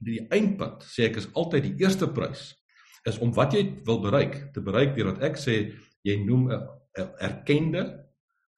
die 0.00 0.20
eindpunt 0.32 0.84
sê 0.88 1.08
ek 1.10 1.20
is 1.20 1.28
altyd 1.36 1.62
die 1.62 1.84
eerste 1.84 2.08
prys 2.08 2.54
is 3.08 3.18
om 3.18 3.32
wat 3.36 3.54
jy 3.56 3.64
wil 3.84 4.00
bereik 4.00 4.52
te 4.54 4.62
bereik 4.64 4.94
deurdat 4.96 5.22
ek 5.30 5.40
sê 5.40 5.56
jy 6.04 6.16
noem 6.24 6.50
'n 6.50 6.60
erkende 7.20 7.82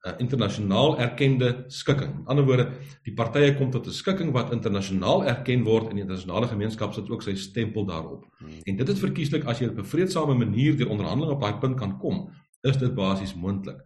'n 0.03 0.19
internasionaal 0.19 0.97
erkende 0.99 1.63
skikking. 1.67 2.11
In 2.19 2.27
ander 2.27 2.43
woorde, 2.45 2.65
die 3.05 3.13
partye 3.13 3.55
kom 3.55 3.71
tot 3.71 3.87
'n 3.87 3.91
skikking 3.91 4.31
wat 4.33 4.51
internasionaal 4.51 5.23
erken 5.25 5.63
word 5.63 5.89
en 5.89 5.95
die 5.95 6.03
internasionale 6.03 6.47
gemeenskap 6.47 6.93
sit 6.93 7.09
ook 7.09 7.23
sy 7.23 7.35
stempel 7.35 7.85
daarop. 7.85 8.25
Hmm. 8.39 8.59
En 8.65 8.75
dit 8.75 8.89
is 8.89 8.99
verkieslik 8.99 9.45
as 9.45 9.59
jy 9.59 9.67
op 9.67 9.77
'n 9.77 9.91
vredesame 9.93 10.35
manier 10.35 10.75
deur 10.77 10.89
onderhandeling 10.89 11.33
op 11.33 11.41
daai 11.41 11.59
punt 11.59 11.77
kan 11.77 11.97
kom, 11.99 12.29
is 12.63 12.77
dit 12.77 12.95
basies 12.95 13.35
moontlik. 13.35 13.79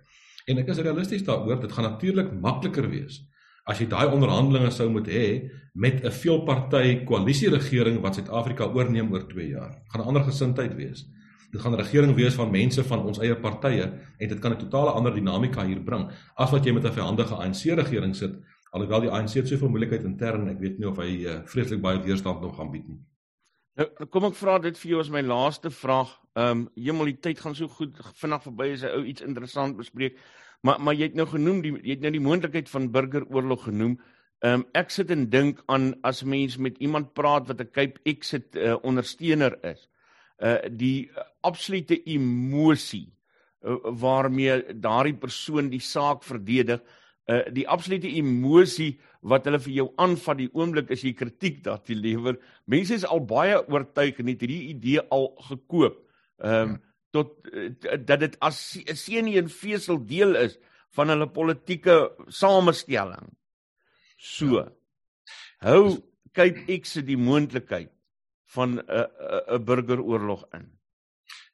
En 0.48 0.58
ek 0.58 0.70
is 0.72 0.80
realisties 0.80 1.26
daaroor, 1.28 1.60
dit 1.60 1.72
gaan 1.72 1.90
natuurlik 1.92 2.32
makliker 2.42 2.88
wees 2.90 3.22
as 3.68 3.82
jy 3.82 3.88
daai 3.92 4.08
onderhandelinge 4.16 4.72
sou 4.72 4.88
moet 4.92 5.10
hê 5.12 5.26
met 5.76 6.04
'n 6.04 6.12
veelparty 6.12 7.04
koalisieregering 7.06 8.02
wat 8.02 8.16
Suid-Afrika 8.16 8.66
oorneem 8.66 9.12
oor 9.12 9.28
2 9.28 9.50
jaar. 9.50 9.82
Gaan 9.92 10.02
'n 10.02 10.08
ander 10.08 10.24
gesindheid 10.24 10.76
wees. 10.76 11.06
Dit 11.52 11.62
gaan 11.62 11.74
'n 11.74 11.84
regering 11.84 12.16
wees 12.16 12.36
van 12.36 12.52
mense 12.52 12.84
van 12.84 13.00
ons 13.06 13.20
eie 13.20 13.36
partye 13.36 13.92
en 14.20 14.30
dit 14.30 14.40
kan 14.40 14.52
'n 14.52 14.58
totale 14.58 14.92
ander 14.92 15.14
dinamika 15.14 15.66
hier 15.66 15.84
bring 15.84 16.10
as 16.36 16.52
wat 16.52 16.66
jy 16.66 16.72
met 16.72 16.86
'n 16.86 16.92
vyandige 16.92 17.36
ANC 17.36 17.76
regering 17.76 18.16
sit. 18.16 18.34
Alhoewel 18.72 19.02
die 19.02 19.12
ANC 19.12 19.34
het 19.34 19.48
soveel 19.48 19.70
moeilikheid 19.70 20.04
intern, 20.04 20.50
ek 20.50 20.60
weet 20.60 20.80
nie 20.80 20.88
of 20.88 20.98
hy 20.98 21.26
uh, 21.26 21.42
vreeslik 21.46 21.82
baie 21.82 22.02
weerstand 22.04 22.42
nog 22.42 22.56
gaan 22.56 22.72
bied 22.72 22.88
nie. 22.88 23.00
Nou 23.78 24.08
kom 24.10 24.26
ek 24.26 24.36
vra 24.36 24.58
dit 24.60 24.78
vir 24.78 24.90
jou 24.90 25.00
as 25.00 25.10
my 25.10 25.22
laaste 25.22 25.70
vraag. 25.70 26.10
Ehm 26.38 26.60
um, 26.60 26.68
hemel 26.78 27.10
die 27.10 27.20
tyd 27.26 27.40
gaan 27.42 27.56
so 27.58 27.68
goed 27.68 27.96
vinnig 28.22 28.44
verby 28.44 28.68
as 28.76 28.84
hy 28.86 28.92
ou 28.94 29.06
iets 29.10 29.24
interessant 29.26 29.78
bespreek. 29.78 30.20
Maar 30.62 30.82
maar 30.82 30.94
jy 30.94 31.10
het 31.10 31.18
nou 31.18 31.26
genoem 31.32 31.64
die 31.64 31.74
jy 31.80 31.96
het 31.96 32.06
nou 32.06 32.12
die 32.14 32.22
moontlikheid 32.22 32.70
van 32.70 32.92
burgeroorlog 32.94 33.64
genoem. 33.70 33.98
Ehm 34.46 34.62
um, 34.62 34.66
ek 34.78 34.94
sit 34.94 35.12
en 35.16 35.26
dink 35.34 35.64
aan 35.66 35.96
as 36.06 36.22
mens 36.24 36.60
met 36.62 36.78
iemand 36.78 37.14
praat 37.18 37.50
wat 37.50 37.62
'n 37.62 37.72
Cape 37.74 38.00
Exit 38.06 38.56
uh, 38.56 38.76
ondersteuner 38.84 39.58
is 39.66 39.90
uh 40.38 40.60
die 40.70 41.10
absolute 41.42 42.04
emosie 42.06 43.08
uh, 43.66 43.78
waarmee 43.84 44.62
daardie 44.74 45.18
persoon 45.18 45.70
die 45.70 45.82
saak 45.82 46.24
verdedig 46.24 46.82
uh 47.26 47.44
die 47.50 47.68
absolute 47.68 48.08
emosie 48.08 49.00
wat 49.22 49.46
hulle 49.46 49.60
vir 49.60 49.74
jou 49.74 49.88
aanvat 49.98 50.38
die 50.38 50.52
oomblik 50.54 50.92
as 50.92 51.02
jy 51.02 51.14
kritiek 51.14 51.64
daartoe 51.64 51.96
lewer 51.96 52.38
mense 52.66 52.94
is 52.94 53.06
al 53.06 53.26
baie 53.26 53.58
oortuig 53.58 54.20
en 54.20 54.28
het 54.28 54.46
hierdie 54.46 54.70
idee 54.76 55.02
al 55.10 55.34
gekoop 55.50 56.07
ehm 56.44 56.70
um, 56.70 56.78
tot 57.16 57.38
uh, 57.54 57.70
dat 58.06 58.20
dit 58.20 58.36
as 58.40 58.78
'n 58.78 58.96
senie 58.96 59.38
en 59.38 59.50
vesel 59.50 60.06
deel 60.06 60.36
is 60.36 60.58
van 60.96 61.10
hulle 61.10 61.30
politieke 61.30 62.12
samestelling 62.28 63.32
so 64.18 64.46
ja. 64.46 64.68
hou 65.60 65.98
kyk 66.34 66.68
ek 66.70 66.86
se 66.86 67.02
die 67.02 67.18
moontlikheid 67.18 67.92
van 68.56 68.80
'n 68.80 69.08
'n 69.56 69.64
burgeroorlog 69.66 70.44
in. 70.54 70.66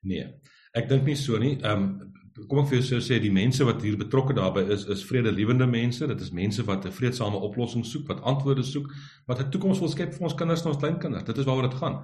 Nee, 0.01 0.25
ek 0.73 0.89
dink 0.89 1.05
nie 1.05 1.15
so 1.15 1.37
nie. 1.37 1.57
Ehm 1.61 1.83
um, 1.83 2.13
kom 2.49 2.59
ek 2.63 2.69
vir 2.69 2.77
jou 2.79 2.85
so 2.87 2.99
sê 2.99 3.19
die 3.21 3.31
mense 3.31 3.63
wat 3.65 3.81
hier 3.81 3.97
betrokke 3.97 4.33
daarbey 4.33 4.65
is 4.73 4.85
is 4.85 5.05
vredelewende 5.05 5.67
mense. 5.67 6.07
Dit 6.07 6.21
is 6.21 6.31
mense 6.31 6.63
wat 6.65 6.85
'n 6.85 6.91
vredesame 6.91 7.37
oplossing 7.37 7.85
soek, 7.85 8.07
wat 8.07 8.21
antwoorde 8.21 8.63
soek, 8.63 8.91
wat 9.27 9.39
'n 9.39 9.49
toekoms 9.49 9.79
wil 9.79 9.89
skep 9.89 10.13
vir 10.13 10.23
ons 10.23 10.35
kinders 10.35 10.61
en 10.61 10.71
ons 10.71 10.77
kleinkinders. 10.77 11.23
Dit 11.23 11.37
is 11.37 11.45
waaroor 11.45 11.69
dit 11.69 11.79
gaan. 11.79 12.03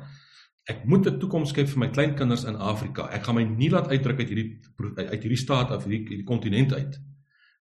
Ek 0.70 0.86
moet 0.86 1.08
'n 1.08 1.20
toekoms 1.20 1.50
skep 1.50 1.68
vir 1.68 1.80
my 1.80 1.90
kleinkinders 1.90 2.44
in 2.44 2.56
Afrika. 2.56 3.10
Ek 3.12 3.24
gaan 3.24 3.36
my 3.36 3.44
nie 3.44 3.70
laat 3.70 3.88
uitdruk 3.90 4.20
uit 4.20 4.30
hierdie 4.30 4.60
uit 4.96 5.22
hierdie 5.24 5.38
staat 5.38 5.72
of 5.72 5.86
hierdie 5.86 6.08
hierdie 6.08 6.26
kontinent 6.26 6.74
uit 6.74 7.00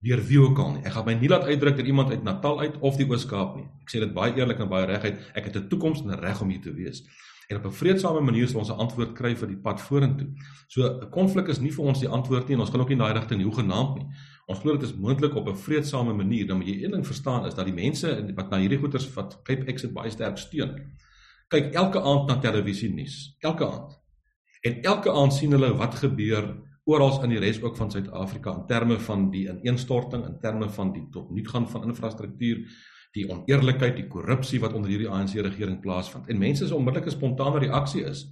deur 0.06 0.20
wie 0.28 0.40
ook 0.40 0.58
al 0.58 0.72
nie. 0.72 0.82
Ek 0.84 0.92
gaan 0.92 1.06
my 1.06 1.14
nie 1.14 1.28
laat 1.28 1.44
uitdruk 1.44 1.76
deur 1.76 1.86
iemand 1.86 2.10
uit 2.10 2.22
Natal 2.22 2.60
uit 2.60 2.74
of 2.80 2.96
die 2.96 3.06
Oos-Kaap 3.08 3.56
nie. 3.56 3.64
Ek 3.82 3.94
sê 3.94 4.02
dit 4.02 4.12
baie 4.14 4.34
eerlik 4.36 4.60
en 4.60 4.68
baie 4.68 4.86
reguit. 4.86 5.18
Ek 5.34 5.44
het 5.44 5.56
'n 5.56 5.68
toekoms 5.68 6.02
en 6.02 6.10
'n 6.10 6.20
reg 6.20 6.42
om 6.42 6.48
hier 6.48 6.60
te 6.60 6.74
wees. 6.74 7.02
En 7.48 7.56
op 7.56 7.66
'n 7.66 7.72
vredesame 7.72 8.20
manier 8.20 8.48
sal 8.48 8.60
ons 8.60 8.70
'n 8.70 8.78
antwoord 8.78 9.12
kry 9.14 9.34
vir 9.34 9.48
die 9.48 9.56
pad 9.56 9.80
vorentoe. 9.80 10.28
So 10.68 10.82
'n 10.82 11.10
konflik 11.10 11.48
is 11.48 11.60
nie 11.60 11.70
vir 11.70 11.84
ons 11.84 12.00
die 12.00 12.08
antwoord 12.08 12.48
nie 12.48 12.54
en 12.54 12.60
ons 12.60 12.70
kan 12.70 12.80
ook 12.80 12.88
nie 12.88 12.98
daai 12.98 13.12
rigting 13.12 13.42
hoe 13.42 13.54
genaamd 13.54 13.94
nie. 13.96 14.06
Ons 14.46 14.58
glo 14.58 14.72
dit 14.72 14.82
is 14.82 14.96
moontlik 14.96 15.34
op 15.34 15.48
'n 15.48 15.56
vredesame 15.56 16.12
manier. 16.12 16.46
Dan 16.46 16.56
moet 16.56 16.66
jy 16.66 16.84
een 16.84 16.90
ding 16.90 17.06
verstaan 17.06 17.46
is 17.46 17.54
dat 17.54 17.64
die 17.64 17.74
mense 17.74 18.32
wat 18.34 18.50
na 18.50 18.58
hierdie 18.58 18.78
goeters 18.78 19.14
wat 19.14 19.40
Cape 19.42 19.64
Exit 19.64 19.92
baie 19.92 20.10
sterk 20.10 20.38
steun. 20.38 20.92
Kyk 21.48 21.74
elke 21.78 22.00
aand 22.02 22.26
na 22.26 22.40
televisie 22.42 22.88
nuus. 22.90 23.36
Elke 23.40 23.66
aand. 23.66 23.92
En 24.66 24.80
elke 24.82 25.12
aand 25.12 25.34
sien 25.34 25.52
hulle 25.54 25.68
wat 25.78 25.94
gebeur 26.00 26.48
oral 26.90 27.20
in 27.26 27.34
die 27.34 27.42
res 27.42 27.60
ook 27.62 27.76
van 27.78 27.90
Suid-Afrika 27.90 28.54
in 28.54 28.66
terme 28.66 28.98
van 29.02 29.28
die 29.30 29.44
ineenstorting, 29.50 30.24
in 30.26 30.38
terme 30.42 30.68
van 30.70 30.92
die 30.94 31.04
totnuutgaan 31.14 31.68
van 31.70 31.86
infrastruktuur, 31.90 32.64
die 33.14 33.26
oneerlikheid, 33.30 33.94
die 33.96 34.08
korrupsie 34.10 34.60
wat 34.62 34.74
onder 34.74 34.90
hierdie 34.90 35.10
ANC 35.10 35.36
regering 35.38 35.78
plaasvind. 35.82 36.26
En 36.30 36.38
mense 36.38 36.66
se 36.66 36.74
onmiddellike 36.74 37.14
spontane 37.14 37.62
reaksie 37.62 38.04
is: 38.06 38.26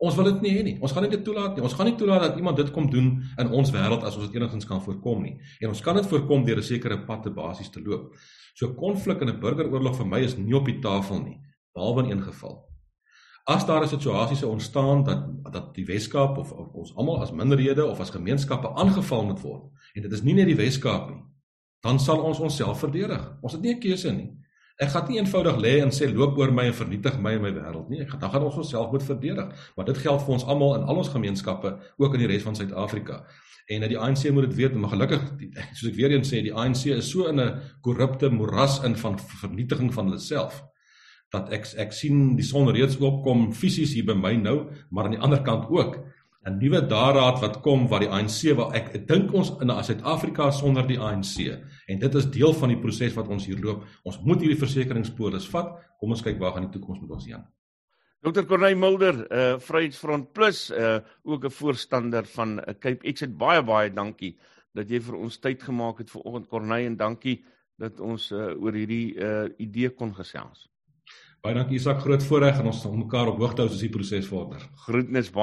Ons 0.00 0.16
wil 0.16 0.30
dit 0.30 0.44
nie 0.44 0.52
hê 0.54 0.60
nie. 0.64 0.76
Ons 0.80 0.94
gaan 0.96 1.04
nie 1.04 1.12
dit 1.12 1.24
toelaat 1.24 1.56
nie. 1.56 1.64
Ons 1.64 1.74
gaan 1.76 1.88
nie 1.90 1.96
toelaat 2.00 2.22
dat 2.24 2.38
iemand 2.40 2.56
dit 2.56 2.70
kom 2.72 2.86
doen 2.92 3.10
in 3.40 3.50
ons 3.56 3.72
wêreld 3.74 4.04
as 4.04 4.16
ons 4.16 4.28
dit 4.28 4.38
enigstens 4.38 4.68
kan 4.68 4.80
voorkom 4.84 5.26
nie. 5.26 5.34
En 5.60 5.74
ons 5.74 5.82
kan 5.84 5.96
dit 5.96 6.08
voorkom 6.12 6.44
deur 6.46 6.60
'n 6.60 6.62
sekere 6.62 7.04
pad 7.04 7.22
te 7.22 7.30
basies 7.30 7.68
te 7.68 7.82
loop. 7.84 8.14
So 8.54 8.74
konflik 8.74 9.20
en 9.20 9.28
'n 9.28 9.40
burgeroorlog 9.40 9.96
vir 9.96 10.06
my 10.06 10.20
is 10.20 10.36
nie 10.36 10.56
op 10.56 10.66
die 10.66 10.80
tafel 10.80 11.20
nie, 11.22 11.40
behalwe 11.72 12.04
in 12.04 12.10
een 12.10 12.22
geval. 12.22 12.70
As 13.44 13.66
daar 13.66 13.82
'n 13.82 13.88
situasie 13.88 14.36
sou 14.36 14.50
ontstaan 14.52 15.04
dat 15.04 15.52
dat 15.52 15.74
die 15.74 15.84
Weskaap 15.84 16.38
of, 16.38 16.52
of 16.52 16.72
ons 16.72 16.96
almal 16.96 17.20
as 17.20 17.32
minderhede 17.32 17.84
of 17.84 18.00
as 18.00 18.10
gemeenskappe 18.10 18.74
aangeval 18.74 19.24
moet 19.24 19.40
word 19.40 19.62
en 19.94 20.02
dit 20.02 20.12
is 20.12 20.22
nie 20.22 20.34
net 20.34 20.46
die 20.46 20.56
Weskaap 20.56 21.08
nie, 21.10 21.24
dan 21.80 21.98
sal 21.98 22.22
ons 22.22 22.38
onsself 22.38 22.78
verdedig. 22.78 23.38
Ons 23.40 23.52
het 23.52 23.62
nie 23.62 23.74
'n 23.74 23.80
keuse 23.80 24.12
nie. 24.12 24.30
Ek 24.76 24.88
gaan 24.88 25.08
nie 25.08 25.18
eenvoudig 25.18 25.56
lê 25.56 25.80
en 25.82 25.90
sê 25.90 26.14
loop 26.14 26.38
oor 26.38 26.52
my 26.52 26.64
en 26.64 26.74
vernietig 26.74 27.18
my 27.18 27.32
en 27.32 27.42
my 27.42 27.52
wêreld 27.52 27.88
nie. 27.88 28.00
Ek 28.00 28.10
gaan 28.10 28.20
dan 28.20 28.30
gaan 28.30 28.42
ons 28.42 28.56
onsself 28.56 28.90
moet 28.90 29.02
verdedig. 29.02 29.72
Maar 29.76 29.84
dit 29.84 29.98
geld 29.98 30.22
vir 30.22 30.32
ons 30.32 30.44
almal 30.44 30.74
in 30.74 30.82
al 30.82 30.96
ons 30.96 31.08
gemeenskappe, 31.08 31.78
ook 31.96 32.14
in 32.14 32.20
die 32.20 32.26
res 32.26 32.42
van 32.42 32.56
Suid-Afrika. 32.56 33.24
En 33.66 33.80
dat 33.80 33.88
die 33.88 33.98
ANC 33.98 34.30
moet 34.30 34.48
dit 34.48 34.54
weet, 34.54 34.74
maar 34.74 34.90
gelukkig 34.90 35.22
soos 35.76 35.90
ek 35.90 35.96
weer 35.96 36.10
eens 36.10 36.32
sê, 36.32 36.42
die 36.42 36.54
ANC 36.54 36.86
is 36.86 37.10
so 37.10 37.26
in 37.26 37.40
'n 37.40 37.60
korrupte 37.80 38.30
moeras 38.30 38.82
in 38.84 38.96
van 38.96 39.18
vernietiging 39.18 39.94
van 39.94 40.04
hulle 40.06 40.18
self 40.18 40.69
dat 41.30 41.52
ek 41.54 41.66
ek 41.78 41.92
sien 41.92 42.36
die 42.36 42.46
son 42.46 42.68
reeds 42.68 42.98
opkom 42.98 43.52
fisies 43.52 43.94
hier 43.94 44.04
by 44.04 44.14
my 44.18 44.34
nou, 44.36 44.70
maar 44.90 45.04
aan 45.06 45.16
die 45.16 45.22
ander 45.22 45.42
kant 45.46 45.68
ook 45.70 46.00
'n 46.48 46.56
nuwe 46.56 46.80
daaraad 46.88 47.40
wat 47.40 47.60
kom 47.60 47.88
wat 47.88 48.00
die 48.00 48.08
ANC 48.08 48.54
wil 48.56 48.72
ek, 48.72 48.94
dink 49.06 49.32
ons 49.36 49.50
in 49.60 49.68
Suid-Afrika 49.68 50.50
sonder 50.50 50.86
die 50.86 50.98
ANC 50.98 51.36
en 51.86 51.98
dit 51.98 52.14
is 52.14 52.30
deel 52.32 52.54
van 52.56 52.72
die 52.72 52.78
proses 52.80 53.14
wat 53.14 53.28
ons 53.28 53.46
hier 53.46 53.60
loop. 53.60 53.84
Ons 54.04 54.20
moet 54.24 54.40
hierdie 54.40 54.58
versekeringspolis 54.58 55.48
vat. 55.52 55.74
Kom 56.00 56.10
ons 56.10 56.22
kyk 56.22 56.38
waar 56.40 56.52
gaan 56.52 56.70
die 56.70 56.78
toekoms 56.78 57.00
met 57.00 57.10
ons 57.10 57.26
heen. 57.26 57.44
Dr. 58.24 58.44
Corneil 58.44 58.76
Mulder, 58.76 59.20
uh 59.32 59.58
Vryheidsfront 59.58 60.32
Plus, 60.32 60.70
uh 60.70 61.00
ook 61.24 61.44
'n 61.44 61.50
voorstander 61.50 62.24
van 62.24 62.58
uh, 62.58 62.74
Cape 62.78 63.12
X 63.12 63.20
het 63.20 63.36
baie 63.36 63.62
baie 63.62 63.92
dankie 63.92 64.38
dat 64.72 64.88
jy 64.88 65.00
vir 65.00 65.16
ons 65.16 65.38
tyd 65.38 65.62
gemaak 65.62 65.98
het 65.98 66.10
vir 66.10 66.22
oggend 66.22 66.48
Corneil 66.48 66.86
en 66.86 66.96
dankie 66.96 67.44
dat 67.76 68.00
ons 68.00 68.30
uh, 68.32 68.52
oor 68.56 68.72
hierdie 68.72 69.14
uh 69.16 69.48
idee 69.58 69.90
kon 69.90 70.14
gesels. 70.14 70.69
Baie 71.40 71.54
dankie 71.56 71.78
Isak, 71.78 72.02
groot 72.04 72.20
voorreg 72.20 72.58
en 72.60 72.66
ons 72.68 72.82
sal 72.82 72.92
mekaar 72.92 73.30
op 73.30 73.38
hoogte 73.40 73.62
hou 73.62 73.70
as 73.72 73.80
die 73.80 73.88
proses 73.88 74.26
vorder. 74.28 74.60
Groetnis 74.84 75.30
baie 75.32 75.38